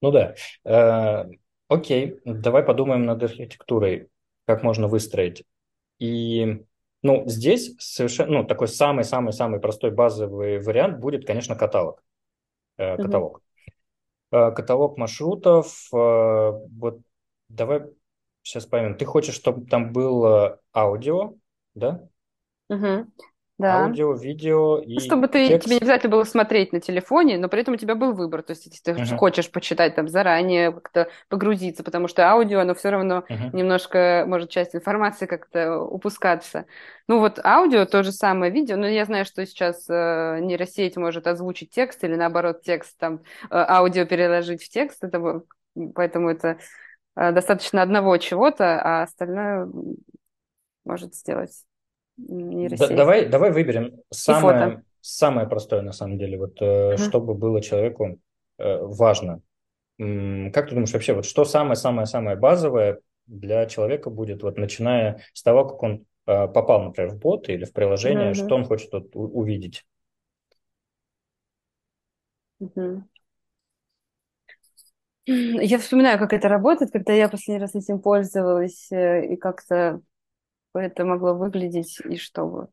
Ну 0.01 0.11
да. 0.11 0.35
Э, 0.63 1.25
окей, 1.67 2.19
давай 2.23 2.63
подумаем 2.63 3.05
над 3.05 3.21
архитектурой 3.23 4.09
как 4.45 4.63
можно 4.63 4.87
выстроить. 4.87 5.43
И 5.99 6.65
ну, 7.01 7.23
здесь 7.27 7.75
совершенно, 7.77 8.39
ну, 8.39 8.43
такой 8.45 8.67
самый-самый-самый 8.67 9.59
простой 9.59 9.91
базовый 9.91 10.59
вариант 10.59 10.99
будет, 10.99 11.25
конечно, 11.27 11.55
каталог. 11.55 12.03
Э, 12.77 12.97
каталог. 12.97 13.41
Э, 14.31 14.51
каталог 14.51 14.97
маршрутов. 14.97 15.87
Э, 15.93 15.97
вот 15.97 16.99
давай 17.47 17.83
сейчас 18.41 18.65
поймем. 18.65 18.97
Ты 18.97 19.05
хочешь, 19.05 19.35
чтобы 19.35 19.67
там 19.67 19.93
было 19.93 20.59
аудио, 20.73 21.35
да? 21.75 22.07
Угу. 22.69 23.07
Да. 23.57 23.83
Аудио, 23.83 24.13
видео 24.13 24.79
и 24.79 24.97
Чтобы 24.97 25.27
ты, 25.27 25.47
текст. 25.49 25.65
тебе 25.65 25.75
не 25.75 25.79
обязательно 25.79 26.11
было 26.11 26.23
смотреть 26.23 26.71
на 26.71 26.79
телефоне, 26.79 27.37
но 27.37 27.49
при 27.49 27.61
этом 27.61 27.73
у 27.73 27.77
тебя 27.77 27.95
был 27.95 28.13
выбор. 28.13 28.43
То 28.43 28.51
есть, 28.51 28.65
если 28.65 28.93
ты 28.93 28.93
Мгм. 29.01 29.17
хочешь 29.17 29.51
почитать 29.51 29.93
там 29.95 30.07
заранее, 30.07 30.71
как-то 30.71 31.09
погрузиться, 31.27 31.83
потому 31.83 32.07
что 32.07 32.29
аудио, 32.29 32.59
оно 32.61 32.75
все 32.75 32.91
равно 32.91 33.25
Мгм. 33.29 33.51
немножко 33.51 34.23
может 34.25 34.49
часть 34.51 34.73
информации 34.73 35.25
как-то 35.25 35.81
упускаться. 35.81 36.65
Ну 37.09 37.19
вот 37.19 37.39
аудио 37.45 37.85
то 37.85 38.03
же 38.03 38.13
самое, 38.13 38.51
видео, 38.53 38.77
но 38.77 38.87
я 38.87 39.03
знаю, 39.03 39.25
что 39.25 39.45
сейчас 39.45 39.85
э, 39.89 40.39
нейросеть 40.41 40.95
может 40.95 41.27
озвучить 41.27 41.71
текст 41.71 42.01
или 42.05 42.15
наоборот 42.15 42.61
текст 42.61 42.97
там 42.97 43.15
э, 43.15 43.19
аудио 43.51 44.05
переложить 44.05 44.63
в 44.63 44.69
текст, 44.69 45.03
это, 45.03 45.41
поэтому 45.93 46.29
это 46.29 46.57
э, 47.17 47.31
достаточно 47.33 47.81
одного 47.81 48.17
чего-то, 48.17 48.81
а 48.81 49.03
остальное 49.03 49.69
может 50.85 51.15
сделать 51.15 51.65
Да- 52.17 52.87
нейросеть. 52.87 52.89
давай, 52.89 53.27
давай 53.29 53.51
выберем 53.51 54.01
самое, 54.11 54.83
самое 55.01 55.47
простое 55.47 55.81
на 55.81 55.91
самом 55.91 56.17
деле, 56.17 56.37
вот 56.37 56.57
Мгм. 56.97 56.99
чтобы 56.99 57.35
было 57.35 57.61
человеку 57.61 58.19
э, 58.57 58.77
важно. 58.81 59.41
Как 59.97 60.67
ты 60.69 60.71
думаешь 60.75 60.93
вообще, 60.93 61.13
вот 61.13 61.25
что 61.25 61.45
самое-самое-самое 61.45 62.37
базовое 62.37 62.99
для 63.27 63.65
человека 63.67 64.09
будет, 64.09 64.43
вот 64.43 64.57
начиная 64.57 65.21
с 65.33 65.43
того, 65.43 65.65
как 65.65 65.83
он 65.83 66.05
э, 66.27 66.47
попал, 66.47 66.83
например, 66.83 67.11
в 67.13 67.19
бот 67.19 67.49
или 67.49 67.65
в 67.65 67.73
приложение, 67.73 68.33
Мгм, 68.33 68.35
что 68.35 68.55
он 68.55 68.65
хочет 68.65 68.91
вот 68.93 69.09
увидеть? 69.13 69.85
мгм. 72.59 73.07
Я 75.27 75.79
вспоминаю, 75.79 76.19
как 76.19 76.33
это 76.33 76.47
работает, 76.47 76.91
когда 76.91 77.13
я 77.13 77.29
последний 77.29 77.61
раз 77.61 77.73
этим 77.75 77.99
пользовалась, 77.99 78.87
и 78.91 79.35
как-то 79.37 80.01
это 80.79 81.05
могло 81.05 81.33
выглядеть, 81.33 81.99
и 82.05 82.17
что. 82.17 82.69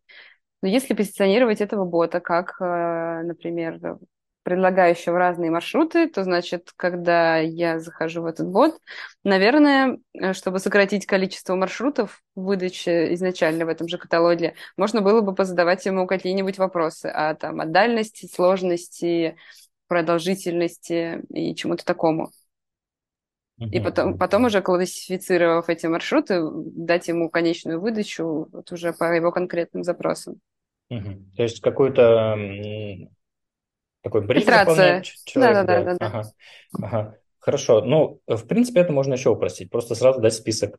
Но 0.62 0.68
если 0.68 0.94
позиционировать 0.94 1.60
этого 1.60 1.84
бота 1.84 2.20
как, 2.20 2.56
э, 2.60 3.22
например, 3.24 3.98
предлагающего 4.42 5.18
разные 5.18 5.50
маршруты, 5.50 6.08
то 6.08 6.24
значит, 6.24 6.72
когда 6.76 7.38
я 7.38 7.78
захожу 7.78 8.22
в 8.22 8.26
этот 8.26 8.48
бот, 8.48 8.78
наверное, 9.24 9.98
э, 10.14 10.32
чтобы 10.32 10.58
сократить 10.58 11.06
количество 11.06 11.54
маршрутов 11.54 12.22
в 12.34 12.44
выдаче 12.44 13.14
изначально 13.14 13.66
в 13.66 13.68
этом 13.68 13.88
же 13.88 13.98
каталоге, 13.98 14.54
можно 14.76 15.00
было 15.00 15.20
бы 15.20 15.34
позадавать 15.34 15.86
ему 15.86 16.06
какие-нибудь 16.06 16.58
вопросы 16.58 17.06
о, 17.06 17.34
там, 17.34 17.60
о 17.60 17.66
дальности, 17.66 18.26
сложности, 18.26 19.36
продолжительности 19.86 21.22
и 21.28 21.54
чему-то 21.54 21.84
такому. 21.84 22.30
И 23.58 23.80
потом, 23.80 24.18
потом 24.18 24.44
уже 24.44 24.60
классифицировав 24.60 25.68
эти 25.68 25.86
маршруты, 25.86 26.40
дать 26.42 27.08
ему 27.08 27.30
конечную 27.30 27.80
выдачу 27.80 28.48
вот 28.52 28.72
уже 28.72 28.92
по 28.92 29.04
его 29.14 29.30
конкретным 29.32 29.84
запросам. 29.84 30.40
Мгм. 30.90 31.32
То 31.36 31.42
есть 31.42 31.60
какой-то 31.60 32.34
м, 32.36 33.08
такой 34.02 34.22
бриф 34.22 34.44
Фильтрация. 34.44 35.02
человек, 35.24 35.66
да. 35.66 35.80
Да-да-да-да-да. 35.80 36.06
Ага. 36.06 36.32
Ага. 36.74 37.16
Хорошо. 37.38 37.82
Ну, 37.82 38.20
в 38.26 38.46
принципе, 38.46 38.80
это 38.80 38.92
можно 38.92 39.14
еще 39.14 39.30
упростить. 39.30 39.70
Просто 39.70 39.94
сразу 39.94 40.20
дать 40.20 40.34
список 40.34 40.78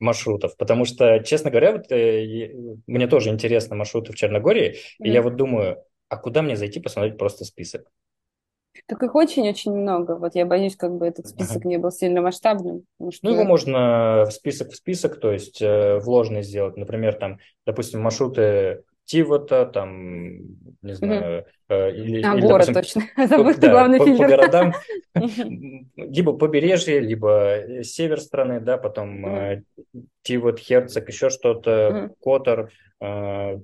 маршрутов. 0.00 0.56
Потому 0.56 0.84
что, 0.84 1.20
честно 1.20 1.50
говоря, 1.50 1.72
вот, 1.72 1.90
э, 1.92 2.50
мне 2.86 3.06
тоже 3.08 3.30
интересно 3.30 3.76
маршруты 3.76 4.12
в 4.12 4.16
Черногории. 4.16 4.78
И 5.02 5.10
я 5.10 5.22
вот 5.22 5.36
думаю, 5.36 5.82
а 6.08 6.16
куда 6.16 6.42
мне 6.42 6.56
зайти 6.56 6.80
посмотреть 6.80 7.18
просто 7.18 7.44
список? 7.44 7.86
Так 8.86 9.02
их 9.02 9.14
очень-очень 9.14 9.72
много. 9.72 10.16
Вот 10.16 10.34
я 10.34 10.46
боюсь, 10.46 10.76
как 10.76 10.96
бы 10.96 11.06
этот 11.06 11.26
список 11.26 11.64
не 11.64 11.78
был 11.78 11.90
сильно 11.90 12.20
масштабным, 12.22 12.84
потому 12.98 13.12
Ну, 13.22 13.30
его 13.30 13.40
что... 13.40 13.48
можно 13.48 14.24
в 14.26 14.30
список 14.32 14.70
в 14.70 14.76
список, 14.76 15.20
то 15.20 15.30
есть 15.32 15.60
э, 15.60 15.98
вложенный 15.98 16.42
сделать. 16.42 16.76
Например, 16.76 17.14
там, 17.14 17.38
допустим, 17.66 18.00
маршруты 18.00 18.82
Тивота, 19.04 19.66
там, 19.66 20.38
не 20.80 20.94
знаю, 20.94 21.44
э, 21.68 21.90
или, 21.92 22.22
А, 22.22 22.34
или, 22.34 22.40
город 22.40 22.66
допустим, 22.68 23.02
точно. 23.02 23.02
по, 23.16 23.26
Забыла 23.26 23.54
да, 23.54 23.70
главный 23.70 23.98
по, 23.98 24.06
по 24.06 24.26
городам, 24.26 24.72
либо 25.96 26.32
побережье, 26.32 27.00
либо 27.00 27.56
э, 27.58 27.82
север 27.82 28.20
страны, 28.20 28.60
да, 28.60 28.78
потом 28.78 29.08
Мгм. 29.20 29.26
э, 29.26 29.62
Тивот, 30.22 30.58
Херцог, 30.58 31.08
еще 31.08 31.30
что-то. 31.30 32.10
Котор. 32.22 32.70
э, 33.00 33.58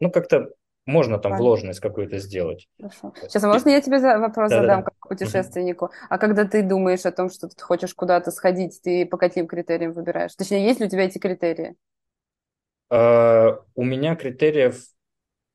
Ну, 0.00 0.10
как-то 0.10 0.50
можно 0.86 1.18
там 1.18 1.34
Ладно, 1.34 1.36
вложенность 1.36 1.80
какую-то 1.80 2.18
сделать. 2.18 2.68
хорошо. 2.80 3.12
Сейчас, 3.28 3.44
а 3.44 3.48
можно 3.48 3.70
я 3.70 3.80
тебе 3.80 3.98
вопрос 4.18 4.52
задам 4.52 4.82
Да-да-да. 4.82 4.84
как 4.84 4.94
путешественнику? 5.08 5.90
А 6.08 6.18
когда 6.18 6.44
ты 6.44 6.62
думаешь 6.62 7.04
о 7.06 7.12
том, 7.12 7.30
что 7.30 7.48
ты 7.48 7.62
хочешь 7.62 7.94
куда-то 7.94 8.30
сходить, 8.30 8.80
ты 8.82 9.06
по 9.06 9.16
каким 9.16 9.46
критериям 9.46 9.92
выбираешь? 9.92 10.34
Точнее, 10.36 10.64
есть 10.66 10.80
ли 10.80 10.86
у 10.86 10.88
тебя 10.90 11.04
эти 11.04 11.18
критерии? 11.18 11.76
Э, 12.90 13.56
У 13.74 13.84
меня 13.84 14.14
критериев 14.16 14.82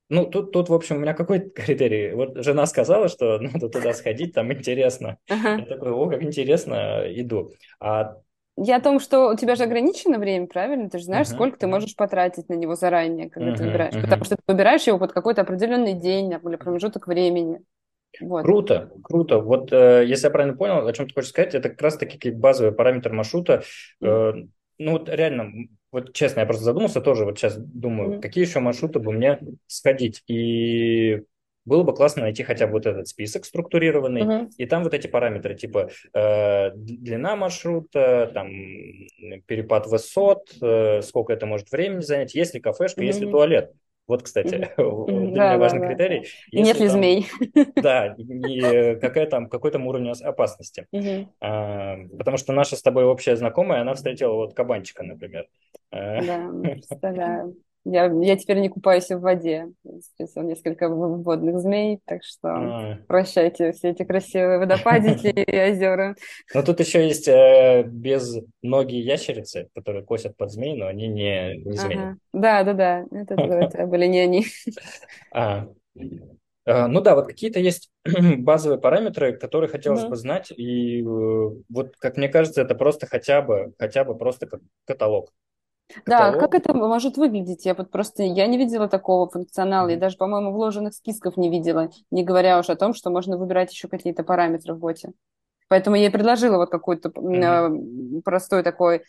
Ну, 0.09 0.25
тут, 0.27 0.51
тут, 0.53 0.69
в 0.69 0.73
общем, 0.75 0.97
у 0.97 0.99
меня 1.01 1.13
какой 1.15 1.39
критерий? 1.51 2.13
Вот 2.13 2.43
жена 2.43 2.65
сказала, 2.67 3.09
что 3.09 3.39
надо 3.39 3.69
туда 3.69 3.93
сходить, 3.93 4.33
там 4.35 4.53
интересно. 4.53 5.19
Я 5.57 5.65
такой, 5.65 5.91
о, 5.91 6.09
как 6.09 6.23
интересно, 6.23 7.03
иду. 7.07 7.53
А, 7.81 8.17
Я 8.61 8.77
о 8.77 8.81
том, 8.81 8.99
что 8.99 9.29
у 9.29 9.37
тебя 9.37 9.55
же 9.55 9.63
ограничено 9.63 10.19
время, 10.19 10.47
правильно? 10.47 10.89
Ты 10.89 10.97
же 10.99 11.05
знаешь, 11.05 11.27
мгм, 11.27 11.29
сколько 11.29 11.57
ты 11.57 11.67
можешь 11.67 11.95
потратить 11.95 12.49
на 12.49 12.53
него 12.53 12.75
заранее, 12.75 13.29
когда 13.29 13.53
ты 13.53 13.63
мгм, 13.63 13.63
выбираешь. 13.63 13.97
Потому 13.99 14.19
мгм. 14.19 14.25
что 14.25 14.35
ты 14.35 14.43
выбираешь 14.47 14.83
его 14.87 14.99
под 14.99 15.13
какой-то 15.13 15.41
определенный 15.41 15.93
день 15.93 16.31
или 16.33 16.55
промежуток 16.57 17.07
времени. 17.07 17.63
Вот. 18.19 18.47
Круто, 18.47 18.89
круто. 19.03 19.39
Вот 19.39 19.71
э, 19.73 20.05
если 20.07 20.27
я 20.27 20.31
правильно 20.31 20.55
понял, 20.57 20.87
о 20.87 20.93
чем 20.93 21.07
ты 21.07 21.13
хочешь 21.13 21.29
сказать, 21.31 21.55
это 21.55 21.69
как 21.69 21.81
раз-таки 21.81 22.17
как 22.17 22.39
базовый 22.39 22.71
параметр 22.71 23.11
маршрута. 23.11 23.63
Э, 24.01 24.33
ну, 24.77 24.91
вот 24.91 25.09
реально, 25.09 25.51
вот 25.91 26.13
честно, 26.13 26.39
я 26.41 26.45
просто 26.45 26.63
задумался 26.63 27.01
тоже, 27.01 27.25
вот 27.25 27.37
сейчас 27.37 27.57
думаю, 27.57 28.15
Мгм. 28.15 28.21
какие 28.21 28.45
еще 28.45 28.59
маршруты 28.59 28.99
бы 28.99 29.11
мне 29.11 29.39
сходить. 29.67 30.23
И 30.27 31.23
было 31.65 31.83
бы 31.83 31.93
классно 31.93 32.23
найти 32.23 32.43
хотя 32.43 32.65
бы 32.67 32.73
вот 32.73 32.85
этот 32.85 33.07
список 33.07 33.45
структурированный, 33.45 34.23
Мгм. 34.23 34.49
и 34.57 34.65
там 34.65 34.83
вот 34.83 34.93
эти 34.93 35.07
параметры, 35.07 35.55
типа 35.55 35.89
э, 36.13 36.71
длина 36.75 37.35
маршрута, 37.35 38.31
там 38.33 38.49
перепад 39.45 39.87
высот, 39.87 40.51
э, 40.61 41.01
сколько 41.01 41.33
это 41.33 41.45
может 41.45 41.71
времени 41.71 42.01
занять, 42.01 42.33
есть 42.35 42.53
ли 42.53 42.59
кафешка, 42.59 43.03
есть 43.03 43.21
ли 43.21 43.29
туалет. 43.29 43.71
Вот, 44.07 44.23
кстати, 44.23 44.55
Мгм. 44.55 44.71
для 45.05 45.15
меня 45.15 45.35
да, 45.35 45.57
важный 45.57 45.81
да. 45.81 45.87
критерий. 45.87 46.27
Нет 46.51 46.79
ли 46.79 46.87
там, 46.87 46.97
змей? 46.97 47.27
да, 47.75 48.15
и 48.17 48.95
какая 48.99 49.27
там, 49.27 49.47
какой 49.47 49.69
там 49.71 49.85
уровень 49.85 50.09
ос- 50.09 50.21
опасности. 50.21 50.87
А, 51.39 51.95
Потому 52.17 52.37
что 52.37 52.51
наша 52.53 52.75
с 52.75 52.81
тобой 52.81 53.03
общая 53.03 53.35
знакомая, 53.35 53.81
она 53.81 53.93
встретила 53.93 54.33
вот 54.33 54.55
кабанчика, 54.55 55.03
например. 55.03 55.47
А, 55.91 56.21
Да, 56.23 56.49
представляю. 56.63 57.55
Я, 57.85 58.05
я 58.05 58.37
теперь 58.37 58.59
не 58.59 58.69
купаюсь 58.69 59.09
в 59.09 59.19
воде. 59.19 59.69
Встретила 60.01 60.43
несколько 60.43 60.89
водных 60.89 61.59
змей, 61.59 61.99
так 62.05 62.23
что 62.23 62.49
а. 62.49 62.97
прощайте 63.07 63.71
все 63.71 63.89
эти 63.89 64.03
красивые 64.03 64.59
водопадики 64.59 65.27
и 65.27 65.71
озера. 65.71 66.15
Но 66.53 66.61
тут 66.61 66.79
еще 66.79 67.07
есть 67.07 67.27
э, 67.27 67.83
безногие 67.85 69.01
ящерицы, 69.01 69.69
которые 69.73 70.05
косят 70.05 70.35
под 70.35 70.51
змей, 70.51 70.75
но 70.75 70.87
они 70.87 71.07
не, 71.07 71.57
не 71.57 71.73
змеи. 71.73 71.97
Ага. 71.97 72.17
Да, 72.33 72.63
да, 72.63 72.73
да. 72.73 73.05
Это, 73.11 73.35
это 73.35 73.85
были 73.87 74.05
не 74.07 74.19
они. 74.19 74.45
А, 75.31 75.67
э, 76.65 76.87
ну 76.87 77.01
да, 77.01 77.15
вот 77.15 77.27
какие-то 77.27 77.59
есть 77.59 77.91
базовые 78.39 78.79
параметры, 78.79 79.37
которые 79.37 79.69
хотелось 79.69 80.01
бы 80.01 80.07
Мгм. 80.07 80.15
знать, 80.15 80.51
и 80.51 81.01
э, 81.01 81.05
вот, 81.05 81.95
как 81.97 82.17
мне 82.17 82.27
кажется, 82.29 82.61
это 82.61 82.75
просто 82.75 83.07
хотя 83.07 83.41
бы, 83.41 83.73
хотя 83.79 84.03
бы 84.03 84.17
просто 84.17 84.47
как 84.47 84.61
каталог. 84.85 85.31
Да, 86.05 86.31
как 86.33 86.53
Каталог. 86.53 86.55
это 86.55 86.73
может 86.73 87.17
выглядеть? 87.17 87.65
Я 87.65 87.73
вот 87.73 87.91
просто 87.91 88.23
я 88.23 88.47
не 88.47 88.57
видела 88.57 88.87
такого 88.87 89.29
функционала, 89.29 89.89
и 89.89 89.95
даже, 89.95 90.17
по-моему, 90.17 90.51
вложенных 90.51 90.93
списков 90.93 91.37
не 91.37 91.49
видела, 91.49 91.89
не 92.11 92.23
говоря 92.23 92.59
уж 92.59 92.69
о 92.69 92.75
том, 92.75 92.93
что 92.93 93.09
можно 93.09 93.37
выбирать 93.37 93.71
еще 93.71 93.87
какие-то 93.87 94.23
параметры 94.23 94.73
в 94.73 94.79
боте. 94.79 95.13
Поэтому 95.67 95.95
я 95.95 96.07
и 96.07 96.09
предложила 96.09 96.57
вот 96.57 96.69
какой-то 96.69 97.11
м, 97.15 98.21
простой 98.23 98.63
такой 98.63 99.03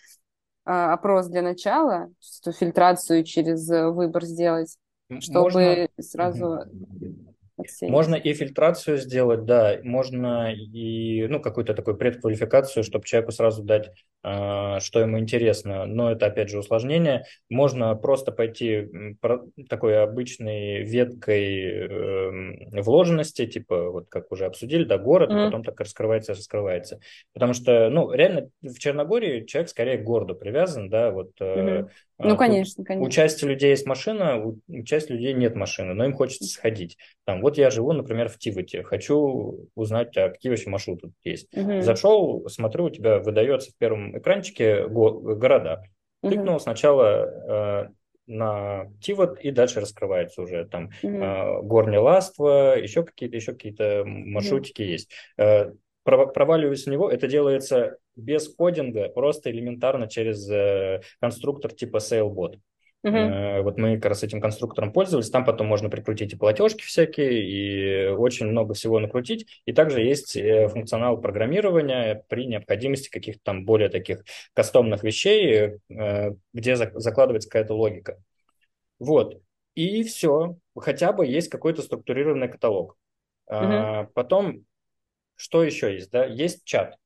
а, 0.65 0.93
опрос 0.93 1.27
для 1.29 1.43
начала, 1.43 2.11
эту 2.43 2.53
фильтрацию 2.53 3.25
через 3.25 3.69
э, 3.71 3.89
выбор 3.89 4.25
сделать, 4.25 4.77
чтобы 5.21 5.41
Можно, 5.41 5.89
сразу 6.01 6.67
мгм. 6.71 7.30
Отсеять. 7.61 7.93
Можно 7.93 8.15
и 8.15 8.33
фильтрацию 8.35 8.99
сделать, 8.99 9.45
да, 9.45 9.79
можно 9.83 10.53
и, 10.55 11.27
ну, 11.29 11.41
какую-то 11.41 11.75
такую 11.75 11.97
предквалификацию, 11.97 12.85
чтобы 12.85 13.05
человеку 13.05 13.33
сразу 13.33 13.63
дать, 13.63 13.91
а, 14.23 14.81
что 14.81 15.01
ему 15.01 15.19
интересно, 15.19 15.87
но 15.87 16.13
это, 16.13 16.27
опять 16.27 16.51
же, 16.51 16.59
усложнение. 16.59 17.25
Можно 17.49 17.95
просто 17.95 18.33
пойти 18.33 18.89
про- 19.21 19.43
такой 19.69 20.03
обычной 20.03 20.83
веткой 20.85 21.65
эм, 21.89 22.57
вложенности, 22.83 23.47
типа, 23.47 23.91
вот 23.91 24.09
как 24.09 24.31
уже 24.33 24.47
обсудили, 24.47 24.85
да, 24.85 24.99
город, 24.99 25.31
Мгм. 25.31 25.45
потом 25.47 25.65
так 25.65 25.81
раскрывается, 25.81 26.33
раскрывается. 26.35 27.01
Потому 27.33 27.55
что, 27.55 27.89
ну, 27.91 28.13
реально 28.13 28.51
в 28.63 28.79
Черногории 28.79 29.45
человек 29.47 29.71
скорее 29.71 29.99
к 29.99 30.05
городу 30.05 30.35
привязан, 30.35 30.89
да, 30.89 31.11
вот 31.11 31.31
э, 31.41 31.55
Мгм. 31.57 31.89
Ну, 32.23 32.37
конечно, 32.37 32.85
конечно. 32.85 33.07
У 33.07 33.11
части 33.11 33.45
людей 33.45 33.71
есть 33.71 33.87
машина, 33.87 34.37
у, 34.45 34.59
части 34.85 35.13
людей 35.13 35.33
нет 35.33 35.55
машины, 35.55 35.95
но 35.95 36.05
им 36.05 36.13
хочется 36.13 36.47
сходить. 36.47 36.99
Там, 37.25 37.41
вот 37.41 37.57
я 37.57 37.71
живу, 37.71 37.93
например, 37.93 38.29
в 38.29 38.39
Тивоте, 38.39 38.83
хочу 38.83 39.69
узнать, 39.75 40.17
а 40.17 40.31
какие 40.31 40.51
вообще 40.51 40.71
маршруты 40.71 41.09
тут 41.09 41.17
есть. 41.25 41.49
Угу. 41.57 41.81
Зашел, 41.83 42.49
смотрю, 42.49 42.85
у 42.87 42.91
тебя 42.91 43.19
выдается 43.19 43.71
в 43.71 43.77
первом 43.77 44.19
экранчике 44.19 44.87
го- 44.87 45.35
города. 45.37 45.85
Угу. 46.23 46.33
Тыкнул 46.33 46.61
сначала 46.61 47.87
э, 47.87 47.89
на 48.27 48.87
Тивот 49.01 49.41
и 49.41 49.51
дальше 49.51 49.81
раскрывается 49.81 50.43
уже 50.43 50.65
там 50.67 50.91
угу. 51.03 51.17
э, 51.17 51.99
Ластво, 51.99 52.79
еще 52.79 53.05
какие-то 53.05 53.37
еще 53.37 53.53
какие-то 53.53 54.05
маршрутики 54.05 54.83
угу. 54.83 54.91
есть. 54.91 55.11
Э, 55.39 55.73
проваливаюсь 56.05 56.85
в 56.85 56.91
него, 56.91 57.11
это 57.11 57.29
делается 57.29 57.97
без 58.17 58.49
кодинга, 58.49 59.09
просто 59.09 59.51
элементарно 59.51 60.09
через 60.09 60.49
э, 60.51 61.01
конструктор 61.21 61.73
типа 61.73 61.99
SailBot. 61.99 62.59
Uh-huh. 63.03 63.63
Вот 63.63 63.79
мы 63.79 63.97
как 63.97 64.11
раз 64.11 64.23
этим 64.23 64.43
конструктором 64.43 64.93
пользовались, 64.93 65.31
там 65.31 65.47
потом 65.47 65.67
можно 65.67 65.89
прикрутить 65.89 66.35
и 66.35 66.37
платежки 66.37 66.83
всякие, 66.83 67.43
и 67.43 68.09
очень 68.09 68.47
много 68.47 68.75
всего 68.75 68.99
накрутить. 68.99 69.47
И 69.65 69.73
также 69.73 70.03
есть 70.03 70.37
э, 70.37 70.69
функционал 70.69 71.19
программирования 71.19 72.25
при 72.29 72.47
необходимости 72.47 73.09
каких-то 73.09 73.41
там 73.43 73.65
более 73.65 73.89
таких 73.89 74.23
кастомных 74.53 75.03
вещей, 75.03 75.79
где 76.53 76.77
закладывается 76.77 77.49
какая-то 77.49 77.73
логика. 77.75 78.19
Вот. 78.99 79.41
И 79.75 80.03
все. 80.03 80.57
Хотя 80.77 81.13
бы 81.13 81.27
есть 81.27 81.49
какой-то 81.49 81.81
структурированный 81.81 82.49
каталог. 82.49 82.99
Uh-huh. 83.51 84.09
Потом 84.13 84.67
что 85.41 85.65
еще 85.65 85.95
есть? 85.95 86.11
Да? 86.11 86.27
Есть 86.27 86.65
чат, 86.65 86.99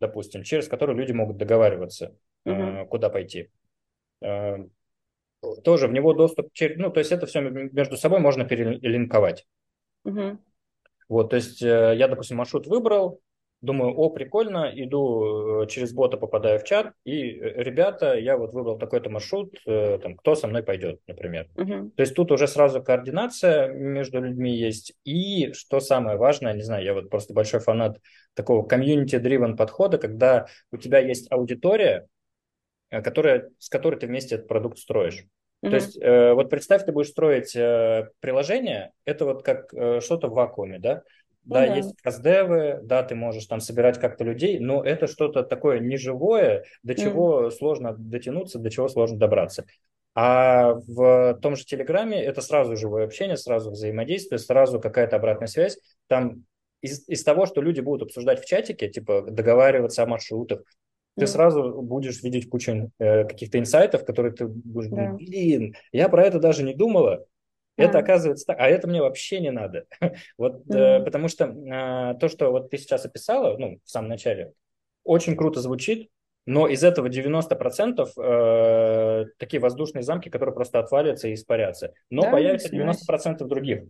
допустим, 0.00 0.42
через 0.42 0.66
который 0.66 0.96
люди 0.96 1.12
могут 1.12 1.36
договариваться, 1.36 2.16
угу. 2.44 2.86
куда 2.90 3.08
пойти. 3.08 3.50
Э, 4.20 4.56
тоже 5.62 5.86
в 5.86 5.92
него 5.92 6.12
доступ, 6.12 6.50
ну, 6.76 6.90
то 6.90 6.98
есть 6.98 7.12
это 7.12 7.26
все 7.26 7.40
между 7.40 7.96
собой 7.96 8.18
можно 8.18 8.44
перелинковать. 8.44 9.46
Угу. 10.04 10.38
Вот, 11.08 11.30
то 11.30 11.36
есть 11.36 11.62
э, 11.62 11.94
я, 11.96 12.08
допустим, 12.08 12.38
маршрут 12.38 12.66
выбрал, 12.66 13.20
Думаю, 13.60 13.92
о, 13.96 14.10
прикольно, 14.10 14.70
иду 14.72 15.62
э, 15.62 15.66
через 15.66 15.92
бота, 15.92 16.16
попадаю 16.16 16.60
в 16.60 16.64
чат, 16.64 16.92
и, 17.04 17.32
э, 17.32 17.62
ребята, 17.64 18.16
я 18.16 18.36
вот 18.36 18.54
выбрал 18.54 18.78
такой-то 18.78 19.10
маршрут, 19.10 19.56
э, 19.66 19.98
там, 20.00 20.14
кто 20.14 20.36
со 20.36 20.46
мной 20.46 20.62
пойдет, 20.62 21.00
например. 21.08 21.48
Uh-huh. 21.56 21.90
То 21.90 22.00
есть 22.00 22.14
тут 22.14 22.30
уже 22.30 22.46
сразу 22.46 22.80
координация 22.80 23.66
между 23.66 24.20
людьми 24.20 24.56
есть, 24.56 24.94
и, 25.04 25.52
что 25.54 25.80
самое 25.80 26.16
важное, 26.16 26.54
не 26.54 26.62
знаю, 26.62 26.84
я 26.84 26.94
вот 26.94 27.10
просто 27.10 27.34
большой 27.34 27.58
фанат 27.58 27.98
такого 28.34 28.64
community-driven 28.64 29.56
подхода, 29.56 29.98
когда 29.98 30.46
у 30.70 30.76
тебя 30.76 31.00
есть 31.00 31.26
аудитория, 31.32 32.06
которая, 32.90 33.50
с 33.58 33.68
которой 33.68 33.98
ты 33.98 34.06
вместе 34.06 34.36
этот 34.36 34.46
продукт 34.46 34.78
строишь. 34.78 35.24
Uh-huh. 35.64 35.70
То 35.70 35.74
есть, 35.74 35.98
э, 36.00 36.32
вот 36.32 36.48
представь, 36.48 36.84
ты 36.84 36.92
будешь 36.92 37.08
строить 37.08 37.56
э, 37.56 38.08
приложение, 38.20 38.92
это 39.04 39.24
вот 39.24 39.42
как 39.42 39.74
э, 39.74 39.98
что-то 40.00 40.28
в 40.28 40.34
вакууме, 40.34 40.78
да? 40.78 41.02
Ну, 41.48 41.54
да, 41.54 41.66
да, 41.66 41.76
есть 41.76 41.96
каздевы, 42.02 42.80
да, 42.82 43.02
ты 43.02 43.14
можешь 43.14 43.46
там 43.46 43.60
собирать 43.60 43.98
как-то 43.98 44.22
людей, 44.22 44.58
но 44.58 44.84
это 44.84 45.06
что-то 45.06 45.42
такое 45.42 45.80
неживое, 45.80 46.64
до 46.82 46.94
чего 46.94 47.46
mm. 47.46 47.50
сложно 47.52 47.94
дотянуться, 47.96 48.58
до 48.58 48.70
чего 48.70 48.88
сложно 48.88 49.18
добраться. 49.18 49.64
А 50.14 50.74
в 50.74 51.38
том 51.40 51.56
же 51.56 51.64
Телеграме 51.64 52.22
это 52.22 52.42
сразу 52.42 52.76
живое 52.76 53.04
общение, 53.04 53.38
сразу 53.38 53.70
взаимодействие, 53.70 54.38
сразу 54.38 54.78
какая-то 54.78 55.16
обратная 55.16 55.48
связь. 55.48 55.78
Там 56.06 56.44
из, 56.82 57.08
из 57.08 57.24
того, 57.24 57.46
что 57.46 57.62
люди 57.62 57.80
будут 57.80 58.08
обсуждать 58.08 58.42
в 58.42 58.44
чатике, 58.44 58.88
типа 58.88 59.22
договариваться 59.22 60.02
о 60.02 60.06
маршрутах, 60.06 60.60
ты 61.16 61.26
сразу 61.26 61.82
будешь 61.82 62.22
видеть 62.22 62.48
кучу 62.48 62.92
э, 62.98 63.24
каких-то 63.24 63.58
инсайтов, 63.58 64.04
которые 64.04 64.32
ты 64.32 64.46
будешь 64.46 64.90
да. 64.90 65.14
блин, 65.14 65.74
я 65.92 66.08
про 66.08 66.24
это 66.24 66.38
даже 66.38 66.62
не 66.62 66.74
думала, 66.74 67.24
это 67.78 67.98
оказывается 67.98 68.46
так, 68.46 68.58
а 68.60 68.68
это 68.68 68.88
мне 68.88 69.00
вообще 69.00 69.40
не 69.40 69.50
надо. 69.50 69.86
вот, 70.38 70.66
mm-hmm. 70.66 70.76
э, 70.76 71.04
потому 71.04 71.28
что 71.28 71.44
э, 71.44 72.18
то, 72.18 72.28
что 72.28 72.50
вот 72.50 72.70
ты 72.70 72.78
сейчас 72.78 73.04
описала, 73.04 73.56
ну, 73.56 73.80
в 73.84 73.90
самом 73.90 74.08
начале, 74.08 74.52
очень 75.04 75.36
круто 75.36 75.60
звучит, 75.60 76.10
но 76.46 76.66
из 76.66 76.82
этого 76.82 77.08
90% 77.08 78.08
э, 78.16 79.24
такие 79.36 79.60
воздушные 79.60 80.02
замки, 80.02 80.30
которые 80.30 80.54
просто 80.54 80.78
отвалятся 80.78 81.28
и 81.28 81.34
испарятся. 81.34 81.92
Но 82.10 82.22
да, 82.22 82.30
появится 82.30 82.74
90% 82.74 83.44
других. 83.44 83.84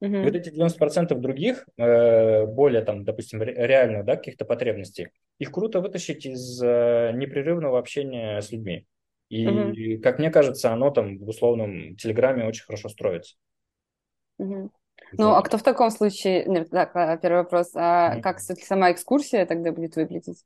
Угу. 0.00 0.14
И 0.14 0.22
вот 0.24 0.34
эти 0.34 0.48
90% 0.48 1.14
других, 1.18 1.66
э, 1.76 2.46
более 2.46 2.82
там, 2.82 3.04
допустим, 3.04 3.42
реальных, 3.42 4.04
да, 4.04 4.16
каких-то 4.16 4.44
потребностей, 4.44 5.08
их 5.38 5.50
круто 5.50 5.80
вытащить 5.80 6.24
из 6.24 6.62
э, 6.62 7.12
непрерывного 7.14 7.78
общения 7.78 8.40
с 8.40 8.52
людьми. 8.52 8.86
И, 9.28 9.46
угу. 9.46 10.02
как 10.02 10.18
мне 10.18 10.30
кажется, 10.30 10.72
оно 10.72 10.90
там 10.90 11.18
в 11.18 11.28
условном 11.28 11.96
Телеграме 11.96 12.46
очень 12.46 12.64
хорошо 12.64 12.88
строится. 12.88 13.36
Угу. 14.38 14.70
Ну, 15.12 15.30
а 15.30 15.42
кто 15.42 15.58
в 15.58 15.62
таком 15.62 15.90
случае... 15.90 16.44
Нет, 16.46 16.70
так, 16.70 16.94
а, 16.94 17.16
первый 17.16 17.38
вопрос. 17.38 17.70
А 17.74 18.20
как 18.20 18.40
сама 18.40 18.92
экскурсия 18.92 19.46
тогда 19.46 19.72
будет 19.72 19.96
выглядеть? 19.96 20.44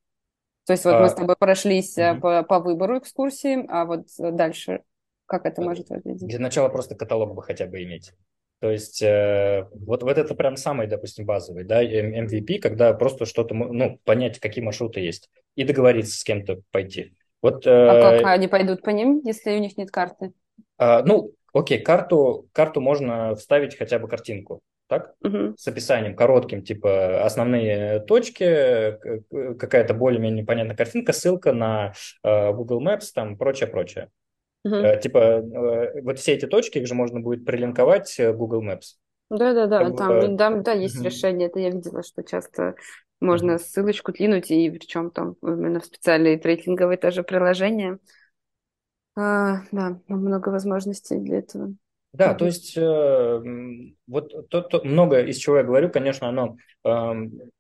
То 0.66 0.72
есть 0.72 0.85
вот 0.85 0.95
а... 0.95 1.01
мы 1.01 1.09
с 1.09 1.14
тобой 1.14 1.37
прошлись 1.39 1.97
угу. 1.97 2.20
по, 2.20 2.43
по 2.43 2.61
выбору 2.61 2.99
экскурсии, 2.99 3.64
а 3.68 3.85
вот 3.85 4.07
дальше 4.18 4.83
как 5.33 5.47
это 5.47 5.62
э, 5.62 5.64
может 5.64 5.89
выглядеть? 5.89 6.28
Для 6.28 6.39
начала 6.39 6.68
просто 6.68 6.95
каталог 6.95 7.35
бы 7.35 7.43
хотя 7.43 7.66
бы 7.66 7.83
иметь. 7.83 8.12
То 8.61 8.70
есть 8.70 9.03
э, 9.03 9.66
вот, 9.72 10.03
вот 10.03 10.18
это 10.18 10.35
прям 10.35 10.57
самый, 10.57 10.87
допустим, 10.87 11.24
базовый, 11.24 11.64
да, 11.64 11.83
MVP, 11.83 12.59
когда 12.59 12.93
просто 12.93 13.24
что-то, 13.24 13.55
ну, 13.55 13.99
понять, 14.05 14.39
какие 14.39 14.62
маршруты 14.62 15.01
есть, 15.01 15.30
и 15.57 15.64
договориться 15.64 16.18
с 16.18 16.22
кем-то 16.22 16.61
пойти. 16.70 17.16
Вот, 17.43 17.66
а 17.66 18.01
как 18.01 18.22
э, 18.22 18.24
они 18.24 18.47
пойдут 18.47 18.82
по 18.82 18.90
ним, 18.90 19.20
если 19.24 19.57
у 19.57 19.59
них 19.59 19.76
нет 19.76 19.90
карты? 19.90 20.32
А, 20.78 21.03
ну, 21.03 21.32
окей, 21.53 21.80
карту, 21.80 22.49
карту 22.53 22.80
можно 22.80 23.34
вставить 23.34 23.76
хотя 23.76 23.99
бы 23.99 24.07
картинку, 24.07 24.61
так? 24.86 25.14
Угу. 25.24 25.57
С 25.59 25.66
описанием 25.66 26.14
коротким, 26.14 26.62
типа 26.62 27.24
основные 27.24 28.01
точки, 28.01 28.97
какая-то 29.59 29.93
более-менее 29.93 30.47
понятная 30.47 30.76
картинка, 30.76 31.12
ссылка 31.12 31.53
на 31.53 31.93
э, 32.22 32.53
Google 32.53 32.80
Maps, 32.80 33.07
там 33.12 33.36
прочее-прочее. 33.36 34.11
Угу. 34.64 35.01
Типа 35.03 35.43
вот 36.03 36.20
все 36.20 36.34
эти 36.34 36.47
точки, 36.47 36.78
их 36.78 36.86
же 36.86 36.95
можно 36.95 37.18
будет 37.18 37.45
прилинковать 37.45 38.16
Google 38.18 38.62
Maps. 38.62 38.99
Да-да-да, 39.28 39.90
там, 39.93 40.36
да, 40.36 40.51
да, 40.51 40.72
есть 40.72 40.97
угу. 40.97 41.07
решение, 41.07 41.49
это 41.49 41.59
я 41.59 41.70
видела, 41.70 42.05
что 42.05 42.22
часто 42.22 42.76
можно 43.23 43.59
ссылочку 43.59 44.12
клинуть, 44.12 44.51
и 44.51 44.70
причем 44.70 45.11
там 45.11 45.37
именно 45.43 45.81
в 45.81 45.85
специальные 45.85 46.39
трекинговые 46.39 46.99
тоже 46.99 47.23
приложения. 47.23 47.99
А, 49.16 49.62
да, 49.70 50.01
много 50.09 50.49
возможностей 50.49 51.18
для 51.18 51.39
этого. 51.39 51.75
Да, 52.12 52.35
то 52.35 52.45
есть 52.45 52.77
э, 52.77 53.43
вот 54.07 54.49
то, 54.51 54.61
то, 54.61 54.85
много 54.85 55.23
из 55.23 55.39
чего 55.39 55.57
я 55.57 55.62
говорю, 55.62 55.89
конечно, 55.89 56.29
оно 56.29 56.59
э, 56.85 57.12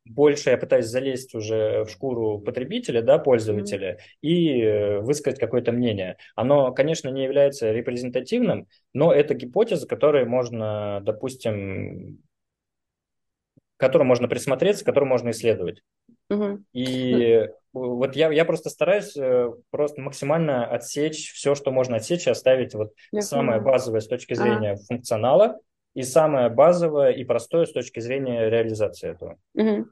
больше 0.04 0.50
я 0.50 0.58
пытаюсь 0.58 0.86
залезть 0.86 1.34
уже 1.34 1.84
в 1.84 1.88
шкуру 1.90 2.38
потребителя, 2.38 3.00
да, 3.00 3.18
пользователя, 3.18 3.94
mm-hmm. 3.94 4.28
и 4.28 4.60
э, 4.60 4.98
высказать 5.00 5.40
какое-то 5.40 5.72
мнение. 5.72 6.18
Оно, 6.36 6.70
конечно, 6.72 7.08
не 7.08 7.24
является 7.24 7.72
репрезентативным, 7.72 8.68
но 8.92 9.10
это 9.10 9.32
гипотеза, 9.32 9.86
которой 9.86 10.26
можно, 10.26 11.00
допустим, 11.02 12.18
которому 13.82 14.08
можно 14.08 14.28
присмотреться, 14.28 14.84
которую 14.84 15.08
можно 15.08 15.30
исследовать. 15.30 15.82
Угу. 16.30 16.60
И 16.72 17.48
вот 17.72 18.14
я, 18.16 18.30
я 18.30 18.44
просто 18.44 18.70
стараюсь 18.70 19.16
э, 19.16 19.50
просто 19.70 20.00
максимально 20.00 20.64
отсечь 20.66 21.32
все, 21.32 21.54
что 21.54 21.72
можно 21.72 21.96
отсечь, 21.96 22.26
и 22.26 22.30
оставить 22.30 22.74
вот 22.74 22.92
я 23.10 23.22
самое 23.22 23.58
понимаю. 23.58 23.64
базовое 23.64 24.00
с 24.00 24.06
точки 24.06 24.34
зрения 24.34 24.72
а. 24.72 24.76
функционала 24.76 25.58
и 25.94 26.02
самое 26.02 26.48
базовое 26.48 27.10
и 27.10 27.24
простое 27.24 27.66
с 27.66 27.72
точки 27.72 27.98
зрения 28.00 28.48
реализации 28.48 29.10
этого. 29.10 29.36
Угу. 29.54 29.86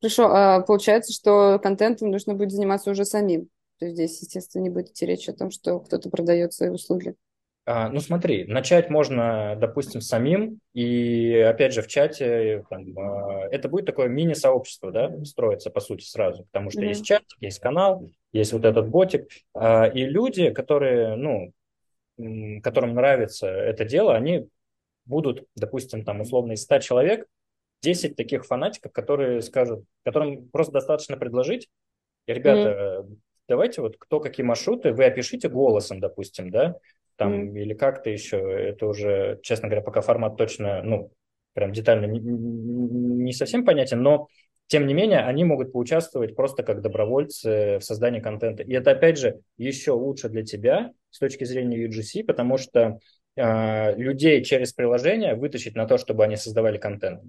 Хорошо, 0.00 0.26
а 0.30 0.60
получается, 0.62 1.12
что 1.12 1.60
контентом 1.62 2.10
нужно 2.10 2.34
будет 2.34 2.50
заниматься 2.50 2.90
уже 2.90 3.04
самим. 3.04 3.48
То 3.78 3.86
есть 3.86 3.94
здесь, 3.94 4.20
естественно, 4.20 4.62
не 4.62 4.70
будет 4.70 4.90
идти 4.90 5.06
речь 5.06 5.28
о 5.28 5.34
том, 5.34 5.50
что 5.50 5.78
кто-то 5.78 6.10
продает 6.10 6.52
свои 6.52 6.68
услуги. 6.68 7.14
А, 7.72 7.88
ну 7.88 8.00
смотри, 8.00 8.46
начать 8.46 8.90
можно, 8.90 9.54
допустим, 9.54 10.00
самим, 10.00 10.58
и 10.74 11.36
опять 11.36 11.72
же 11.72 11.82
в 11.82 11.86
чате 11.86 12.64
там, 12.68 12.98
а, 12.98 13.46
это 13.48 13.68
будет 13.68 13.86
такое 13.86 14.08
мини-сообщество, 14.08 14.90
да, 14.90 15.24
строится 15.24 15.70
по 15.70 15.78
сути 15.78 16.02
сразу, 16.02 16.46
потому 16.50 16.72
что 16.72 16.80
mm-hmm. 16.80 16.88
есть 16.88 17.04
чат, 17.04 17.22
есть 17.38 17.60
канал, 17.60 18.10
есть 18.32 18.52
вот 18.52 18.64
этот 18.64 18.88
ботик, 18.88 19.28
а, 19.54 19.86
и 19.86 20.04
люди, 20.04 20.50
которые, 20.50 21.14
ну, 21.14 21.52
которым 22.60 22.94
нравится 22.94 23.46
это 23.46 23.84
дело, 23.84 24.16
они 24.16 24.48
будут, 25.04 25.46
допустим, 25.54 26.04
там 26.04 26.22
условно 26.22 26.54
из 26.54 26.62
100 26.62 26.80
человек, 26.80 27.28
10 27.82 28.16
таких 28.16 28.46
фанатиков, 28.46 28.90
которые 28.90 29.42
скажут, 29.42 29.84
которым 30.04 30.48
просто 30.48 30.72
достаточно 30.72 31.16
предложить, 31.16 31.68
и, 32.26 32.32
ребята, 32.32 33.04
mm-hmm. 33.04 33.16
давайте 33.46 33.80
вот 33.80 33.94
кто 33.96 34.18
какие 34.18 34.44
маршруты, 34.44 34.92
вы 34.92 35.04
опишите 35.04 35.48
голосом, 35.48 36.00
допустим, 36.00 36.50
да, 36.50 36.74
там, 37.20 37.54
или 37.54 37.74
как-то 37.74 38.08
еще, 38.08 38.38
это 38.38 38.86
уже, 38.86 39.40
честно 39.42 39.68
говоря, 39.68 39.82
пока 39.82 40.00
формат 40.00 40.38
точно, 40.38 40.82
ну, 40.82 41.12
прям 41.52 41.70
детально 41.70 42.06
не, 42.06 42.18
не 42.18 43.32
совсем 43.34 43.66
понятен, 43.66 44.00
но 44.02 44.28
тем 44.68 44.86
не 44.86 44.94
менее, 44.94 45.18
они 45.18 45.44
могут 45.44 45.70
поучаствовать 45.70 46.34
просто 46.34 46.62
как 46.62 46.80
добровольцы 46.80 47.76
в 47.78 47.82
создании 47.82 48.20
контента. 48.20 48.62
И 48.62 48.72
это, 48.72 48.92
опять 48.92 49.18
же, 49.18 49.40
еще 49.58 49.90
лучше 49.90 50.30
для 50.30 50.42
тебя 50.42 50.92
с 51.10 51.18
точки 51.18 51.44
зрения 51.44 51.86
UGC, 51.86 52.24
потому 52.24 52.56
что 52.56 53.00
э, 53.36 53.96
людей 53.96 54.42
через 54.42 54.72
приложение 54.72 55.34
вытащить 55.34 55.74
на 55.74 55.86
то, 55.86 55.98
чтобы 55.98 56.24
они 56.24 56.36
создавали 56.36 56.78
контент 56.78 57.22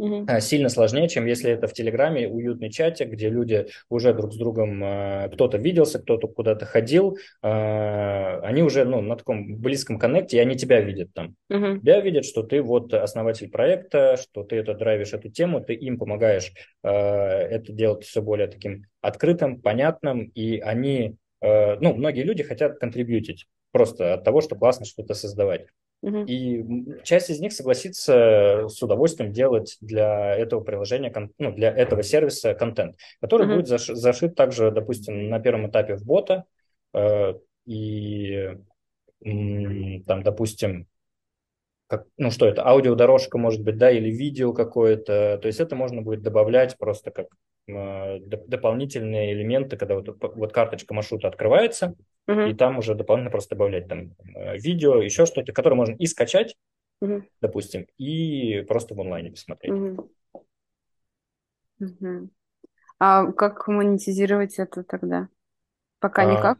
угу. 0.00 0.26
сильно 0.40 0.68
сложнее, 0.68 1.08
чем 1.08 1.26
если 1.26 1.50
это 1.52 1.68
в 1.68 1.74
Телеграме 1.74 2.28
уютный 2.28 2.70
чатик, 2.70 3.10
где 3.10 3.28
люди 3.28 3.68
уже 3.88 4.14
друг 4.14 4.32
с 4.32 4.36
другом, 4.36 4.80
а, 4.82 5.28
кто-то 5.28 5.58
виделся, 5.58 5.98
кто-то 5.98 6.26
куда-то 6.26 6.64
ходил, 6.64 7.18
а, 7.42 8.40
они 8.42 8.62
уже 8.62 8.84
ну, 8.84 9.00
на 9.00 9.16
таком 9.16 9.56
близком 9.56 9.98
коннекте, 9.98 10.38
и 10.38 10.40
они 10.40 10.56
тебя 10.56 10.80
видят 10.80 11.12
там. 11.12 11.36
Угу. 11.50 11.80
Тебя 11.80 12.00
видят, 12.00 12.24
что 12.24 12.42
ты 12.42 12.62
вот 12.62 12.94
основатель 12.94 13.50
проекта, 13.50 14.16
что 14.16 14.42
ты 14.42 14.56
это 14.56 14.74
драйвишь 14.74 15.12
эту 15.12 15.28
тему, 15.28 15.60
ты 15.60 15.74
им 15.74 15.98
помогаешь 15.98 16.52
это 16.82 17.72
делать 17.72 18.04
все 18.04 18.22
более 18.22 18.48
таким 18.48 18.84
открытым, 19.02 19.60
понятным, 19.60 20.22
и 20.34 20.58
они, 20.58 21.16
ну, 21.42 21.94
многие 21.94 22.22
люди 22.22 22.42
хотят 22.42 22.78
контрибьютить 22.78 23.46
просто 23.72 24.14
от 24.14 24.24
того, 24.24 24.40
что 24.40 24.56
классно 24.56 24.86
что-то 24.86 25.14
создавать. 25.14 25.66
И 26.02 26.64
часть 27.04 27.28
из 27.28 27.40
них 27.40 27.52
согласится 27.52 28.66
с 28.68 28.82
удовольствием 28.82 29.32
делать 29.32 29.76
для 29.82 30.34
этого 30.34 30.62
приложения, 30.62 31.12
ну, 31.38 31.52
для 31.52 31.70
этого 31.70 32.02
сервиса 32.02 32.54
контент, 32.54 32.96
который 33.20 33.46
uh-huh. 33.46 33.56
будет 33.56 33.68
зашит 33.68 34.34
также, 34.34 34.70
допустим, 34.70 35.28
на 35.28 35.40
первом 35.40 35.68
этапе 35.68 35.96
в 35.96 36.04
бота, 36.04 36.44
э, 36.94 37.34
и 37.66 38.48
там, 39.22 40.22
допустим, 40.22 40.86
как, 41.86 42.06
ну 42.16 42.30
что 42.30 42.46
это, 42.46 42.66
аудиодорожка 42.66 43.36
может 43.36 43.62
быть, 43.62 43.76
да, 43.76 43.90
или 43.90 44.10
видео 44.10 44.54
какое-то, 44.54 45.38
то 45.42 45.46
есть 45.46 45.60
это 45.60 45.76
можно 45.76 46.00
будет 46.00 46.22
добавлять 46.22 46.78
просто 46.78 47.10
как 47.10 47.26
э, 47.68 48.20
дополнительные 48.20 49.34
элементы, 49.34 49.76
когда 49.76 49.96
вот, 49.96 50.16
вот 50.18 50.52
карточка 50.52 50.94
маршрута 50.94 51.28
открывается, 51.28 51.94
угу. 52.26 52.40
и 52.40 52.54
там 52.54 52.78
уже 52.78 52.94
дополнительно 52.94 53.30
просто 53.30 53.54
добавлять 53.54 53.88
там 53.88 54.14
э, 54.34 54.58
видео, 54.58 55.02
еще 55.02 55.26
что-то, 55.26 55.52
которое 55.52 55.76
можно 55.76 55.94
и 55.94 56.06
скачать, 56.06 56.56
угу. 57.00 57.22
допустим, 57.40 57.86
и 57.98 58.62
просто 58.68 58.94
в 58.94 59.00
онлайне 59.00 59.30
посмотреть. 59.30 59.72
Угу. 59.72 60.10
Угу. 61.80 62.30
А 62.98 63.32
как 63.32 63.66
монетизировать 63.68 64.58
это 64.58 64.84
тогда? 64.84 65.28
Пока 65.98 66.22
а, 66.22 66.32
никак? 66.32 66.58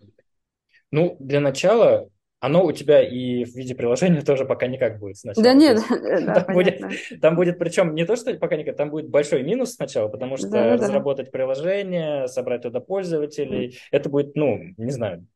Ну, 0.91 1.17
для 1.21 1.41
начала 1.41 2.09
оно 2.41 2.65
у 2.65 2.73
тебя 2.73 3.03
и 3.03 3.45
в 3.45 3.55
виде 3.55 3.75
приложения 3.75 4.23
тоже 4.27 4.45
пока 4.45 4.67
никак 4.67 4.99
будет 4.99 5.19
сначала. 5.19 5.45
Да 5.45 5.55
нет, 5.55 5.81
да, 5.91 6.41
там, 6.41 6.55
будет, 6.55 6.81
там 7.21 7.37
будет, 7.37 7.59
причем 7.59 7.95
не 7.95 8.05
то, 8.05 8.17
что 8.17 8.35
пока 8.35 8.57
никак, 8.57 8.77
там 8.77 8.91
будет 8.91 9.09
большой 9.09 9.43
минус 9.43 9.75
сначала, 9.75 10.09
потому 10.09 10.37
что 10.37 10.49
да, 10.49 10.75
разработать 10.75 11.27
да. 11.27 11.33
приложение, 11.33 12.27
собрать 12.29 12.63
туда 12.63 12.81
пользователей, 12.81 13.69
mm. 13.69 13.75
это 13.93 14.09
будет, 14.09 14.35
ну, 14.35 14.59
не 14.77 14.91
знаю, 14.91 15.27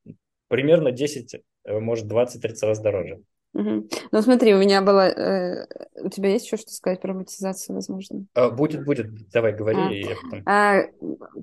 примерно 0.49 0.91
10, 0.91 1.35
э, 1.65 1.79
может, 1.79 2.07
20-30 2.07 2.55
раз 2.63 2.81
дороже. 2.81 3.21
Угу. 3.55 3.89
Ну 4.11 4.23
смотри, 4.23 4.53
у 4.53 4.59
меня 4.59 4.83
было... 4.83 5.09
Э, 5.09 5.67
у 6.03 6.09
тебя 6.09 6.31
есть 6.31 6.47
еще 6.47 6.57
что 6.57 6.73
сказать 6.73 7.01
про 7.01 7.15
монетизацию, 7.15 7.77
возможно? 7.77 8.27
А, 8.35 8.51
будет, 8.51 8.85
будет. 8.85 9.07
Давай, 9.31 9.55
говори. 9.55 9.79
А, 9.79 9.93
я 9.93 10.17
потом... 10.17 10.43
а, 10.45 10.83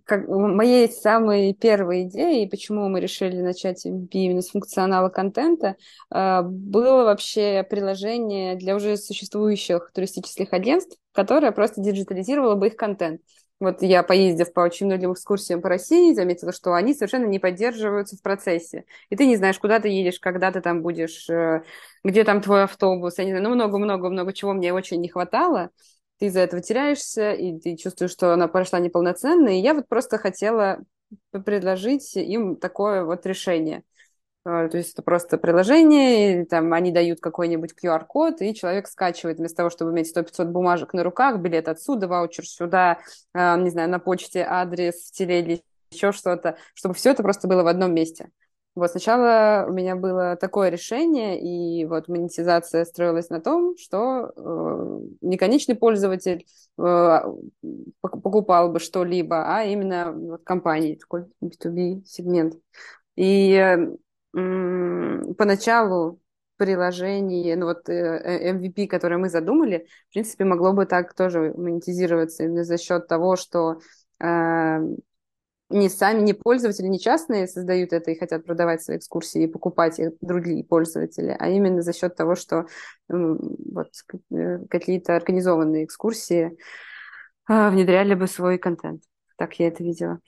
как, 0.04 0.28
моей 0.28 0.92
самой 0.92 1.54
первой 1.54 2.04
идеей, 2.04 2.50
почему 2.50 2.90
мы 2.90 3.00
решили 3.00 3.42
начать 3.42 3.86
MVP 3.86 4.10
именно 4.12 4.42
с 4.42 4.50
функционала 4.50 5.08
контента, 5.08 5.78
э, 6.14 6.42
было 6.44 7.06
вообще 7.06 7.66
приложение 7.70 8.56
для 8.56 8.76
уже 8.76 8.98
существующих 8.98 9.92
туристических 9.94 10.52
агентств, 10.52 10.98
которое 11.14 11.54
просто 11.54 11.82
диджитализировало 11.82 12.56
бы 12.56 12.68
их 12.68 12.76
контент. 12.76 13.22
Вот 13.62 13.84
я, 13.84 14.02
поездив 14.02 14.52
по 14.54 14.62
очень 14.62 14.88
многим 14.88 15.14
экскурсиям 15.14 15.62
по 15.62 15.70
России, 15.70 16.16
заметила, 16.16 16.52
что 16.52 16.74
они 16.74 16.96
совершенно 16.96 17.26
не 17.26 17.38
поддерживаются 17.38 18.18
в 18.18 18.22
процессе. 18.24 18.86
И 19.12 19.16
ты 19.16 19.28
не 19.28 19.38
знаешь, 19.38 19.60
куда 19.60 19.80
ты 19.80 19.88
едешь, 19.88 20.20
когда 20.20 20.52
ты 20.52 20.62
там 20.62 20.82
будешь, 20.82 21.30
э, 21.30 21.62
где 22.04 22.24
там 22.24 22.42
твой 22.42 22.64
автобус. 22.64 23.20
Я 23.20 23.26
не 23.26 23.32
знаю, 23.32 23.44
ну 23.48 23.54
много-много-много 23.54 24.34
чего 24.34 24.54
мне 24.54 24.74
очень 24.74 25.00
не 25.00 25.10
хватало. 25.10 25.70
Ты 26.18 26.26
из-за 26.26 26.40
этого 26.40 26.60
теряешься, 26.64 27.34
и 27.34 27.60
ты 27.60 27.78
чувствуешь, 27.78 28.12
что 28.12 28.34
она 28.34 28.48
прошла 28.48 28.80
неполноценно. 28.80 29.50
И 29.50 29.62
я 29.62 29.76
вот 29.76 29.88
просто 29.88 30.18
хотела 30.18 30.80
предложить 31.46 32.16
им 32.16 32.56
такое 32.56 33.04
вот 33.04 33.28
решение. 33.28 33.84
А, 34.44 34.68
то 34.70 34.78
есть 34.78 34.94
это 34.94 35.04
просто 35.04 35.38
приложение, 35.38 36.46
там 36.46 36.74
они 36.74 36.92
дают 36.92 37.20
какой-нибудь 37.20 37.74
QR-код, 37.74 38.42
и 38.42 38.56
человек 38.56 38.88
скачивает 38.88 39.38
вместо 39.38 39.58
того, 39.58 39.70
чтобы 39.70 39.92
иметь 39.92 40.16
100-500 40.16 40.46
бумажек 40.46 40.94
на 40.94 41.04
руках, 41.04 41.40
билет 41.40 41.68
отсюда, 41.68 42.08
ваучер 42.08 42.48
сюда, 42.48 43.00
э, 43.34 43.62
не 43.62 43.70
знаю, 43.70 43.90
на 43.90 44.00
почте 44.00 44.44
адрес, 44.48 45.10
в 45.10 45.12
теле 45.12 45.40
или 45.42 45.64
еще 45.92 46.12
что-то, 46.12 46.58
чтобы 46.74 46.96
все 46.96 47.12
это 47.12 47.22
просто 47.22 47.48
было 47.48 47.62
в 47.62 47.68
одном 47.68 47.94
месте. 47.94 48.32
Вот 48.74 48.90
сначала 48.90 49.66
у 49.68 49.74
меня 49.74 49.96
было 49.96 50.38
такое 50.38 50.70
решение, 50.70 51.40
и 51.40 51.86
вот 51.86 52.08
монетизация 52.08 52.86
строилась 52.86 53.30
на 53.30 53.42
том, 53.42 53.76
что 53.78 54.32
э, 54.36 55.00
не 55.22 55.38
конечный 55.38 55.76
пользователь 55.76 56.48
э, 56.80 57.20
покупал 58.00 58.72
бы 58.72 58.80
что-либо, 58.80 59.44
а 59.46 59.66
именно 59.66 60.14
вот, 60.14 60.44
компании, 60.46 60.96
такой 60.96 61.26
B2B 61.44 62.06
сегмент. 62.06 62.56
И 63.18 63.78
поначалу 64.34 66.22
приложение, 66.62 67.56
ну 67.56 67.66
вот 67.66 67.90
э, 67.90 68.54
MVP, 68.54 68.86
которое 68.86 69.18
мы 69.18 69.30
задумали, 69.30 69.88
в 70.10 70.14
принципе, 70.14 70.46
могло 70.46 70.74
бы 70.74 70.86
так 70.86 71.16
тоже 71.16 71.54
монетизироваться 71.58 72.44
именно 72.44 72.64
за 72.64 72.78
счет 72.78 73.08
того, 73.08 73.36
что 73.36 73.80
э, 74.20 74.80
не 75.70 75.90
сами, 75.90 76.22
не 76.22 76.34
пользователи, 76.34 76.86
не 76.86 77.00
частные 77.00 77.48
создают 77.48 77.94
это 77.94 78.12
и 78.12 78.20
хотят 78.20 78.46
продавать 78.46 78.84
свои 78.84 78.98
экскурсии 78.98 79.44
и 79.44 79.48
покупать 79.48 79.98
их 79.98 80.12
другие 80.22 80.64
пользователи, 80.64 81.36
а 81.40 81.50
именно 81.50 81.82
за 81.82 81.94
счет 81.94 82.16
того, 82.16 82.36
что 82.36 82.60
э, 82.60 82.66
вот 83.10 83.90
какие-то 84.70 85.16
организованные 85.16 85.86
экскурсии 85.86 86.58
э, 87.50 87.70
внедряли 87.72 88.14
бы 88.14 88.28
свой 88.28 88.60
контент. 88.60 89.02
Так 89.36 89.56
я 89.60 89.70
это 89.70 89.84
видела. 89.84 90.20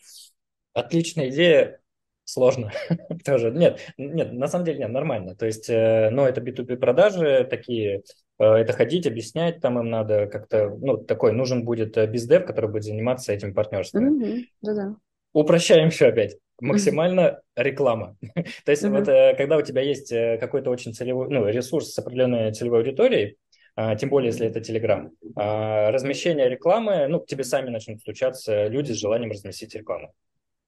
Отличная 0.73 1.29
идея 1.29 1.82
сложно 2.25 2.71
тоже. 3.25 3.51
Нет, 3.51 3.79
нет, 3.97 4.33
на 4.33 4.47
самом 4.47 4.65
деле 4.65 4.79
нет, 4.79 4.89
нормально. 4.89 5.35
То 5.35 5.45
есть, 5.45 5.69
э, 5.69 6.09
ну, 6.11 6.25
это 6.25 6.41
B2B 6.41 6.77
продажи 6.77 7.47
такие, 7.49 8.03
э, 8.39 8.45
это 8.45 8.73
ходить, 8.73 9.07
объяснять, 9.07 9.61
там 9.61 9.79
им 9.79 9.89
надо 9.89 10.27
как-то, 10.27 10.69
ну, 10.69 10.97
такой, 10.97 11.33
нужен 11.33 11.65
будет 11.65 11.97
э, 11.97 12.07
бездев, 12.07 12.45
который 12.45 12.69
будет 12.69 12.83
заниматься 12.83 13.33
этим 13.33 13.53
партнерством. 13.53 14.21
Mm-hmm. 14.21 14.43
Да-да. 14.61 14.95
Упрощаем 15.33 15.89
все 15.89 16.07
опять. 16.07 16.37
Максимально 16.61 17.41
реклама. 17.55 18.15
То 18.65 18.71
есть, 18.71 18.83
mm-hmm. 18.83 18.89
вот 18.89 19.37
когда 19.37 19.57
у 19.57 19.61
тебя 19.61 19.81
есть 19.81 20.09
какой-то 20.09 20.69
очень 20.69 20.93
целевой, 20.93 21.27
ну, 21.29 21.47
ресурс 21.47 21.91
с 21.91 21.99
определенной 21.99 22.53
целевой 22.53 22.79
аудиторией, 22.79 23.37
а, 23.75 23.95
тем 23.95 24.09
более, 24.09 24.27
если 24.27 24.47
это 24.47 24.59
Telegram, 24.59 25.09
а, 25.35 25.91
размещение 25.91 26.47
рекламы, 26.47 27.07
ну, 27.07 27.19
к 27.19 27.25
тебе 27.25 27.43
сами 27.43 27.69
начнут 27.69 28.01
стучаться 28.01 28.67
люди 28.67 28.91
с 28.91 28.97
желанием 28.97 29.31
разместить 29.31 29.73
рекламу. 29.73 30.13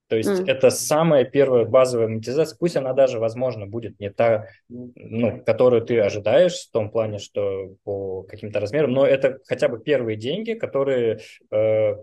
То 0.08 0.16
есть 0.16 0.28
mm. 0.28 0.48
это 0.48 0.70
самая 0.70 1.24
первая 1.24 1.64
базовая 1.64 2.06
монетизация, 2.08 2.56
пусть 2.56 2.76
она 2.76 2.92
даже, 2.92 3.18
возможно, 3.18 3.66
будет 3.66 3.98
не 3.98 4.10
та, 4.10 4.46
ну, 4.68 5.42
которую 5.44 5.82
ты 5.82 5.98
ожидаешь 5.98 6.66
в 6.66 6.70
том 6.70 6.90
плане, 6.90 7.18
что 7.18 7.74
по 7.82 8.22
каким-то 8.22 8.60
размерам, 8.60 8.92
но 8.92 9.06
это 9.06 9.40
хотя 9.46 9.68
бы 9.68 9.80
первые 9.80 10.16
деньги, 10.16 10.52
которые 10.52 11.18
э, 11.50 11.96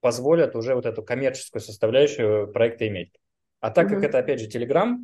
позволят 0.00 0.54
уже 0.54 0.74
вот 0.74 0.86
эту 0.86 1.02
коммерческую 1.02 1.60
составляющую 1.60 2.52
проекта 2.52 2.86
иметь. 2.86 3.12
А 3.60 3.70
так 3.70 3.88
mm-hmm. 3.88 3.94
как 3.94 4.04
это, 4.04 4.18
опять 4.18 4.40
же, 4.40 4.48
Telegram, 4.48 4.96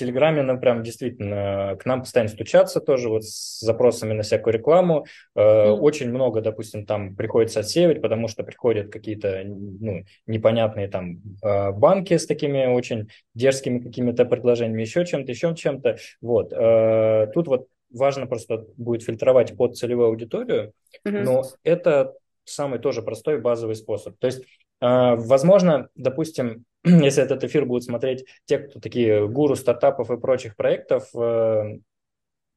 Телеграме, 0.00 0.42
ну, 0.42 0.58
прям 0.58 0.82
действительно 0.82 1.76
к 1.78 1.84
нам 1.84 2.00
постоянно 2.00 2.30
стучатся 2.30 2.80
тоже 2.80 3.10
вот 3.10 3.24
с 3.24 3.60
запросами 3.60 4.14
на 4.14 4.22
всякую 4.22 4.54
рекламу. 4.54 5.04
Mm. 5.36 5.72
Очень 5.72 6.08
много, 6.08 6.40
допустим, 6.40 6.86
там 6.86 7.14
приходится 7.14 7.60
отсеивать, 7.60 8.00
потому 8.00 8.26
что 8.26 8.42
приходят 8.42 8.90
какие-то 8.90 9.42
ну, 9.44 10.04
непонятные 10.26 10.88
там 10.88 11.20
э, 11.42 11.72
банки 11.72 12.16
с 12.16 12.26
такими 12.26 12.64
очень 12.64 13.08
дерзкими 13.34 13.80
какими-то 13.80 14.24
предложениями, 14.24 14.80
еще 14.80 15.04
чем-то, 15.04 15.30
еще 15.30 15.54
чем-то. 15.54 15.98
Вот. 16.22 16.50
Э, 16.52 17.26
тут 17.34 17.46
вот 17.48 17.66
важно 17.92 18.26
просто 18.26 18.64
будет 18.78 19.02
фильтровать 19.02 19.54
под 19.54 19.76
целевую 19.76 20.08
аудиторию, 20.08 20.72
mm-hmm. 21.06 21.22
но 21.22 21.44
это 21.62 22.14
самый 22.44 22.78
тоже 22.78 23.02
простой 23.02 23.38
базовый 23.38 23.76
способ. 23.76 24.16
То 24.18 24.28
есть, 24.28 24.44
возможно, 24.80 25.88
допустим, 25.94 26.64
если 26.84 27.22
этот 27.22 27.44
эфир 27.44 27.66
будут 27.66 27.84
смотреть 27.84 28.24
те, 28.44 28.58
кто 28.58 28.80
такие 28.80 29.28
гуру 29.28 29.56
стартапов 29.56 30.10
и 30.10 30.18
прочих 30.18 30.56
проектов, 30.56 31.08
э, 31.14 31.78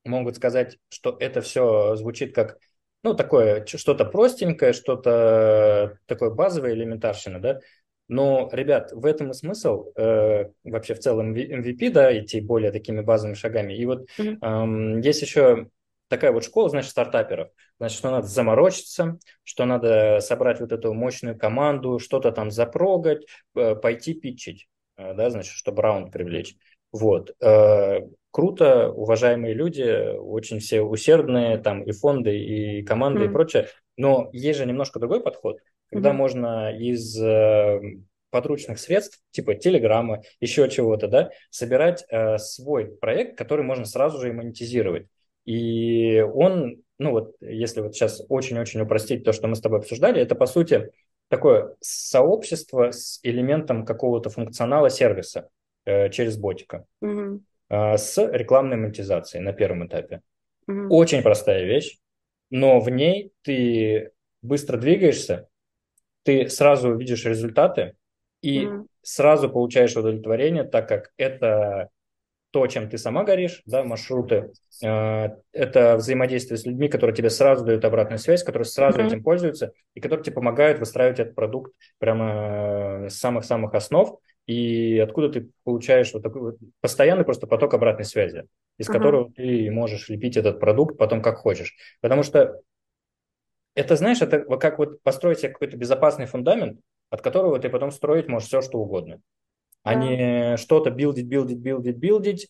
могут 0.06 0.36
сказать, 0.36 0.78
что 0.90 1.16
это 1.20 1.42
все 1.42 1.96
звучит 1.96 2.34
как 2.34 2.58
ну, 3.04 3.14
такое, 3.14 3.66
что-то 3.66 4.06
простенькое, 4.06 4.72
что-то 4.72 5.98
такое 6.06 6.30
базовое, 6.30 6.74
элементарщина, 6.74 7.40
да. 7.40 7.60
Но, 8.08 8.50
ребят, 8.52 8.92
в 8.92 9.06
этом 9.06 9.32
и 9.32 9.34
смысл 9.34 9.92
э, 9.96 10.50
вообще 10.64 10.94
в 10.94 11.00
целом 11.00 11.34
MVP, 11.34 11.90
да, 11.92 12.18
идти 12.18 12.42
более 12.42 12.72
такими 12.72 13.02
базовыми 13.02 13.36
шагами. 13.36 13.74
И 13.74 13.86
вот 13.86 14.08
mm-hmm. 14.18 15.00
э, 15.00 15.02
есть 15.02 15.22
еще 15.22 15.68
такая 16.10 16.32
вот 16.32 16.44
школа, 16.44 16.70
значит, 16.70 16.92
стартаперов. 16.92 17.50
Значит, 17.84 17.98
что 17.98 18.12
надо 18.12 18.28
заморочиться, 18.28 19.20
что 19.44 19.66
надо 19.66 20.22
собрать 20.22 20.62
вот 20.62 20.72
эту 20.72 20.94
мощную 20.94 21.38
команду, 21.38 22.00
что-то 22.00 22.32
там 22.32 22.50
запрогать, 22.50 23.26
э, 23.58 23.76
пойти 23.76 24.14
питчить, 24.14 24.70
э, 24.96 25.14
да, 25.14 25.30
значит, 25.30 25.52
чтобы 25.52 25.82
раунд 25.82 26.10
привлечь. 26.10 26.56
Вот. 26.94 27.36
Э, 27.42 28.00
круто, 28.32 28.90
уважаемые 28.90 29.54
люди, 29.54 30.16
очень 30.16 30.60
все 30.60 30.80
усердные, 30.80 31.58
там 31.58 31.84
и 31.84 31.92
фонды, 31.92 32.40
и 32.40 32.84
команды, 32.84 33.26
mm-hmm. 33.26 33.30
и 33.30 33.34
прочее. 33.34 33.68
Но 33.98 34.30
есть 34.32 34.60
же 34.60 34.66
немножко 34.66 35.00
другой 35.00 35.22
подход, 35.22 35.58
когда 35.92 36.12
mm-hmm. 36.12 36.14
можно 36.14 36.74
из 36.74 37.20
подручных 38.30 38.80
средств, 38.80 39.20
типа 39.32 39.56
телеграмма, 39.56 40.22
еще 40.40 40.70
чего-то, 40.70 41.10
да, 41.10 41.32
собирать 41.50 42.06
э, 42.08 42.38
свой 42.38 42.86
проект, 42.86 43.38
который 43.38 43.66
можно 43.66 43.84
сразу 43.84 44.22
же 44.22 44.30
и 44.30 44.32
монетизировать. 44.32 45.08
И 45.46 46.22
он, 46.22 46.83
ну 47.00 47.12
вот, 47.12 47.36
если 47.42 47.82
вот 47.82 47.96
сейчас 47.96 48.24
очень-очень 48.30 48.82
упростить 48.82 49.24
то, 49.24 49.34
что 49.34 49.48
мы 49.48 49.56
с 49.56 49.62
тобой 49.62 49.80
обсуждали, 49.80 50.22
это, 50.22 50.36
по 50.36 50.46
сути, 50.46 50.92
такое 51.28 51.76
сообщество 51.80 52.92
с 52.92 53.20
элементом 53.24 53.86
какого-то 53.86 54.30
функционала 54.30 54.90
сервиса 54.90 55.50
э, 55.86 56.10
через 56.10 56.38
ботика 56.38 56.86
mm-hmm. 57.04 57.40
э, 57.70 57.98
с 57.98 58.18
рекламной 58.32 58.78
монетизацией 58.78 59.44
на 59.44 59.54
первом 59.54 59.88
этапе. 59.88 60.22
Mm-hmm. 60.70 60.88
Очень 60.90 61.24
простая 61.24 61.66
вещь, 61.66 61.98
но 62.50 62.80
в 62.80 62.90
ней 62.90 63.32
ты 63.42 64.12
быстро 64.42 64.78
двигаешься, 64.78 65.48
ты 66.24 66.48
сразу 66.50 66.96
видишь 66.96 67.26
результаты, 67.26 67.96
и 68.42 68.66
mm. 68.66 68.86
сразу 69.02 69.50
получаешь 69.50 69.96
удовлетворение, 69.96 70.64
так 70.64 70.88
как 70.88 71.12
это 71.18 71.90
то, 72.54 72.68
чем 72.68 72.88
ты 72.88 73.00
сама 73.00 73.24
горишь, 73.24 73.64
да, 73.66 73.84
маршруты, 73.84 74.52
э, 74.84 75.30
это 75.52 75.98
взаимодействие 75.98 76.58
с 76.60 76.66
людьми, 76.66 76.88
которые 76.88 77.16
тебе 77.16 77.32
сразу 77.32 77.66
дают 77.66 77.84
обратную 77.84 78.20
связь, 78.20 78.44
которые 78.44 78.66
сразу 78.66 79.00
mm-hmm. 79.00 79.08
этим 79.08 79.24
пользуются 79.24 79.74
и 79.96 80.00
которые 80.00 80.24
тебе 80.24 80.36
помогают 80.36 80.78
выстраивать 80.78 81.20
этот 81.20 81.34
продукт 81.34 81.74
прямо 81.98 83.08
с 83.10 83.16
самых-самых 83.16 83.74
основ, 83.74 84.20
и 84.46 85.00
откуда 85.00 85.30
ты 85.30 85.50
получаешь 85.64 86.14
вот 86.14 86.22
такой 86.22 86.42
вот 86.42 86.58
постоянный 86.80 87.26
просто 87.26 87.48
поток 87.48 87.74
обратной 87.74 88.06
связи, 88.06 88.46
из 88.78 88.88
uh-huh. 88.88 88.94
которого 88.94 89.32
ты 89.32 89.72
можешь 89.72 90.10
лепить 90.10 90.38
этот 90.38 90.60
продукт 90.60 90.98
потом 90.98 91.22
как 91.22 91.38
хочешь. 91.38 91.76
Потому 92.02 92.22
что 92.22 92.62
это, 93.74 93.96
знаешь, 93.96 94.22
это 94.22 94.42
как 94.58 94.78
вот 94.78 95.02
построить 95.02 95.40
себе 95.40 95.50
какой-то 95.50 95.78
безопасный 95.78 96.28
фундамент, 96.28 96.80
от 97.10 97.22
которого 97.22 97.58
ты 97.58 97.70
потом 97.70 97.90
строить 97.90 98.28
можешь 98.28 98.50
все, 98.50 98.62
что 98.62 98.78
угодно. 98.78 99.22
А 99.84 99.96
не 99.96 100.58
что-то 100.58 100.90
билдить, 100.92 101.28
билдить, 101.28 101.60
билдить, 101.60 101.98
билдить. 101.98 102.50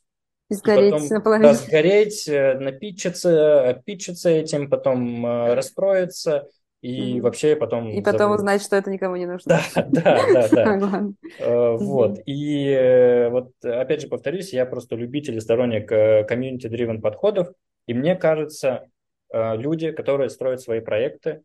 И 0.49 0.55
сгореть 0.55 0.91
потом, 0.91 1.07
наполовину. 1.07 1.47
Да, 1.47 1.53
сгореть, 1.55 2.27
э, 2.27 2.59
напичиться, 2.59 3.69
опичиться 3.69 4.29
этим, 4.29 4.69
потом 4.69 5.25
э, 5.25 5.53
расстроиться 5.55 6.47
и 6.81 7.17
mm 7.17 7.21
вообще 7.21 7.55
потом... 7.55 7.89
И 7.89 8.01
потом 8.01 8.19
забыть. 8.19 8.39
узнать, 8.39 8.61
что 8.61 8.75
это 8.75 8.91
никому 8.91 9.15
не 9.15 9.25
нужно. 9.25 9.59
Да, 9.73 9.87
да, 9.89 10.21
да, 10.33 10.77
да. 10.77 11.03
Э, 11.39 11.77
вот. 11.77 12.19
И 12.25 13.27
вот 13.31 13.51
опять 13.63 14.01
же 14.01 14.07
повторюсь, 14.07 14.53
я 14.53 14.65
просто 14.65 14.95
любитель 14.95 15.37
и 15.37 15.41
сторонник 15.41 15.87
комьюнити-дривен 15.87 17.01
подходов, 17.01 17.49
и 17.87 17.93
мне 17.93 18.15
кажется, 18.15 18.85
люди, 19.33 19.91
которые 19.91 20.29
строят 20.29 20.61
свои 20.61 20.81
проекты, 20.81 21.41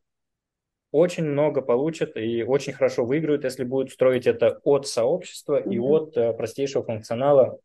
очень 0.90 1.24
много 1.24 1.60
получат 1.60 2.16
и 2.16 2.42
очень 2.42 2.72
хорошо 2.72 3.04
выиграют, 3.04 3.44
если 3.44 3.64
будут 3.64 3.92
строить 3.92 4.26
это 4.26 4.60
от 4.64 4.86
сообщества 4.86 5.60
mm-hmm. 5.60 5.74
и 5.74 5.78
от 5.78 6.16
э, 6.16 6.32
простейшего 6.32 6.84
функционала 6.84 7.58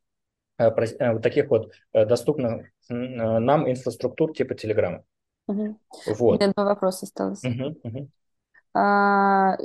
э, 0.58 0.66
э, 0.66 1.14
вот 1.14 1.22
таких 1.22 1.50
вот 1.50 1.72
доступных 1.94 2.68
нам 2.90 3.70
инфраструктур 3.70 4.34
типа 4.34 4.54
Telegram. 4.54 5.04
Mm-hmm. 5.50 5.76
Вот. 6.16 6.42
У 6.42 6.44
меня 6.44 6.54
два 6.54 6.66
вопроса 6.66 7.06
осталось. 7.06 7.44
Mm-hmm. 7.44 8.08
А, 8.74 9.56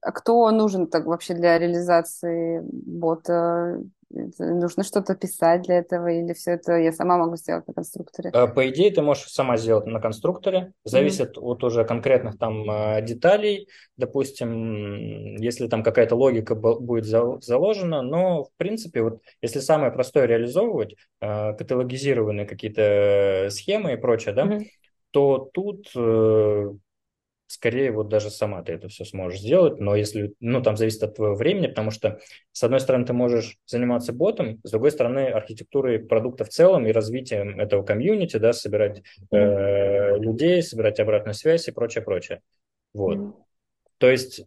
а 0.00 0.12
кто 0.12 0.50
нужен 0.50 0.88
так 0.88 1.06
вообще 1.06 1.34
для 1.34 1.58
реализации 1.58 2.60
бота? 2.62 3.80
Нужно 4.38 4.84
что-то 4.84 5.14
писать 5.14 5.62
для 5.62 5.78
этого, 5.78 6.08
или 6.08 6.32
все 6.34 6.52
это 6.52 6.76
я 6.76 6.92
сама 6.92 7.16
могу 7.18 7.36
сделать 7.36 7.66
на 7.66 7.74
конструкторе? 7.74 8.30
Э, 8.34 8.46
по 8.46 8.68
идее, 8.68 8.90
ты 8.90 9.02
можешь 9.02 9.28
сама 9.28 9.56
сделать 9.56 9.86
на 9.86 10.00
конструкторе. 10.00 10.72
Зависит 10.84 11.36
mm-hmm. 11.36 11.42
от 11.42 11.64
уже 11.64 11.84
конкретных 11.84 12.38
там 12.38 12.70
э, 12.70 13.02
деталей. 13.02 13.68
Допустим, 13.96 15.36
если 15.36 15.68
там 15.68 15.82
какая-то 15.82 16.16
логика 16.16 16.54
будет 16.54 17.04
заложена, 17.04 18.02
но 18.02 18.44
в 18.44 18.50
принципе, 18.56 19.02
вот 19.02 19.22
если 19.40 19.60
самое 19.60 19.92
простое 19.92 20.26
реализовывать, 20.26 20.94
э, 21.20 21.54
каталогизированные 21.54 22.46
какие-то 22.46 23.48
схемы 23.50 23.94
и 23.94 23.96
прочее, 23.96 24.34
да, 24.34 24.44
mm-hmm. 24.44 24.66
то 25.10 25.50
тут 25.52 25.88
скорее 27.52 27.92
вот 27.92 28.08
даже 28.08 28.30
сама 28.30 28.62
ты 28.62 28.72
это 28.72 28.88
все 28.88 29.04
сможешь 29.04 29.40
сделать, 29.40 29.78
но 29.78 29.94
если, 29.94 30.34
ну, 30.40 30.62
там 30.62 30.78
зависит 30.78 31.02
от 31.02 31.16
твоего 31.16 31.34
времени, 31.34 31.66
потому 31.66 31.90
что, 31.90 32.18
с 32.50 32.62
одной 32.62 32.80
стороны, 32.80 33.04
ты 33.04 33.12
можешь 33.12 33.58
заниматься 33.66 34.14
ботом, 34.14 34.58
с 34.64 34.70
другой 34.70 34.90
стороны, 34.90 35.28
архитектурой 35.28 35.98
продукта 35.98 36.44
в 36.44 36.48
целом 36.48 36.86
и 36.86 36.92
развитием 36.92 37.60
этого 37.60 37.82
комьюнити, 37.82 38.38
да, 38.38 38.54
собирать 38.54 39.02
э, 39.30 40.16
людей, 40.18 40.62
собирать 40.62 40.98
обратную 40.98 41.34
связь 41.34 41.68
и 41.68 41.72
прочее, 41.72 42.02
прочее. 42.02 42.40
Вот. 42.94 43.18
Mm-hmm. 43.18 43.32
То 43.98 44.10
есть 44.10 44.46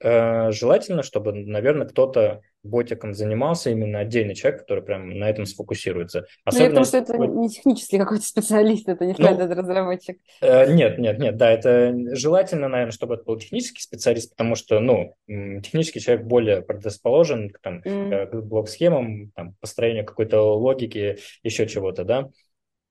желательно, 0.00 1.02
чтобы, 1.02 1.32
наверное, 1.32 1.86
кто-то 1.86 2.42
ботиком 2.62 3.14
занимался 3.14 3.70
именно 3.70 4.00
отдельный 4.00 4.34
человек, 4.34 4.60
который 4.60 4.82
прям 4.82 5.10
на 5.18 5.28
этом 5.28 5.46
сфокусируется. 5.46 6.26
Особенно, 6.44 6.64
ну, 6.64 6.64
я 6.64 6.70
потому 6.70 6.86
что 6.86 6.98
это 6.98 7.16
не 7.18 7.48
технический 7.48 7.98
какой-то 7.98 8.24
специалист, 8.24 8.88
это 8.88 9.06
не 9.06 9.14
ну, 9.16 9.26
этот 9.26 9.50
разработчик. 9.56 10.18
Э, 10.40 10.72
нет, 10.72 10.98
нет, 10.98 11.18
нет, 11.18 11.36
да, 11.36 11.50
это 11.50 11.94
желательно, 12.14 12.68
наверное, 12.68 12.92
чтобы 12.92 13.14
это 13.14 13.24
был 13.24 13.38
технический 13.38 13.82
специалист, 13.82 14.30
потому 14.30 14.54
что, 14.54 14.80
ну, 14.80 15.14
технический 15.26 16.00
человек 16.00 16.26
более 16.26 16.62
предрасположен 16.62 17.50
к, 17.50 17.60
там, 17.60 17.80
mm. 17.80 18.26
к 18.26 18.42
блок-схемам, 18.42 19.30
там, 19.34 19.54
построению 19.60 20.04
какой-то 20.04 20.40
логики, 20.40 21.18
еще 21.42 21.66
чего-то, 21.66 22.04
да, 22.04 22.28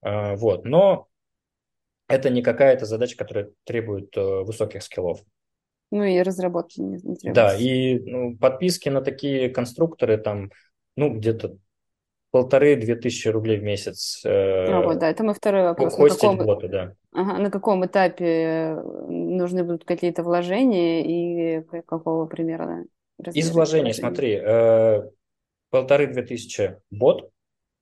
э, 0.02 0.36
вот, 0.36 0.64
но 0.64 1.08
это 2.08 2.30
не 2.30 2.42
какая-то 2.42 2.86
задача, 2.86 3.16
которая 3.16 3.50
требует 3.64 4.16
э, 4.16 4.42
высоких 4.42 4.82
скиллов. 4.82 5.20
Ну 5.90 6.04
и 6.04 6.20
разработки 6.20 6.80
не, 6.80 6.96
не 6.96 7.16
требуется. 7.16 7.32
Да, 7.32 7.54
и 7.54 7.98
ну, 7.98 8.36
подписки 8.36 8.88
на 8.88 9.00
такие 9.00 9.48
конструкторы 9.48 10.18
там, 10.18 10.50
ну, 10.96 11.14
где-то 11.14 11.56
полторы-две 12.30 12.96
тысячи 12.96 13.28
рублей 13.28 13.58
в 13.58 13.62
месяц. 13.62 14.20
Э, 14.24 14.66
а, 14.66 14.82
вот, 14.82 14.98
да, 14.98 15.08
это 15.08 15.24
мой 15.24 15.34
второй 15.34 15.62
вопрос. 15.62 15.94
Хостить 15.94 16.22
на 16.22 16.30
каком, 16.32 16.46
боты, 16.46 16.68
да. 16.68 16.92
Ага, 17.12 17.38
на 17.38 17.50
каком 17.50 17.86
этапе 17.86 18.76
нужны 19.08 19.64
будут 19.64 19.84
какие-то 19.84 20.22
вложения 20.22 21.04
и 21.04 21.62
какого 21.86 22.26
примерно? 22.26 22.84
Из 23.32 23.50
вложений, 23.50 23.94
смотри, 23.94 24.38
э, 24.40 25.02
полторы-две 25.70 26.22
тысячи 26.22 26.76
бот, 26.90 27.30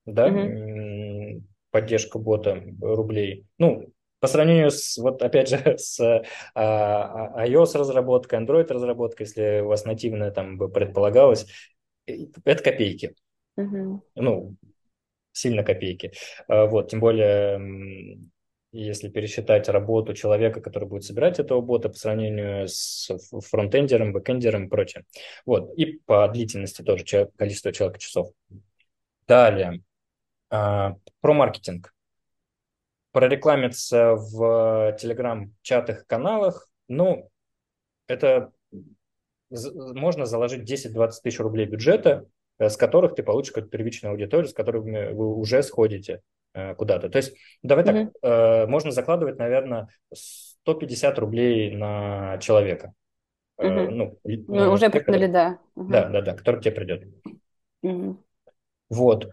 да, 0.07 0.29
угу. 0.29 1.43
поддержка 1.71 2.19
бота 2.19 2.63
рублей. 2.81 3.47
Ну, 3.59 3.87
по 4.21 4.27
сравнению 4.29 4.71
с, 4.71 4.97
вот 4.99 5.23
опять 5.23 5.49
же, 5.49 5.59
с 5.79 6.23
а, 6.55 7.47
iOS 7.47 7.79
разработкой, 7.79 8.41
Android 8.41 8.67
разработкой, 8.67 9.27
если 9.27 9.61
у 9.61 9.69
вас 9.69 9.85
нативно 9.85 10.31
там 10.31 10.59
бы 10.59 10.69
предполагалось, 10.69 11.47
это 12.07 12.63
копейки. 12.63 13.15
Uh-huh. 13.59 14.01
Ну, 14.15 14.57
сильно 15.33 15.63
копейки. 15.63 16.13
А, 16.49 16.67
вот, 16.67 16.91
тем 16.91 17.01
более, 17.01 18.19
если 18.73 19.09
пересчитать 19.09 19.69
работу 19.69 20.15
человека, 20.15 20.61
который 20.61 20.89
будет 20.89 21.05
собирать 21.05 21.39
этого 21.39 21.61
бота 21.61 21.89
по 21.89 21.97
сравнению 21.97 22.69
с 22.69 23.11
фронтендером, 23.49 24.13
бэкендером 24.13 24.67
и 24.67 24.69
прочее. 24.69 25.05
Вот, 25.45 25.77
и 25.77 26.01
по 26.07 26.27
длительности 26.29 26.83
тоже 26.83 27.05
количество 27.37 27.73
человека 27.73 27.99
часов. 27.99 28.33
Далее, 29.27 29.83
а, 30.51 30.97
про 31.21 31.35
маркетинг 31.35 31.93
прорекламиться 33.17 34.15
в 34.15 34.95
телеграм-чатах, 35.01 36.07
каналах, 36.07 36.69
ну, 36.87 37.31
это 38.09 38.53
можно 39.49 40.27
заложить 40.27 40.71
10-20 40.71 41.13
тысяч 41.23 41.41
рублей 41.41 41.65
бюджета, 41.65 42.27
э, 42.59 42.69
с 42.69 42.77
которых 42.77 43.15
ты 43.15 43.23
получишь 43.23 43.53
какую-то 43.53 43.71
первичную 43.71 44.13
аудиторию, 44.13 44.49
с 44.49 44.53
которой 44.53 45.15
вы 45.15 45.35
уже 45.35 45.63
сходите 45.63 46.21
э, 46.53 46.75
куда-то. 46.75 47.09
То 47.09 47.17
есть, 47.17 47.35
давай 47.63 47.87
mm-hmm. 47.87 48.13
так, 48.21 48.69
можно 48.69 48.91
закладывать, 48.91 49.39
наверное, 49.39 49.89
150 50.13 51.19
рублей 51.19 51.75
на 51.75 52.37
человека. 52.37 52.93
Mm-hmm. 53.59 53.89
Ну, 53.93 54.19
ну, 54.25 54.73
уже 54.73 54.91
прикнули, 54.91 55.27
да. 55.27 55.59
Uh-huh. 55.75 55.89
Да, 55.89 56.11
да, 56.11 56.21
да, 56.21 56.35
который 56.35 56.61
тебе 56.61 56.75
придет. 56.75 57.05
Mm-hmm. 57.83 58.17
Вот. 58.91 59.31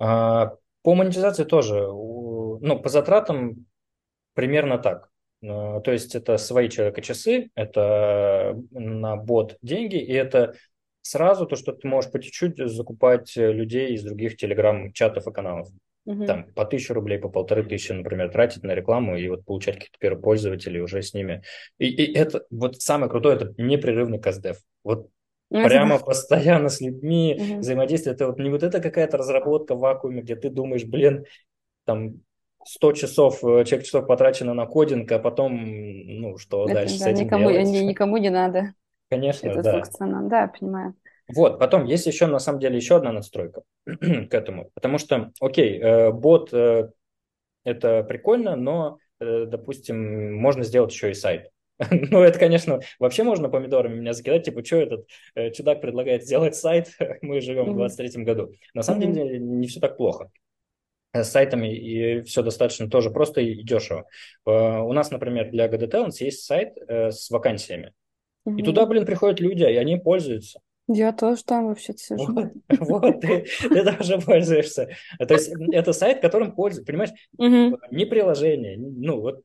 А, 0.00 0.56
по 0.84 0.94
монетизации 0.94 1.44
тоже, 1.44 1.80
ну, 1.80 2.78
по 2.78 2.90
затратам 2.90 3.64
примерно 4.34 4.76
так. 4.78 5.08
Э, 5.42 5.80
то 5.82 5.90
есть 5.90 6.14
это 6.14 6.36
свои 6.36 6.68
человека-часы, 6.68 7.50
это 7.54 8.54
на 8.70 9.16
бот 9.16 9.56
деньги, 9.62 9.96
и 9.96 10.12
это 10.12 10.54
сразу 11.00 11.46
то, 11.46 11.56
что 11.56 11.72
ты 11.72 11.88
можешь 11.88 12.12
по 12.12 12.20
чуть-чуть 12.20 12.58
закупать 12.70 13.34
людей 13.34 13.94
из 13.94 14.04
других 14.04 14.36
телеграм-чатов 14.36 15.26
и 15.26 15.32
каналов. 15.32 15.68
Угу. 16.04 16.26
Там 16.26 16.52
по 16.52 16.66
тысяче 16.66 16.92
рублей, 16.92 17.18
по 17.18 17.30
полторы 17.30 17.64
тысячи, 17.64 17.92
например, 17.92 18.30
тратить 18.30 18.62
на 18.62 18.74
рекламу 18.74 19.16
и 19.16 19.26
вот 19.28 19.46
получать 19.46 19.76
каких-то 19.76 19.98
первых 19.98 20.22
пользователей 20.22 20.82
уже 20.82 21.00
с 21.00 21.14
ними. 21.14 21.42
И, 21.78 21.88
и 21.88 22.12
это 22.14 22.44
вот 22.50 22.82
самое 22.82 23.10
крутое, 23.10 23.36
это 23.36 23.54
непрерывный 23.56 24.20
каздев. 24.20 24.58
Вот 24.82 25.08
ну, 25.54 25.68
прямо 25.68 25.98
постоянно 25.98 26.68
с 26.68 26.80
людьми 26.80 27.36
угу. 27.38 27.60
взаимодействие. 27.60 28.14
Это 28.14 28.26
вот 28.26 28.38
не 28.38 28.50
вот 28.50 28.62
это 28.62 28.80
какая-то 28.80 29.16
разработка 29.16 29.74
в 29.74 29.78
вакууме, 29.78 30.22
где 30.22 30.36
ты 30.36 30.50
думаешь, 30.50 30.84
блин, 30.84 31.24
там 31.84 32.20
100 32.66 32.92
часов, 32.92 33.44
э, 33.44 33.64
человек 33.64 33.86
часов 33.86 34.06
потрачено 34.06 34.54
на 34.54 34.66
кодинг, 34.66 35.10
а 35.12 35.18
потом, 35.18 35.54
ну, 35.64 36.38
что 36.38 36.64
это, 36.64 36.74
дальше 36.74 36.98
да, 36.98 37.04
с 37.04 37.06
этим 37.06 37.26
никому, 37.26 37.50
делать? 37.50 37.68
Никому 37.68 38.16
не 38.16 38.30
надо. 38.30 38.74
Конечно, 39.10 39.48
это, 39.48 39.62
да. 39.62 39.72
Собственно, 39.72 40.28
да, 40.28 40.48
понимаю. 40.48 40.94
Вот, 41.34 41.58
потом 41.58 41.84
есть 41.84 42.06
еще, 42.06 42.26
на 42.26 42.38
самом 42.38 42.60
деле, 42.60 42.76
еще 42.76 42.96
одна 42.96 43.12
надстройка 43.12 43.62
к 43.86 44.34
этому. 44.34 44.70
Потому 44.74 44.98
что, 44.98 45.30
окей, 45.40 45.78
э, 45.78 46.10
бот 46.10 46.52
э, 46.52 46.90
это 47.64 48.02
прикольно, 48.02 48.56
но, 48.56 48.98
э, 49.20 49.46
допустим, 49.46 50.34
можно 50.36 50.64
сделать 50.64 50.92
еще 50.92 51.10
и 51.10 51.14
сайт. 51.14 51.50
Ну, 51.90 52.22
это, 52.22 52.38
конечно, 52.38 52.80
вообще 52.98 53.24
можно 53.24 53.48
помидорами 53.48 53.98
меня 53.98 54.12
закидать, 54.12 54.44
типа, 54.44 54.64
что 54.64 54.76
этот 54.76 55.08
чудак 55.54 55.80
предлагает 55.80 56.24
сделать 56.24 56.54
сайт, 56.54 56.96
мы 57.22 57.40
живем 57.40 57.72
в 57.72 57.76
23 57.76 58.22
году. 58.24 58.52
На 58.74 58.82
самом 58.82 59.12
деле 59.12 59.38
не 59.38 59.66
все 59.66 59.80
так 59.80 59.96
плохо 59.96 60.30
с 61.12 61.30
сайтами 61.30 61.72
и 61.72 62.22
все 62.22 62.42
достаточно 62.42 62.90
тоже 62.90 63.10
просто 63.10 63.40
и 63.40 63.62
дешево. 63.62 64.06
У 64.44 64.92
нас, 64.92 65.12
например, 65.12 65.48
для 65.50 65.68
GD 65.68 65.88
Talents 65.88 66.16
есть 66.18 66.44
сайт 66.44 66.76
с 66.88 67.30
вакансиями. 67.30 67.92
И 68.56 68.62
туда, 68.62 68.84
блин, 68.86 69.06
приходят 69.06 69.40
люди, 69.40 69.62
и 69.62 69.76
они 69.76 69.96
пользуются. 69.96 70.60
Я 70.86 71.12
тоже 71.12 71.42
там 71.44 71.68
вообще 71.68 71.94
сижу. 71.94 72.26
Вот, 72.26 72.52
вот 72.80 73.20
ты, 73.22 73.46
ты 73.62 73.82
даже 73.82 74.18
пользуешься. 74.20 74.90
То 75.18 75.32
есть 75.32 75.50
это 75.72 75.94
сайт, 75.94 76.20
которым 76.20 76.52
пользуются, 76.52 76.92
понимаешь? 76.92 77.12
Угу. 77.38 77.78
Не 77.90 78.04
приложение, 78.04 78.76
ну 78.76 79.20
вот 79.20 79.40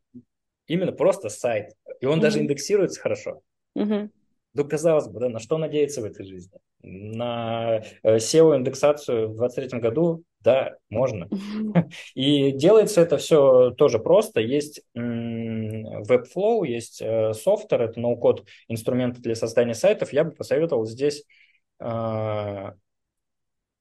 именно 0.69 0.93
просто 0.93 1.27
сайт. 1.27 1.73
И 1.99 2.05
он 2.05 2.13
угу. 2.13 2.21
даже 2.21 2.39
индексируется 2.39 3.01
хорошо. 3.01 3.41
Угу. 3.75 4.09
Ну, 4.53 4.67
казалось 4.67 5.07
бы, 5.07 5.19
да, 5.19 5.29
на 5.29 5.39
что 5.39 5.57
надеяться 5.57 6.01
в 6.01 6.05
этой 6.05 6.25
жизни? 6.25 6.57
На 6.81 7.81
э, 8.03 8.17
SEO-индексацию 8.17 9.27
в 9.27 9.37
2023 9.37 9.79
году? 9.79 10.23
Да, 10.39 10.75
можно. 10.89 11.27
И 12.15 12.51
делается 12.53 13.01
это 13.01 13.17
все 13.17 13.71
тоже 13.71 13.99
просто. 13.99 14.39
Есть 14.39 14.81
Webflow, 14.95 16.65
есть 16.65 17.01
э, 17.01 17.33
софтер, 17.33 17.81
это 17.81 17.99
ноу-код 17.99 18.45
инструменты 18.67 19.21
для 19.21 19.35
создания 19.35 19.75
сайтов. 19.75 20.13
Я 20.13 20.23
бы 20.23 20.31
посоветовал 20.31 20.85
здесь 20.85 21.25
а, 21.79 22.73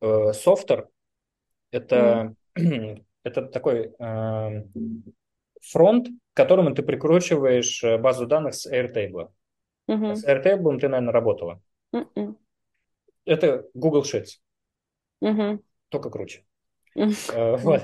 э, 0.00 0.32
софтер. 0.32 0.88
Это, 1.70 2.34
это 3.22 3.42
такой 3.42 3.94
а, 3.98 4.50
фронт, 5.62 6.08
к 6.08 6.36
которому 6.36 6.74
ты 6.74 6.82
прикручиваешь 6.82 7.82
базу 8.00 8.26
данных 8.26 8.54
с 8.54 8.70
Airtable. 8.70 9.30
Uh-huh. 9.88 10.14
С 10.14 10.24
Airtable 10.26 10.78
ты, 10.78 10.88
наверное, 10.88 11.12
работала. 11.12 11.60
Uh-uh. 11.94 12.34
Это 13.24 13.64
Google 13.74 14.02
Sheets. 14.02 14.40
Uh-huh. 15.22 15.58
Только 15.88 16.10
круче. 16.10 16.44
Uh-huh. 16.96 17.56
Вот. 17.58 17.82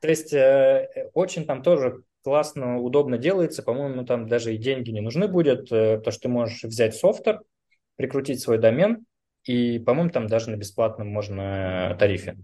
То 0.00 0.08
есть 0.08 0.32
э, 0.32 1.10
очень 1.14 1.46
там 1.46 1.62
тоже 1.62 2.02
классно, 2.22 2.78
удобно 2.80 3.18
делается. 3.18 3.62
По-моему, 3.62 4.04
там 4.04 4.28
даже 4.28 4.54
и 4.54 4.58
деньги 4.58 4.90
не 4.90 5.00
нужны 5.00 5.28
будет, 5.28 5.70
э, 5.70 5.98
потому 5.98 6.12
что 6.12 6.22
ты 6.22 6.28
можешь 6.28 6.64
взять 6.64 6.96
софтер, 6.96 7.40
прикрутить 7.94 8.40
свой 8.40 8.58
домен, 8.58 9.06
и, 9.44 9.78
по-моему, 9.78 10.10
там 10.10 10.26
даже 10.26 10.50
на 10.50 10.56
бесплатном 10.56 11.08
можно 11.08 11.96
тарифе. 12.00 12.36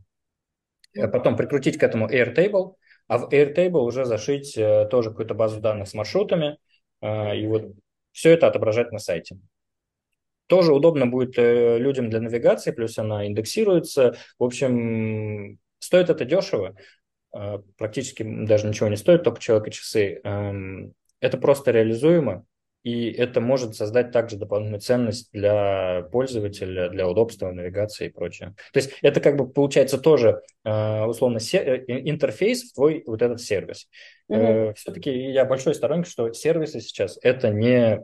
Потом 0.94 1.36
прикрутить 1.36 1.78
к 1.78 1.82
этому 1.82 2.08
Airtable, 2.08 2.74
а 3.08 3.18
в 3.18 3.32
Airtable 3.32 3.80
уже 3.80 4.04
зашить 4.04 4.54
тоже 4.90 5.10
какую-то 5.10 5.34
базу 5.34 5.60
данных 5.60 5.88
с 5.88 5.94
маршрутами, 5.94 6.58
и 7.02 7.46
вот 7.46 7.72
все 8.12 8.30
это 8.30 8.46
отображать 8.46 8.92
на 8.92 8.98
сайте. 8.98 9.38
Тоже 10.46 10.74
удобно 10.74 11.06
будет 11.06 11.38
э, 11.38 11.78
людям 11.78 12.10
для 12.10 12.20
навигации, 12.20 12.72
плюс 12.72 12.98
она 12.98 13.26
индексируется. 13.26 14.16
В 14.38 14.44
общем, 14.44 15.58
стоит 15.78 16.10
это 16.10 16.26
дешево, 16.26 16.76
э, 17.34 17.58
практически 17.78 18.22
даже 18.22 18.66
ничего 18.68 18.88
не 18.88 18.96
стоит, 18.96 19.22
только 19.22 19.40
человек 19.40 19.68
и 19.68 19.70
часы. 19.70 20.20
Эм, 20.24 20.92
это 21.20 21.38
просто 21.38 21.70
реализуемо, 21.70 22.44
и 22.82 23.10
это 23.12 23.40
может 23.40 23.76
создать 23.76 24.10
также 24.10 24.36
дополнительную 24.36 24.80
ценность 24.80 25.30
для 25.32 26.02
пользователя, 26.10 26.88
для 26.88 27.08
удобства 27.08 27.50
навигации 27.50 28.06
и 28.06 28.10
прочее. 28.10 28.54
То 28.72 28.78
есть 28.78 28.92
это 29.02 29.20
как 29.20 29.36
бы 29.36 29.48
получается 29.48 29.98
тоже 29.98 30.42
э, 30.64 31.04
условно 31.04 31.38
интерфейс 31.38 32.70
в 32.70 32.74
твой 32.74 33.04
вот 33.06 33.22
этот 33.22 33.40
сервис. 33.40 33.88
Mm-hmm. 34.30 34.74
Все-таки 34.74 35.10
я 35.30 35.44
большой 35.44 35.74
сторонник, 35.74 36.06
что 36.06 36.32
сервисы 36.32 36.80
сейчас 36.80 37.18
это 37.22 37.50
не, 37.50 38.02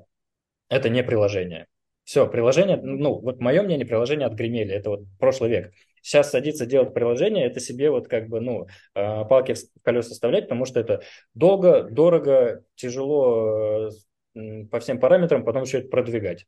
это 0.69 0.89
не 0.89 1.03
приложение. 1.03 1.67
Все, 2.05 2.27
приложение, 2.27 2.79
ну, 2.79 3.19
вот 3.21 3.39
мое 3.41 3.63
мнение, 3.63 3.85
приложение 3.85 4.27
отгремели, 4.27 4.73
это 4.73 4.91
вот 4.91 5.01
прошлый 5.19 5.51
век. 5.51 5.73
Сейчас 6.01 6.31
садиться 6.31 6.65
делать 6.65 6.95
приложение, 6.95 7.45
это 7.45 7.61
себе 7.61 7.91
вот 7.91 8.09
как 8.09 8.29
бы, 8.29 8.41
ну, 8.41 8.67
э, 8.95 9.25
палки 9.27 9.55
в 9.55 9.83
колеса 9.83 10.15
вставлять, 10.15 10.45
потому 10.45 10.65
что 10.65 10.81
это 10.81 11.03
долго, 11.35 11.83
дорого, 11.83 12.63
тяжело 12.77 13.91
по 14.35 14.81
всем 14.81 15.01
параметрам, 15.01 15.45
потом 15.45 15.63
еще 15.63 15.79
это 15.79 15.89
продвигать. 15.89 16.47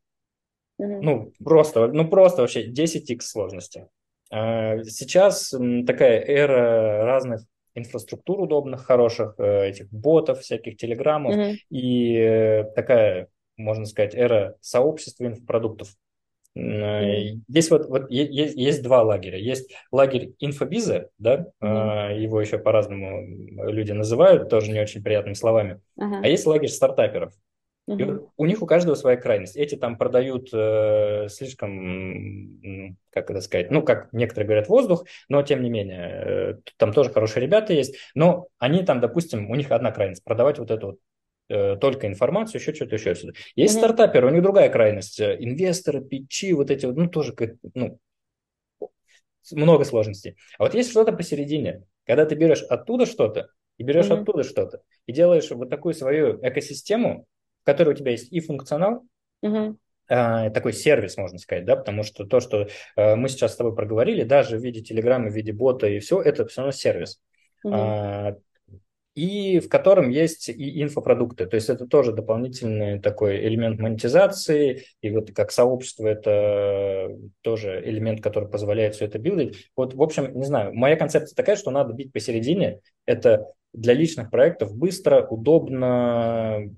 Mm-hmm. 0.81 0.99
Ну, 1.01 1.33
просто, 1.43 1.87
ну, 1.87 2.07
просто 2.07 2.41
вообще 2.41 2.69
10x 2.69 3.21
сложности. 3.21 3.87
А, 4.31 4.83
сейчас 4.83 5.53
такая 5.85 6.21
эра 6.21 7.05
разных 7.05 7.41
инфраструктур 7.75 8.41
удобных, 8.41 8.85
хороших, 8.85 9.35
э, 9.37 9.69
этих 9.69 9.89
ботов, 9.91 10.41
всяких 10.41 10.77
телеграммов, 10.77 11.35
mm-hmm. 11.35 11.55
и 11.69 12.15
э, 12.17 12.63
такая, 12.75 13.27
можно 13.57 13.85
сказать, 13.85 14.15
эра 14.15 14.55
сообщества 14.59 15.25
инфопродуктов. 15.25 15.89
Mm-hmm. 16.57 17.41
Есть 17.47 17.71
вот, 17.71 17.87
вот 17.87 18.11
есть, 18.11 18.57
есть 18.57 18.83
два 18.83 19.03
лагеря. 19.03 19.37
Есть 19.37 19.71
лагерь 19.91 20.33
инфобиза, 20.39 21.09
да, 21.17 21.47
mm-hmm. 21.61 22.19
его 22.19 22.41
еще 22.41 22.57
по-разному 22.57 23.71
люди 23.71 23.93
называют, 23.93 24.49
тоже 24.49 24.71
не 24.71 24.81
очень 24.81 25.01
приятными 25.01 25.35
словами. 25.35 25.79
Uh-huh. 25.97 26.19
А 26.23 26.27
есть 26.27 26.45
лагерь 26.45 26.67
стартаперов. 26.67 27.33
И 27.97 28.03
вот 28.03 28.29
у 28.37 28.45
них 28.45 28.61
у 28.61 28.65
каждого 28.65 28.95
своя 28.95 29.17
крайность. 29.17 29.55
Эти 29.55 29.75
там 29.75 29.97
продают 29.97 30.49
э, 30.53 31.27
слишком, 31.29 32.97
как 33.09 33.29
это 33.29 33.41
сказать, 33.41 33.71
ну, 33.71 33.81
как 33.83 34.11
некоторые 34.13 34.47
говорят, 34.47 34.67
воздух, 34.67 35.05
но 35.29 35.41
тем 35.43 35.61
не 35.63 35.69
менее, 35.69 35.99
э, 35.99 36.55
там 36.77 36.93
тоже 36.93 37.11
хорошие 37.11 37.43
ребята 37.43 37.73
есть, 37.73 37.95
но 38.15 38.47
они 38.57 38.83
там, 38.83 38.99
допустим, 38.99 39.49
у 39.49 39.55
них 39.55 39.71
одна 39.71 39.91
крайность, 39.91 40.23
продавать 40.23 40.59
вот 40.59 40.71
эту 40.71 40.87
вот 40.87 40.99
э, 41.49 41.75
только 41.77 42.07
информацию, 42.07 42.61
еще 42.61 42.73
что-то, 42.73 42.95
еще 42.95 43.15
что-то. 43.15 43.33
Есть 43.55 43.75
mm-hmm. 43.75 43.79
стартаперы, 43.79 44.27
у 44.27 44.31
них 44.31 44.43
другая 44.43 44.69
крайность, 44.69 45.19
э, 45.19 45.37
инвесторы, 45.39 46.01
питчи, 46.01 46.53
вот 46.53 46.71
эти 46.71 46.85
вот, 46.85 46.95
ну, 46.95 47.07
тоже, 47.09 47.33
ну, 47.73 47.99
много 49.51 49.83
сложностей. 49.83 50.35
А 50.57 50.63
вот 50.63 50.73
есть 50.73 50.91
что-то 50.91 51.11
посередине, 51.11 51.83
когда 52.05 52.25
ты 52.25 52.35
берешь 52.35 52.63
оттуда 52.63 53.05
что-то, 53.05 53.49
и 53.77 53.83
берешь 53.83 54.07
mm-hmm. 54.07 54.21
оттуда 54.21 54.43
что-то, 54.43 54.81
и 55.07 55.11
делаешь 55.13 55.49
вот 55.49 55.69
такую 55.69 55.93
свою 55.93 56.39
экосистему, 56.45 57.25
в 57.61 57.65
которой 57.65 57.89
у 57.89 57.97
тебя 57.97 58.11
есть 58.11 58.31
и 58.31 58.39
функционал, 58.39 59.03
угу. 59.41 59.77
такой 60.07 60.73
сервис, 60.73 61.17
можно 61.17 61.37
сказать, 61.37 61.65
да, 61.65 61.75
потому 61.75 62.03
что 62.03 62.25
то, 62.25 62.39
что 62.39 62.67
э, 62.95 63.15
мы 63.15 63.29
сейчас 63.29 63.53
с 63.53 63.57
тобой 63.57 63.75
проговорили, 63.75 64.23
даже 64.23 64.57
в 64.57 64.61
виде 64.61 64.81
телеграмма, 64.81 65.29
в 65.29 65.35
виде 65.35 65.53
бота 65.53 65.87
и 65.87 65.99
все, 65.99 66.21
это 66.21 66.45
все 66.47 66.61
равно 66.61 66.71
сервис. 66.71 67.21
Угу. 67.63 68.41
И 69.13 69.59
в 69.59 69.67
котором 69.67 70.09
есть 70.09 70.47
и 70.47 70.81
инфопродукты. 70.81 71.45
То 71.45 71.55
есть 71.55 71.69
это 71.69 71.85
тоже 71.85 72.13
дополнительный 72.13 72.97
такой 72.99 73.45
элемент 73.45 73.77
монетизации, 73.77 74.85
и 75.01 75.11
вот 75.11 75.31
как 75.33 75.51
сообщество 75.51 76.07
это 76.07 77.09
тоже 77.41 77.81
элемент, 77.85 78.21
который 78.21 78.47
позволяет 78.47 78.95
все 78.95 79.05
это 79.05 79.19
билдить. 79.19 79.69
Вот, 79.75 79.93
в 79.93 80.01
общем, 80.01 80.33
не 80.33 80.45
знаю, 80.45 80.73
моя 80.73 80.95
концепция 80.95 81.35
такая, 81.35 81.57
что 81.57 81.71
надо 81.71 81.93
бить 81.93 82.13
посередине. 82.13 82.79
Это 83.05 83.47
для 83.73 83.93
личных 83.93 84.31
проектов 84.31 84.73
быстро, 84.73 85.27
удобно, 85.27 86.73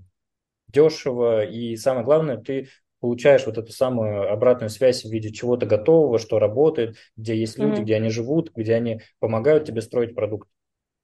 дешево, 0.73 1.45
и 1.45 1.75
самое 1.75 2.03
главное, 2.03 2.37
ты 2.37 2.67
получаешь 2.99 3.45
вот 3.45 3.57
эту 3.57 3.71
самую 3.71 4.31
обратную 4.31 4.69
связь 4.69 5.03
в 5.03 5.11
виде 5.11 5.29
чего-то 5.31 5.65
готового, 5.65 6.19
что 6.19 6.39
работает, 6.39 6.95
где 7.17 7.35
есть 7.35 7.59
люди, 7.59 7.79
mm-hmm. 7.79 7.83
где 7.83 7.95
они 7.95 8.09
живут, 8.09 8.51
где 8.55 8.75
они 8.75 9.01
помогают 9.19 9.65
тебе 9.65 9.81
строить 9.81 10.15
продукт. 10.15 10.47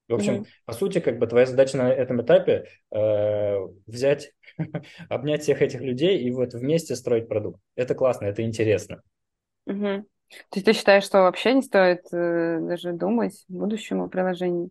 В 0.07 0.15
общем, 0.15 0.33
mm-hmm. 0.35 0.47
по 0.65 0.73
сути, 0.73 0.99
как 0.99 1.19
бы 1.19 1.27
твоя 1.27 1.45
задача 1.45 1.77
на 1.77 1.91
этом 1.91 2.21
этапе 2.21 2.67
э, 2.89 3.57
взять, 3.85 4.31
обнять 5.09 5.43
всех 5.43 5.61
этих 5.61 5.81
людей 5.81 6.19
и 6.19 6.31
вот 6.31 6.53
вместе 6.53 6.95
строить 6.95 7.27
продукт. 7.27 7.59
Это 7.75 7.95
классно, 7.95 8.25
это 8.25 8.43
интересно. 8.43 9.01
Mm-hmm. 9.67 10.03
То 10.03 10.55
есть 10.55 10.65
ты 10.65 10.73
считаешь, 10.73 11.03
что 11.03 11.23
вообще 11.23 11.53
не 11.53 11.61
стоит 11.61 12.05
э, 12.13 12.59
даже 12.61 12.93
думать 12.93 13.45
о 13.49 13.53
будущем 13.53 14.01
о 14.01 14.07
приложении? 14.07 14.69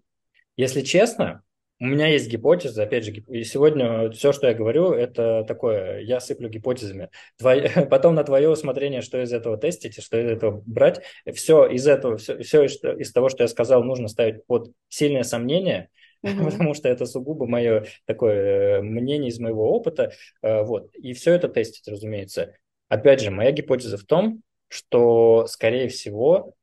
Если 0.57 0.80
честно, 0.80 1.42
у 1.81 1.87
меня 1.87 2.09
есть 2.09 2.29
гипотеза, 2.29 2.83
опять 2.83 3.05
же, 3.05 3.12
и 3.12 3.45
сегодня 3.45 4.11
все, 4.11 4.33
что 4.33 4.49
я 4.49 4.55
говорю, 4.55 4.93
это 4.93 5.45
такое, 5.47 6.01
я 6.01 6.18
сыплю 6.18 6.49
гипотезами. 6.49 7.11
Твой, 7.37 7.70
потом 7.91 8.16
на 8.16 8.24
твое 8.24 8.49
усмотрение, 8.49 9.01
что 9.01 9.22
из 9.22 9.33
этого 9.33 9.57
тестить, 9.57 10.03
что 10.03 10.20
из 10.20 10.29
этого 10.29 10.62
брать. 10.66 11.03
Все 11.33 11.66
из 11.66 11.87
этого, 11.87 12.16
все, 12.16 12.39
все 12.39 12.64
из, 12.64 12.83
из 12.83 13.12
того, 13.12 13.29
что 13.29 13.45
я 13.45 13.49
сказал, 13.49 13.85
нужно 13.85 14.09
ставить 14.09 14.45
под 14.47 14.72
сильное 14.89 15.22
сомнение, 15.22 15.89
mm-hmm. 16.26 16.45
потому 16.45 16.74
что 16.74 16.89
это 16.89 17.07
сугубо 17.07 17.47
мое 17.47 17.85
такое 18.07 18.79
э, 18.79 18.83
мнение 18.83 19.29
из 19.29 19.39
моего 19.39 19.70
опыта. 19.70 20.11
Э, 20.43 20.62
вот. 20.62 20.93
И 20.97 21.12
все 21.12 21.33
это 21.33 21.49
тестить, 21.49 21.87
разумеется. 21.87 22.55
Опять 22.89 23.20
же, 23.20 23.31
моя 23.31 23.53
гипотеза 23.53 23.99
в 23.99 24.05
том, 24.05 24.43
что, 24.66 25.47
скорее 25.47 25.89
всего, 25.89 26.55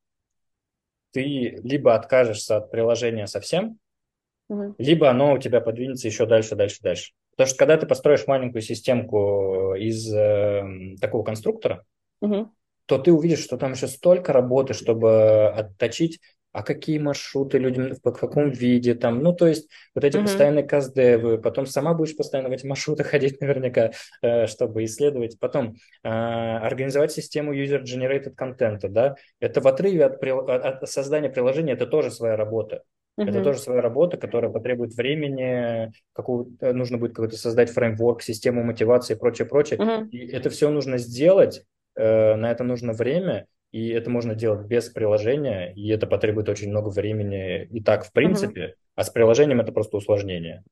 ты 1.11 1.61
либо 1.63 1.95
откажешься 1.95 2.57
от 2.57 2.70
приложения 2.70 3.28
совсем, 3.28 3.80
угу. 4.49 4.75
либо 4.77 5.09
оно 5.09 5.33
у 5.33 5.37
тебя 5.37 5.61
подвинется 5.61 6.07
еще 6.07 6.25
дальше, 6.25 6.55
дальше, 6.55 6.79
дальше. 6.81 7.11
Потому 7.31 7.47
что 7.47 7.57
когда 7.57 7.77
ты 7.77 7.85
построишь 7.85 8.27
маленькую 8.27 8.61
системку 8.61 9.75
из 9.75 10.13
э, 10.13 10.95
такого 11.01 11.23
конструктора, 11.23 11.83
угу. 12.21 12.49
то 12.85 12.97
ты 12.97 13.11
увидишь, 13.11 13.43
что 13.43 13.57
там 13.57 13.73
еще 13.73 13.87
столько 13.87 14.33
работы, 14.33 14.73
чтобы 14.73 15.47
отточить 15.49 16.19
а 16.55 16.63
какие 16.63 16.99
маршруты 16.99 17.57
людям, 17.57 17.95
в 18.01 18.11
каком 18.13 18.49
виде 18.49 18.95
там, 18.95 19.21
ну, 19.21 19.33
то 19.33 19.45
есть 19.45 19.69
вот 19.93 20.05
эти 20.05 20.15
uh-huh. 20.15 20.21
постоянные 20.21 20.63
каздевы, 20.63 21.37
потом 21.37 21.65
сама 21.65 21.93
будешь 21.93 22.15
постоянно 22.15 22.47
в 22.47 22.53
эти 22.53 22.65
маршруты 22.65 23.03
ходить 23.03 23.41
наверняка, 23.41 23.91
э, 24.21 24.47
чтобы 24.47 24.85
исследовать, 24.85 25.37
потом 25.37 25.75
э, 26.01 26.07
организовать 26.07 27.11
систему 27.11 27.53
user-generated 27.53 28.35
контента, 28.35 28.87
да, 28.87 29.15
это 29.41 29.59
в 29.59 29.67
отрыве 29.67 30.05
от, 30.05 30.23
от 30.23 30.89
создания 30.89 31.29
приложения, 31.29 31.73
это 31.73 31.87
тоже 31.87 32.09
своя 32.09 32.37
работа. 32.37 32.83
Uh-huh. 33.20 33.30
Это 33.30 33.43
тоже 33.43 33.59
своя 33.59 33.82
работа, 33.82 34.18
которая 34.18 34.51
потребует 34.51 34.93
времени, 34.93 35.91
какого, 36.13 36.47
э, 36.59 36.74
нужно 36.74 36.97
будет 36.97 37.13
какой-то 37.13 37.38
создать 37.38 37.70
фреймворк, 37.72 38.22
систему 38.22 38.63
мотивации 38.63 39.16
и 39.16 39.18
прочее, 39.18 39.47
прочее. 39.47 39.80
Uh-huh. 39.80 40.09
И 40.09 40.28
это 40.28 40.49
все 40.49 40.70
нужно 40.70 40.97
сделать, 40.97 41.63
на 41.95 42.51
это 42.51 42.66
нужно 42.66 42.91
время, 42.91 43.47
и 43.76 43.89
это 43.89 44.09
можно 44.09 44.36
делать 44.36 44.68
без 44.68 44.89
приложения, 44.89 45.74
и 45.74 45.89
это 45.89 46.07
потребует 46.07 46.47
очень 46.47 46.70
много 46.70 46.88
времени 46.88 47.63
и 47.63 47.84
так, 47.84 48.05
в 48.05 48.13
принципе, 48.13 48.68
угу. 48.68 48.74
а 48.95 49.03
с 49.03 49.09
приложением 49.09 49.59
это 49.59 49.74
просто 49.74 49.97
усложнение. 49.97 50.63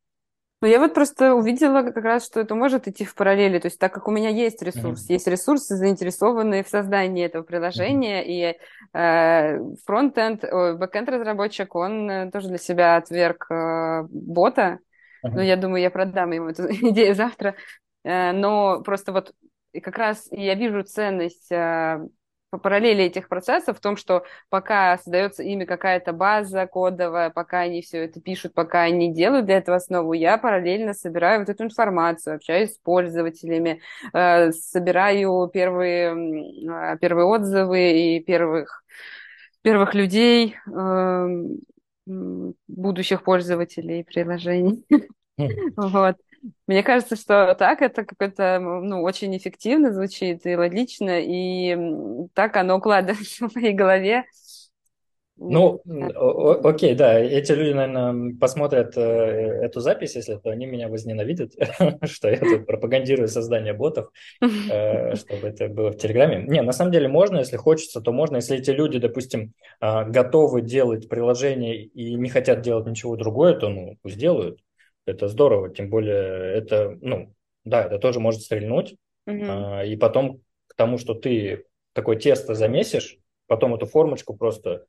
Ну, 0.64 0.70
я 0.70 0.80
вот 0.80 0.94
просто 0.94 1.36
увидела 1.36 1.82
как 1.84 2.06
раз, 2.06 2.26
что 2.26 2.40
это 2.40 2.56
может 2.56 2.88
идти 2.88 3.04
в 3.04 3.16
параллели. 3.16 3.60
То 3.60 3.66
есть, 3.66 3.78
так 3.80 3.94
как 3.94 4.08
у 4.08 4.12
меня 4.12 4.30
есть 4.30 4.62
ресурс, 4.62 5.02
mm-hmm. 5.02 5.14
есть 5.14 5.28
ресурсы, 5.28 5.76
заинтересованные 5.76 6.64
в 6.64 6.70
создании 6.70 7.26
этого 7.26 7.44
приложения, 7.44 8.24
mm-hmm. 8.24 8.56
и 8.94 8.98
э, 8.98 9.60
фронтенд, 9.86 10.42
бэкенд 10.80 11.10
разработчик, 11.10 11.76
он 11.76 12.10
э, 12.10 12.32
тоже 12.32 12.48
для 12.48 12.58
себя 12.60 12.96
отверг 12.96 13.48
э, 13.52 14.04
бота. 14.10 14.80
Mm-hmm. 15.26 15.32
Ну, 15.34 15.42
я 15.42 15.58
думаю, 15.58 15.82
я 15.82 15.92
продам 15.92 16.32
ему 16.32 16.48
эту 16.48 16.64
идею 16.72 17.14
завтра. 17.14 17.56
Э, 18.06 18.32
но 18.32 18.82
просто 18.84 19.12
вот 19.12 19.34
как 19.82 19.98
раз 19.98 20.30
я 20.32 20.56
вижу 20.56 20.84
ценность 20.84 21.52
э, 21.52 22.08
по 22.54 22.60
параллели 22.60 23.04
этих 23.06 23.30
процессов 23.30 23.80
в 23.80 23.82
том, 23.82 23.98
что 23.98 24.26
пока 24.50 24.96
создается 25.00 25.42
ими 25.42 25.66
какая-то 25.66 26.14
база 26.14 26.68
кодовая, 26.68 27.32
пока 27.32 27.62
они 27.62 27.82
все 27.82 28.04
это 28.04 28.22
пишут, 28.22 28.54
пока 28.54 28.84
они 28.84 29.12
делают 29.12 29.48
для 29.48 29.58
этого 29.58 29.78
основу, 29.78 30.14
я 30.14 30.38
параллельно 30.38 30.94
собираю 30.94 31.40
вот 31.40 31.50
эту 31.50 31.64
информацию, 31.64 32.36
общаюсь 32.36 32.76
с 32.76 32.78
пользователями, 32.78 33.82
э, 34.14 34.52
собираю 34.52 35.50
первые, 35.52 36.14
э, 36.94 36.98
первые 37.00 37.26
отзывы 37.26 37.92
и 37.92 38.20
первых, 38.20 38.84
первых 39.64 39.96
людей, 39.96 40.56
э, 40.72 41.28
будущих 42.06 43.24
пользователей 43.24 44.04
приложений. 44.04 44.86
Вот. 45.76 46.18
Мне 46.68 46.84
кажется, 46.84 47.16
что 47.16 47.56
так 47.56 47.82
это 47.82 48.04
какое-то, 48.04 48.60
ну, 48.60 49.02
очень 49.02 49.36
эффективно 49.36 49.94
звучит 49.94 50.46
и 50.46 50.56
логично, 50.56 51.20
и 51.22 51.78
так 52.34 52.58
оно 52.58 52.78
укладывается 52.78 53.48
в 53.50 53.56
моей 53.56 53.74
голове. 53.74 54.26
Ну, 55.36 55.82
окей, 56.64 56.94
да, 56.94 57.20
эти 57.20 57.52
люди, 57.54 57.74
наверное, 57.74 58.36
посмотрят 58.40 58.96
э, 58.96 59.02
эту 59.02 59.80
запись, 59.80 60.16
если 60.16 60.36
то 60.36 60.52
они 60.52 60.68
меня 60.68 60.90
возненавидят, 60.90 61.54
что 62.04 62.30
я 62.30 62.38
тут 62.38 62.68
пропагандирую 62.68 63.28
создание 63.28 63.74
ботов, 63.74 64.10
э, 64.42 65.16
чтобы 65.16 65.48
это 65.48 65.70
было 65.70 65.92
в 65.92 65.98
Телеграме. 65.98 66.44
Не, 66.48 66.62
на 66.62 66.72
самом 66.72 66.92
деле 66.92 67.08
можно, 67.08 67.40
если 67.40 67.58
хочется, 67.58 68.00
то 68.00 68.12
можно. 68.12 68.38
Если 68.38 68.58
эти 68.58 68.70
люди, 68.70 69.00
допустим, 69.00 69.54
а, 69.80 70.04
готовы 70.04 70.62
делать 70.62 71.10
приложение 71.10 71.84
и 71.84 72.14
не 72.14 72.30
хотят 72.30 72.62
делать 72.62 72.86
ничего 72.86 73.16
другое, 73.16 73.56
то, 73.56 73.70
ну, 73.70 73.98
пусть 74.04 74.18
делают. 74.18 74.60
Это 75.06 75.28
здорово, 75.28 75.70
тем 75.70 75.90
более 75.90 76.56
это, 76.56 76.98
ну, 77.02 77.34
да, 77.66 77.84
это 77.86 78.00
тоже 78.00 78.20
может 78.20 78.42
стрельнуть. 78.42 78.96
Угу. 79.28 79.46
А, 79.48 79.84
и 79.86 79.96
потом 79.96 80.42
к 80.68 80.76
тому, 80.76 80.98
что 80.98 81.14
ты 81.14 81.66
такое 81.94 82.18
тесто 82.18 82.56
замесишь, 82.56 83.18
потом 83.48 83.76
эту 83.76 83.86
формочку 83.86 84.36
просто... 84.36 84.86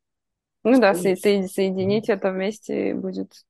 Ну 0.62 0.80
да, 0.80 0.94
со- 0.94 1.16
со- 1.16 1.48
соединить 1.48 2.08
это 2.08 2.30
вместе 2.30 2.94
будет, 2.94 3.44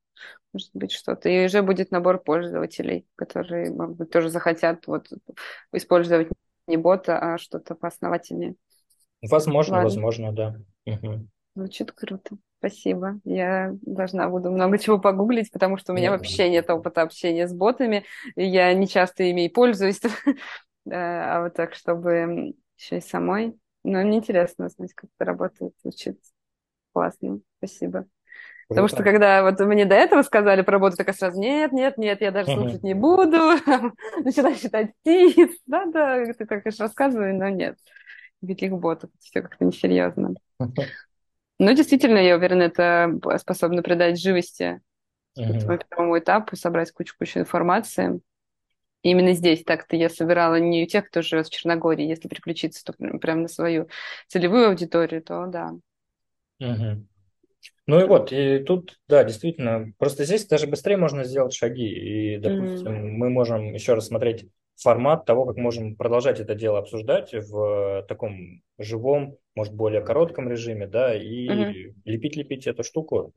может 0.53 0.71
быть, 0.75 0.93
что-то. 0.93 1.29
И 1.29 1.47
уже 1.47 1.63
будет 1.63 1.91
набор 1.91 2.23
пользователей, 2.23 3.07
которые, 3.15 3.71
может 3.71 3.97
быть, 3.97 4.11
тоже 4.11 4.31
захотят 4.31 4.87
вот 4.87 5.09
использовать 5.73 6.29
не 6.67 6.77
бота, 6.77 7.19
а 7.19 7.39
что-то 7.39 7.75
поосновательнее. 7.75 8.57
Возможно, 9.23 9.75
Ладно. 9.75 9.89
возможно, 9.89 10.33
да. 10.33 10.57
Угу. 10.87 11.29
Звучит 11.55 11.93
круто. 11.93 12.37
Спасибо. 12.65 13.21
Я 13.25 13.77
должна 13.83 14.27
буду 14.31 14.51
много 14.51 14.79
чего 14.79 14.99
погуглить, 14.99 15.53
потому 15.53 15.77
что 15.77 15.93
у 15.93 15.97
меня 15.97 16.11
вообще 16.11 16.49
нет 16.49 16.71
опыта 16.71 17.03
общения 17.03 17.47
с 17.47 17.53
ботами. 17.53 18.07
Я 18.37 18.73
не 18.73 18.89
часто 18.89 19.25
ими 19.25 19.45
и 19.45 19.49
пользуюсь. 19.51 20.01
а 20.91 21.43
вот 21.43 21.53
так, 21.53 21.75
чтобы 21.75 22.55
еще 22.79 22.97
и 22.97 23.01
самой. 23.03 23.55
Но 23.83 24.01
мне 24.01 24.17
интересно 24.17 24.65
узнать, 24.67 24.95
как 24.95 25.11
это 25.15 25.27
работает, 25.27 25.75
звучит 25.83 26.19
классно. 26.95 27.41
Спасибо. 27.59 28.07
Потому 28.69 28.89
что 28.89 29.03
когда 29.03 29.43
вот 29.43 29.61
мне 29.61 29.85
до 29.85 29.97
этого 29.97 30.23
сказали 30.23 30.63
про 30.63 30.73
работу, 30.73 30.97
так 30.97 31.09
я 31.09 31.13
сразу, 31.13 31.39
нет, 31.39 31.73
нет, 31.73 31.99
нет, 31.99 32.23
я 32.23 32.31
даже 32.31 32.51
слушать 32.51 32.83
не 32.83 32.95
буду, 32.95 33.37
начинаю 34.25 34.55
считать 34.55 34.93
птиц, 35.03 35.51
да-да, 35.67 36.25
ты 36.25 36.47
так, 36.47 36.63
конечно, 36.63 36.87
рассказывай, 36.87 37.35
но 37.35 37.51
нет, 37.51 37.77
никаких 38.41 38.73
ботов, 38.73 39.11
все 39.21 39.43
как-то 39.43 39.67
несерьезно. 39.67 40.35
Ну, 41.59 41.73
действительно, 41.73 42.19
я 42.19 42.37
уверена, 42.37 42.65
это 42.65 43.19
способно 43.39 43.83
придать 43.83 44.21
живости 44.21 44.81
mm-hmm. 45.39 45.85
первому 45.89 46.19
этапу, 46.19 46.57
собрать 46.57 46.93
кучу-кучу 46.93 47.41
информации. 47.41 48.21
И 49.03 49.11
именно 49.11 49.33
здесь 49.33 49.63
так-то 49.65 49.97
я 49.97 50.09
собирала 50.09 50.59
не 50.59 50.83
у 50.83 50.87
тех, 50.87 51.07
кто 51.07 51.23
живет 51.23 51.47
в 51.47 51.51
Черногории. 51.51 52.07
Если 52.07 52.27
переключиться 52.27 52.85
то 52.85 52.95
прямо 53.19 53.43
на 53.43 53.49
свою 53.49 53.89
целевую 54.29 54.69
аудиторию, 54.69 55.23
то 55.23 55.47
да. 55.47 55.75
Угу. 56.61 57.07
Ну 57.87 58.01
и 58.01 58.05
вот, 58.05 58.33
и 58.33 58.61
тут, 58.61 58.99
да, 59.09 59.25
действительно, 59.25 59.93
просто 59.99 60.25
здесь 60.25 60.47
даже 60.47 60.67
быстрее 60.67 60.97
можно 60.97 61.25
сделать 61.25 61.53
шаги. 61.53 61.87
И, 61.87 62.39
допустим, 62.39 62.93
mm 62.93 63.11
мы 63.15 63.31
можем 63.31 63.75
еще 63.75 63.95
раз 63.95 64.07
смотреть 64.07 64.47
формат 64.77 65.25
того, 65.25 65.47
как 65.47 65.57
можем 65.57 65.97
продолжать 65.97 66.41
это 66.41 66.55
дело 66.55 66.79
обсуждать 66.79 67.33
в 67.33 68.05
таком 68.09 68.63
живом, 68.79 69.37
может, 69.55 69.75
более 69.75 70.03
коротком 70.03 70.49
режиме, 70.49 70.87
да, 70.87 71.15
и 71.15 71.49
uh-huh. 71.49 71.95
лепить-лепить 72.05 72.67
эту 72.67 72.83
штуку. 72.83 73.33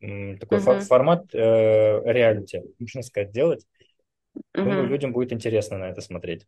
Такой 0.00 0.58
uh-huh. 0.58 0.80
формат 0.80 1.32
э, 1.34 2.02
реалити, 2.04 2.62
можно 2.78 3.02
сказать, 3.02 3.30
делать. 3.30 3.64
Uh-huh. 4.36 4.64
Думаю, 4.64 4.86
людям 4.88 5.12
будет 5.12 5.32
интересно 5.32 5.78
на 5.78 5.84
это 5.90 6.00
смотреть. 6.00 6.46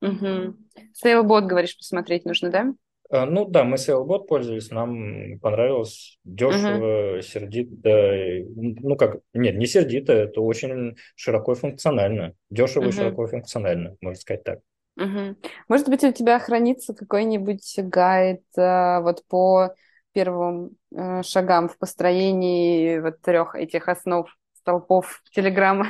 Угу. 0.00 0.56
Сейлбот, 0.92 1.44
говоришь, 1.44 1.78
посмотреть 1.78 2.26
нужно, 2.26 2.50
да? 2.50 2.74
А, 3.14 3.26
ну 3.26 3.44
да, 3.44 3.62
мы 3.62 3.76
Sailbot 3.76 4.26
пользовались, 4.26 4.72
нам 4.72 5.38
понравилось, 5.38 6.18
дешево, 6.24 7.18
uh-huh. 7.18 7.22
сердито, 7.22 8.44
ну 8.56 8.96
как, 8.96 9.20
нет, 9.32 9.54
не 9.54 9.66
сердито, 9.66 10.12
это 10.12 10.40
очень 10.40 10.96
широко 11.14 11.52
и 11.52 11.54
функционально, 11.54 12.34
дешево 12.50 12.86
uh-huh. 12.86 12.88
и 12.88 12.92
широко 12.92 13.24
и 13.24 13.30
функционально, 13.30 13.96
можно 14.00 14.20
сказать 14.20 14.42
так. 14.42 14.58
Uh-huh. 14.98 15.36
Может 15.68 15.88
быть, 15.88 16.02
у 16.02 16.10
тебя 16.10 16.40
хранится 16.40 16.92
какой-нибудь 16.92 17.78
гайд 17.84 18.42
а, 18.56 19.00
вот 19.00 19.24
по 19.28 19.74
первым 20.12 20.70
э, 20.92 21.22
шагам 21.22 21.68
в 21.68 21.78
построении 21.78 22.98
вот 22.98 23.20
трех 23.20 23.54
этих 23.54 23.88
основ 23.88 24.28
столпов 24.54 25.22
Телеграма? 25.32 25.86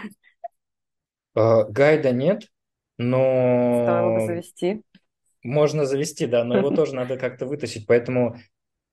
Uh, 1.37 1.71
гайда 1.71 2.13
нет, 2.13 2.49
но... 2.99 3.85
Стоило 3.85 4.15
бы 4.15 4.27
завести. 4.27 4.83
Можно 5.45 5.87
завести, 5.87 6.27
да, 6.27 6.43
но 6.45 6.57
его 6.57 6.71
тоже 6.73 6.95
надо 6.97 7.17
как-то 7.17 7.47
вытащить. 7.47 7.87
Поэтому 7.87 8.37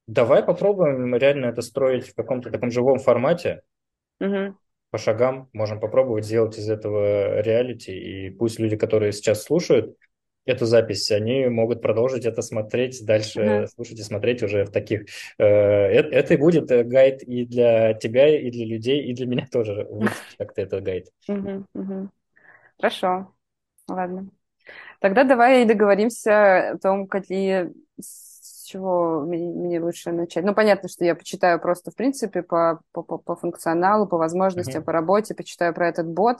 давай 0.07 0.43
попробуем 0.43 1.15
реально 1.15 1.47
это 1.47 1.61
строить 1.61 2.09
в 2.09 2.15
каком-то 2.15 2.51
таком 2.51 2.71
живом 2.71 2.99
формате. 2.99 3.63
По 4.89 4.97
шагам 4.97 5.49
можем 5.53 5.79
попробовать 5.79 6.25
сделать 6.25 6.57
из 6.57 6.69
этого 6.69 7.39
реалити. 7.41 7.91
И 7.91 8.29
пусть 8.29 8.59
люди, 8.59 8.75
которые 8.75 9.13
сейчас 9.13 9.43
слушают, 9.43 9.95
эту 10.45 10.65
запись, 10.65 11.11
они 11.11 11.45
могут 11.47 11.81
продолжить 11.81 12.25
это 12.25 12.41
смотреть 12.41 13.05
дальше, 13.05 13.39
Ага. 13.41 13.67
слушать 13.67 13.99
и 13.99 14.03
смотреть 14.03 14.43
уже 14.43 14.65
в 14.65 14.71
таких... 14.71 15.03
э, 15.37 15.45
Это, 15.45 16.09
это 16.09 16.37
будет 16.37 16.65
гайд 16.87 17.21
и 17.23 17.45
для 17.45 17.93
тебя, 17.93 18.37
и 18.37 18.49
для 18.51 18.65
людей, 18.65 19.03
и 19.03 19.13
для 19.13 19.27
меня 19.27 19.47
тоже. 19.49 19.87
Как-то 20.37 20.61
этот 20.61 20.83
гайд. 20.83 21.07
Мгм, 21.27 21.65
мгм. 21.73 22.11
Хорошо, 22.77 23.35
ладно. 23.89 24.29
Тогда 24.99 25.23
давай 25.23 25.65
договоримся 25.65 26.71
о 26.71 26.77
том, 26.77 27.07
какие, 27.07 27.73
с 27.99 28.65
чего 28.65 29.21
мне, 29.21 29.47
мне 29.47 29.79
лучше 29.81 30.11
начать. 30.11 30.45
Ну, 30.45 30.53
понятно, 30.53 30.87
что 30.89 31.03
я 31.03 31.15
почитаю 31.15 31.59
просто, 31.59 31.91
в 31.91 31.95
принципе, 31.95 32.41
по, 32.43 32.81
по, 32.91 33.03
по 33.03 33.35
функционалу, 33.35 34.07
по 34.07 34.17
возможностям, 34.17 34.81
Мгм. 34.81 34.85
по 34.85 34.91
работе, 34.91 35.35
почитаю 35.35 35.73
про 35.73 35.87
этот 35.89 36.07
бот, 36.07 36.37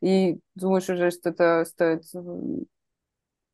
и 0.00 0.38
думаешь 0.54 0.88
уже, 0.88 1.10
что 1.10 1.30
это 1.30 1.64
стоит 1.64 2.04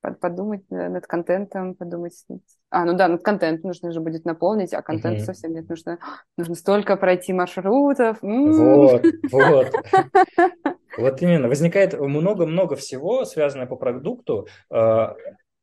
подумать 0.00 0.62
э, 0.70 0.88
над 0.88 1.06
контентом, 1.06 1.74
подумать... 1.74 2.24
А, 2.70 2.84
ну 2.84 2.94
да, 2.94 3.08
над 3.08 3.22
контентом 3.22 3.68
нужно 3.68 3.92
же 3.92 4.00
будет 4.00 4.24
наполнить, 4.24 4.72
а 4.74 4.82
контента 4.82 5.18
Мгм. 5.18 5.24
совсем 5.26 5.52
нет. 5.52 5.68
Нужно, 5.68 5.98
нужно 6.36 6.54
столько 6.54 6.96
пройти 6.96 7.32
маршрутов. 7.32 8.18
Вот, 8.22 9.04
вот. 9.30 9.72
Вот 10.96 11.22
именно. 11.22 11.46
Возникает 11.46 11.98
много-много 11.98 12.74
всего, 12.74 13.24
связанное 13.24 13.66
по 13.66 13.76
продукту, 13.76 14.48
э, 14.70 15.06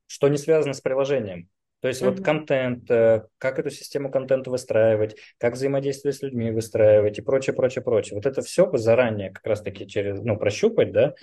что 0.08 0.28
не 0.30 0.38
связано 0.38 0.74
с 0.74 0.80
приложением. 0.80 1.50
То 1.86 1.90
есть 1.90 2.02
вот 2.02 2.16
Мгм. 2.16 2.24
контент, 2.24 2.90
э, 2.90 3.28
как 3.38 3.60
эту 3.60 3.70
систему 3.70 4.10
контента 4.10 4.50
выстраивать, 4.50 5.18
как 5.38 5.54
взаимодействие 5.54 6.14
с 6.14 6.24
людьми 6.24 6.50
выстраивать 6.50 7.20
и 7.20 7.22
прочее, 7.22 7.56
прочее, 7.56 7.84
прочее. 7.84 8.16
Вот 8.16 8.26
это 8.26 8.42
все 8.42 8.66
бы 8.66 8.80
заранее 8.80 9.30
как 9.30 9.46
раз-таки 9.46 9.88
через, 9.88 10.20
ну, 10.24 10.36
прощупать, 10.36 10.92
да, 10.92 11.14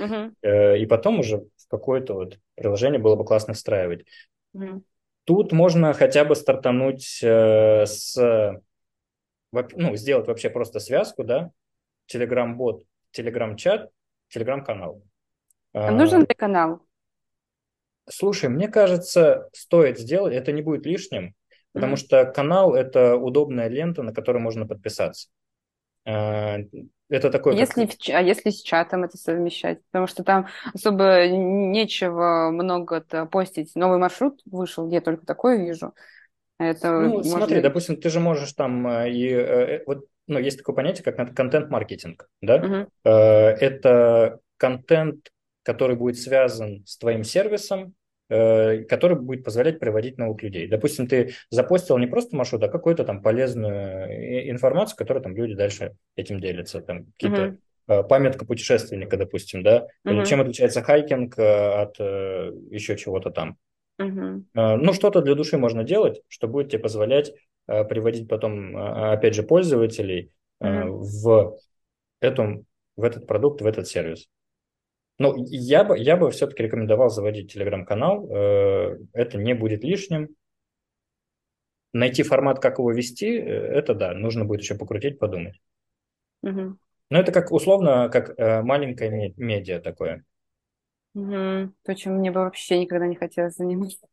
э, 0.41 0.79
и 0.79 0.87
потом 0.87 1.19
уже 1.19 1.39
в 1.39 1.69
какое-то 1.69 2.15
вот 2.15 2.39
приложение 2.55 3.01
было 3.01 3.17
бы 3.17 3.25
классно 3.25 3.55
встраивать. 3.55 4.05
Мгм. 4.53 4.85
Тут 5.25 5.51
можно 5.51 5.95
хотя 5.95 6.25
бы 6.25 6.37
стартануть 6.37 7.19
э, 7.25 7.85
с, 7.85 8.17
ну, 9.51 9.97
сделать 9.97 10.29
вообще 10.29 10.49
просто 10.49 10.79
связку, 10.79 11.25
да, 11.25 11.51
Telegram-бот, 12.09 12.85
Telegram-чат, 13.19 13.91
Telegram-канал. 14.33 15.03
А 15.73 15.89
А, 15.89 15.91
нужен 15.91 16.21
ли 16.21 16.35
канал? 16.37 16.83
Слушай, 18.09 18.51
мне 18.51 18.69
кажется, 18.69 19.49
стоит 19.53 19.99
сделать, 19.99 20.35
это 20.35 20.53
не 20.53 20.63
будет 20.63 20.87
лишним, 20.87 21.35
потому 21.73 21.93
Мгм. 21.93 21.97
что 21.97 22.25
канал– 22.27 22.75
это 22.75 23.17
удобная 23.17 23.69
лента, 23.69 24.03
на 24.03 24.13
которую 24.13 24.43
можно 24.43 24.67
подписаться. 24.67 25.29
А, 26.07 26.59
Это 27.09 27.31
такой, 27.31 27.57
как... 27.57 27.69
Если 27.69 27.87
в 27.87 27.99
ч- 27.99 28.13
а 28.15 28.21
если 28.21 28.51
с 28.51 28.63
чатом 28.63 29.05
это 29.05 29.19
совмещать? 29.19 29.81
Потому 29.91 30.07
что 30.07 30.25
там 30.25 30.49
особо 30.73 31.27
нечего 31.29 32.51
много-то 32.51 33.27
постить. 33.27 33.75
Новый 33.75 33.99
маршрут 33.99 34.41
вышел, 34.47 34.89
я 34.89 35.01
только 35.01 35.27
такое 35.27 35.59
вижу. 35.59 35.95
Это 36.59 36.93
Ну, 36.99 37.23
смотри, 37.23 37.61
можно... 37.61 37.63
допустим, 37.63 38.01
ты 38.01 38.11
же 38.11 38.21
можешь 38.21 38.53
там 38.53 38.87
э, 38.87 39.11
и... 39.13 39.29
э, 39.29 39.85
Вот, 39.87 40.05
ну, 40.27 40.39
есть 40.39 40.59
такое 40.59 40.75
понятие, 40.77 41.05
как 41.05 41.35
контент-маркетинг, 41.35 42.29
да? 42.41 42.87
Э, 43.05 43.11
Это 43.11 44.41
контент, 44.57 45.31
который 45.63 45.97
будет 45.97 46.19
связан 46.19 46.85
с 46.87 46.99
твоим 46.99 47.25
сервисом, 47.25 47.95
э, 48.29 48.85
который 48.85 49.17
будет 49.19 49.45
позволять 49.45 49.79
приводить 49.79 50.19
новых 50.19 50.43
людей. 50.43 50.67
Допустим, 50.67 51.07
ты 51.07 51.35
запостил 51.51 51.99
не 51.99 52.07
просто 52.07 52.37
маршрут, 52.37 52.63
а 52.65 52.69
какую-то 52.69 53.05
там 53.05 53.23
полезную 53.23 54.09
э, 54.09 54.51
информацию, 54.51 54.97
которой 54.97 55.23
там 55.23 55.37
люди 55.37 55.55
дальше 55.55 55.97
этим 56.17 56.41
делятся. 56.41 56.81
Там 56.81 57.07
какие-то 57.13 57.57
э, 57.89 58.03
памятка 58.03 58.45
путешественника, 58.45 59.17
допустим, 59.17 59.63
да? 59.63 59.87
Или 60.05 60.17
Мгм. 60.17 60.25
чем 60.25 60.41
отличается 60.41 60.83
хайкинг 60.83 61.39
от 61.39 61.99
еще 61.99 62.97
чего-то 62.97 63.31
там. 63.31 63.57
Э, 63.99 64.77
Ну, 64.77 64.93
что-то 64.93 65.21
для 65.21 65.35
души 65.35 65.59
можно 65.59 65.85
делать, 65.85 66.23
что 66.29 66.49
будет 66.49 66.71
тебе 66.71 66.81
позволять 66.83 67.33
приводить 67.67 68.29
потом, 68.29 68.77
опять 68.77 69.35
же, 69.35 69.45
пользователей 69.45 70.33
Мгм. 70.59 70.95
в, 70.99 71.57
эту, 72.21 72.65
в 72.97 73.05
этот 73.05 73.27
продукт, 73.27 73.61
в 73.61 73.67
этот 73.67 73.87
сервис. 73.87 74.29
Ну, 75.23 75.35
я 75.49 75.85
бы, 75.85 75.97
я 75.99 76.17
бы 76.17 76.31
все-таки 76.33 76.65
рекомендовал 76.65 77.09
заводить 77.09 77.53
телеграм-канал. 77.53 78.29
э, 78.31 78.99
Это 79.13 79.39
не 79.39 79.55
будет 79.55 79.85
лишним. 79.85 80.35
Найти 81.95 82.23
формат, 82.23 82.59
как 82.61 82.79
его 82.79 82.93
вести, 82.93 83.27
э, 83.39 83.43
это 83.43 83.95
да, 83.95 84.13
нужно 84.15 84.45
будет 84.45 84.61
еще 84.63 84.75
покрутить, 84.75 85.19
подумать. 85.19 85.61
Мгм. 86.43 86.79
Но 87.11 87.19
это 87.21 87.31
как 87.31 87.53
условно, 87.53 88.09
как 88.09 88.39
э, 88.39 88.63
маленькое 88.63 89.11
ме- 89.11 89.35
медиа 89.37 89.79
такое. 89.81 90.25
Мгм. 91.15 91.75
То, 91.85 91.95
чем 91.95 92.15
мне 92.17 92.31
бы 92.31 92.41
вообще 92.41 92.79
никогда 92.79 93.07
не 93.07 93.17
хотелось 93.17 93.57
заниматься. 93.57 94.07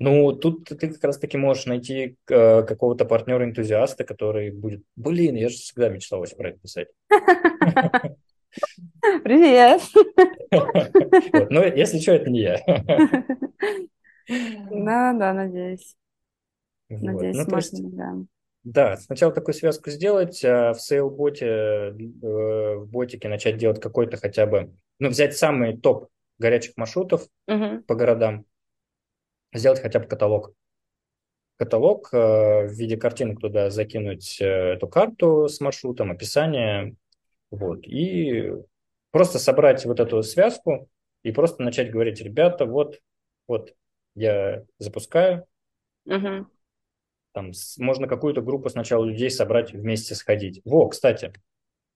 Ну, 0.00 0.32
тут 0.32 0.64
ты 0.64 0.88
как 0.92 1.04
раз-таки 1.04 1.36
можешь 1.38 1.66
найти 1.66 2.16
какого-то 2.26 3.04
партнера-энтузиаста, 3.04 4.04
который 4.04 4.50
будет, 4.50 4.82
блин, 4.96 5.36
я 5.36 5.48
же 5.48 5.56
всегда 5.56 5.88
мечтал 5.88 6.24
про 6.36 6.48
это 6.50 6.58
писать. 6.58 6.88
Привет! 9.22 9.82
Вот. 10.50 11.50
Но 11.50 11.64
если 11.64 11.98
что, 11.98 12.12
это 12.12 12.30
не 12.30 12.40
я. 12.42 12.60
Да, 14.26 15.12
да, 15.12 15.32
надеюсь. 15.34 15.96
Вот. 16.88 17.02
Надеюсь, 17.02 17.36
Ну, 17.36 17.44
то 17.46 17.56
есть, 17.56 17.72
можно, 17.72 17.90
да. 17.90 18.14
да, 18.64 18.96
сначала 18.96 19.32
такую 19.32 19.54
связку 19.54 19.90
сделать, 19.90 20.44
а 20.44 20.72
в 20.72 20.80
сейл-боте, 20.80 21.46
э, 21.46 22.76
в 22.76 22.86
ботике 22.86 23.28
начать 23.28 23.56
делать 23.56 23.80
какой-то 23.80 24.16
хотя 24.16 24.46
бы, 24.46 24.72
ну, 24.98 25.08
взять 25.08 25.36
самый 25.36 25.76
топ 25.76 26.08
горячих 26.38 26.76
маршрутов 26.76 27.26
Мгм. 27.46 27.82
по 27.84 27.94
городам, 27.94 28.44
сделать 29.52 29.80
хотя 29.80 29.98
бы 30.00 30.06
каталог. 30.06 30.52
Каталог 31.56 32.08
э, 32.12 32.66
в 32.66 32.72
виде 32.72 32.96
картинок 32.96 33.40
туда 33.40 33.70
закинуть 33.70 34.40
э, 34.40 34.46
эту 34.74 34.88
карту 34.88 35.48
с 35.48 35.60
маршрутом, 35.60 36.10
описание, 36.10 36.96
вот, 37.50 37.86
и 37.86 38.52
просто 39.10 39.38
собрать 39.38 39.84
вот 39.84 40.00
эту 40.00 40.22
связку 40.22 40.88
и 41.22 41.32
просто 41.32 41.62
начать 41.62 41.90
говорить, 41.90 42.20
ребята, 42.20 42.66
вот, 42.66 43.00
вот 43.46 43.74
я 44.14 44.64
запускаю, 44.78 45.46
Мгм. 46.06 46.46
там 47.32 47.50
можно 47.78 48.06
какую-то 48.06 48.42
группу 48.42 48.68
сначала 48.68 49.04
людей 49.04 49.30
собрать, 49.30 49.72
вместе 49.72 50.14
сходить. 50.14 50.60
Во, 50.64 50.88
кстати, 50.88 51.32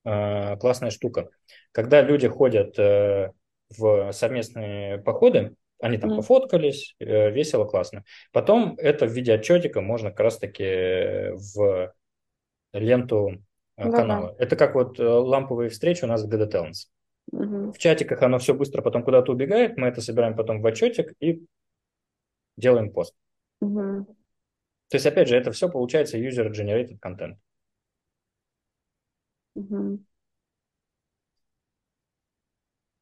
э, 0.04 0.56
классная 0.58 0.90
штука. 0.90 1.30
Когда 1.72 2.02
люди 2.02 2.28
ходят 2.28 2.78
э, 2.78 3.32
в 3.76 4.12
совместные 4.12 4.98
походы, 4.98 5.54
они 5.80 5.98
там 5.98 6.10
Мгм. 6.10 6.16
пофоткались, 6.16 6.94
э, 6.98 7.30
весело, 7.30 7.66
классно. 7.66 8.04
Потом 8.32 8.76
это 8.78 9.06
в 9.06 9.12
виде 9.12 9.34
отчетика 9.34 9.80
можно 9.80 10.10
как 10.10 10.20
раз-таки 10.20 11.32
в 11.54 11.94
ленту 12.72 13.42
э, 13.78 13.90
Да-да. 13.90 14.34
Это 14.38 14.56
как 14.56 14.74
вот 14.74 15.00
э, 15.00 15.04
ламповые 15.04 15.70
встречи 15.70 16.04
у 16.04 16.08
нас 16.08 16.22
в 16.24 16.28
GD 16.28 16.50
Talents. 16.50 16.88
Мгм. 17.32 17.72
В 17.72 17.78
чатиках 17.78 18.22
оно 18.22 18.38
все 18.38 18.54
быстро 18.54 18.82
потом 18.82 19.02
куда-то 19.02 19.32
убегает, 19.32 19.76
мы 19.76 19.88
это 19.88 20.00
собираем 20.00 20.36
потом 20.36 20.60
в 20.60 20.64
отчетик 20.64 21.12
и 21.20 21.44
делаем 22.56 22.92
пост. 22.92 23.14
Мгм. 23.60 24.06
То 24.90 24.96
есть, 24.96 25.06
опять 25.06 25.28
же, 25.28 25.36
это 25.36 25.52
все 25.52 25.68
получается 25.68 26.18
user-generated 26.18 26.98
content. 27.00 27.36
Мгм. 29.54 30.04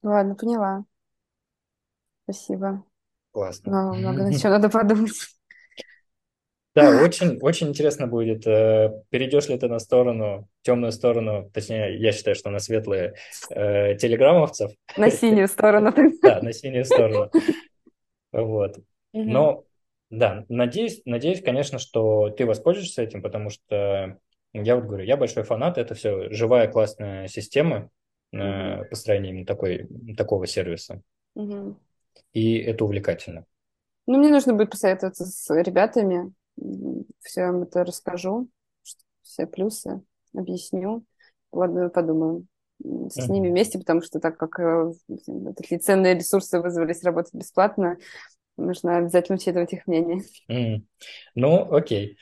Ладно, 0.03 0.35
поняла. 0.35 0.85
Спасибо. 2.25 2.85
Классно. 3.33 3.73
Но 3.73 3.95
много 3.95 4.23
над 4.31 4.41
чем 4.41 4.51
надо 4.51 4.69
подумать. 4.69 5.36
Да, 6.77 6.91
очень, 7.03 7.39
очень 7.41 7.69
интересно 7.69 8.07
будет, 8.07 8.47
э, 8.47 8.93
перейдешь 9.09 9.49
ли 9.49 9.59
ты 9.59 9.67
на 9.67 9.79
сторону, 9.79 10.47
темную 10.61 10.93
сторону, 10.93 11.51
точнее, 11.53 11.99
я 11.99 12.13
считаю, 12.13 12.37
что 12.37 12.51
на 12.51 12.59
светлые 12.59 13.15
э, 13.49 13.97
телеграммовцев, 13.97 14.73
На 14.97 15.11
синюю 15.11 15.49
сторону. 15.49 15.95
да, 16.23 16.41
на 16.43 16.53
синюю 16.53 16.85
сторону. 16.85 17.31
Вот. 18.33 18.77
Но, 19.15 19.65
да, 20.11 20.45
надеюсь, 20.51 21.01
надеюсь, 21.07 21.41
конечно, 21.41 21.79
что 21.79 22.29
ты 22.29 22.45
воспользуешься 22.45 23.01
этим, 23.01 23.23
потому 23.23 23.49
что 23.49 24.19
я 24.53 24.77
вот 24.77 24.85
говорю, 24.85 25.05
я 25.05 25.17
большой 25.17 25.45
фанат, 25.45 25.79
это 25.79 25.95
все 25.95 26.29
живая 26.31 26.69
классная 26.69 27.29
система 27.29 27.89
э, 28.33 28.85
построения 28.85 29.31
именно 29.31 29.47
такой, 29.47 29.89
такого 30.19 30.47
сервиса, 30.47 31.01
и 32.35 32.59
это 32.59 32.85
увлекательно. 32.85 33.47
Ну, 34.07 34.19
мне 34.19 34.29
нужно 34.29 34.53
будет 34.53 34.71
посоветоваться 34.71 35.25
с 35.25 35.49
ребятами. 35.55 36.35
Все 37.23 37.49
им 37.49 37.63
это 37.63 37.85
расскажу, 37.85 38.49
все 39.23 39.47
плюсы 39.47 40.03
объясню. 40.35 41.05
Ладно, 41.53 41.89
подумаем 41.89 42.49
м, 42.85 43.11
с 43.11 43.29
ними 43.29 43.49
вместе, 43.49 43.79
потому 43.79 44.03
что 44.03 44.21
так 44.21 44.37
как 44.37 44.59
э, 44.61 44.93
такие 45.57 45.79
ценные 45.81 46.15
ресурсы 46.15 46.61
вызвались 46.61 47.03
работать 47.03 47.35
бесплатно, 47.35 47.99
нужно 48.57 48.99
обязательно 48.99 49.37
учитывать 49.37 49.73
их 49.73 49.87
мнение. 49.87 50.23
М. 50.49 50.87
Ну, 51.35 51.73
окей. 51.75 52.19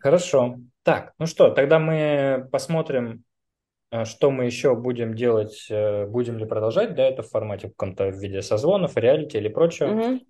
Хорошо. 0.00 0.58
Так, 0.82 1.14
ну 1.18 1.26
что, 1.26 1.50
тогда 1.50 1.78
мы 1.78 2.48
посмотрим, 2.52 3.24
А 3.90 4.04
что 4.04 4.30
мы 4.30 4.46
еще 4.46 4.76
будем 4.76 5.14
делать? 5.14 5.66
Э, 5.70 6.06
будем 6.06 6.38
ли 6.38 6.46
продолжать, 6.46 6.94
да, 6.94 7.04
это 7.04 7.22
в 7.22 7.28
формате 7.30 7.68
в 7.68 7.70
каком-то 7.72 8.08
виде 8.10 8.42
созвонов, 8.42 8.96
реалити 8.96 9.38
или 9.38 9.48
прочего? 9.48 9.90
Угу. 9.90 10.20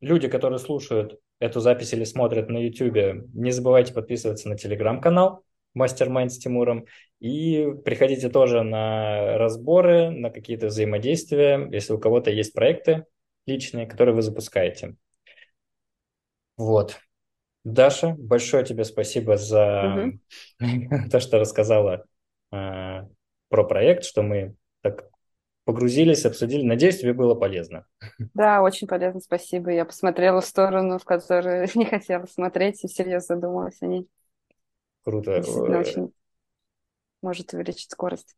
Люди, 0.00 0.28
которые 0.28 0.58
слушают 0.58 1.18
эту 1.38 1.60
запись 1.60 1.92
или 1.92 2.04
смотрят 2.04 2.48
на 2.48 2.58
YouTube, 2.58 3.26
не 3.34 3.50
забывайте 3.50 3.92
подписываться 3.92 4.48
на 4.48 4.56
телеграм-канал 4.56 5.44
Мастер-майнд 5.74 6.32
с 6.32 6.38
Тимуром. 6.38 6.86
И 7.20 7.66
приходите 7.84 8.30
тоже 8.30 8.62
на 8.62 9.36
разборы, 9.36 10.10
на 10.10 10.30
какие-то 10.30 10.66
взаимодействия, 10.68 11.68
если 11.70 11.92
у 11.92 11.98
кого-то 11.98 12.30
есть 12.30 12.54
проекты 12.54 13.04
личные, 13.46 13.86
которые 13.86 14.14
вы 14.14 14.22
запускаете. 14.22 14.96
Вот. 16.56 16.98
Даша, 17.64 18.14
большое 18.16 18.64
тебе 18.64 18.84
спасибо 18.84 19.36
за 19.36 20.18
угу. 20.60 21.08
то, 21.10 21.20
что 21.20 21.38
рассказала 21.38 22.04
э, 22.52 23.02
про 23.48 23.64
проект, 23.64 24.04
что 24.04 24.22
мы 24.22 24.54
так 24.82 25.10
погрузились, 25.66 26.24
обсудили. 26.24 26.62
Надеюсь, 26.62 27.00
тебе 27.00 27.12
было 27.12 27.34
полезно. 27.34 27.86
Да, 28.32 28.62
очень 28.62 28.86
полезно, 28.86 29.20
спасибо. 29.20 29.70
Я 29.70 29.84
посмотрела 29.84 30.40
в 30.40 30.46
сторону, 30.46 30.98
в 30.98 31.04
которую 31.04 31.68
не 31.74 31.84
хотела 31.84 32.24
смотреть, 32.26 32.82
и 32.84 32.88
всерьез 32.88 33.26
задумалась 33.26 33.82
о 33.82 33.86
ней. 33.86 34.08
Круто. 35.04 35.40
Очень 35.40 36.12
может 37.20 37.52
увеличить 37.52 37.90
скорость. 37.90 38.36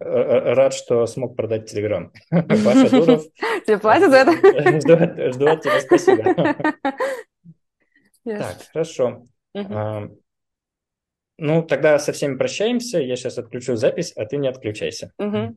Рад, 0.00 0.74
что 0.74 1.06
смог 1.06 1.36
продать 1.36 1.70
Телеграм. 1.70 2.10
Паша 2.30 2.90
Дуров. 2.90 3.24
Тебе 3.66 3.78
платят 3.78 4.10
за 4.10 4.16
это? 4.16 4.32
Жду 5.32 5.46
от 5.46 5.62
тебя 5.62 5.80
спасибо. 5.80 6.56
Так, 8.24 8.56
хорошо. 8.72 9.22
Ну, 11.36 11.62
тогда 11.62 11.98
со 11.98 12.12
всеми 12.12 12.38
прощаемся. 12.38 12.98
Я 13.00 13.16
сейчас 13.16 13.36
отключу 13.36 13.76
запись, 13.76 14.12
а 14.16 14.24
ты 14.24 14.38
не 14.38 14.48
отключайся. 14.48 15.12
Угу. 15.18 15.56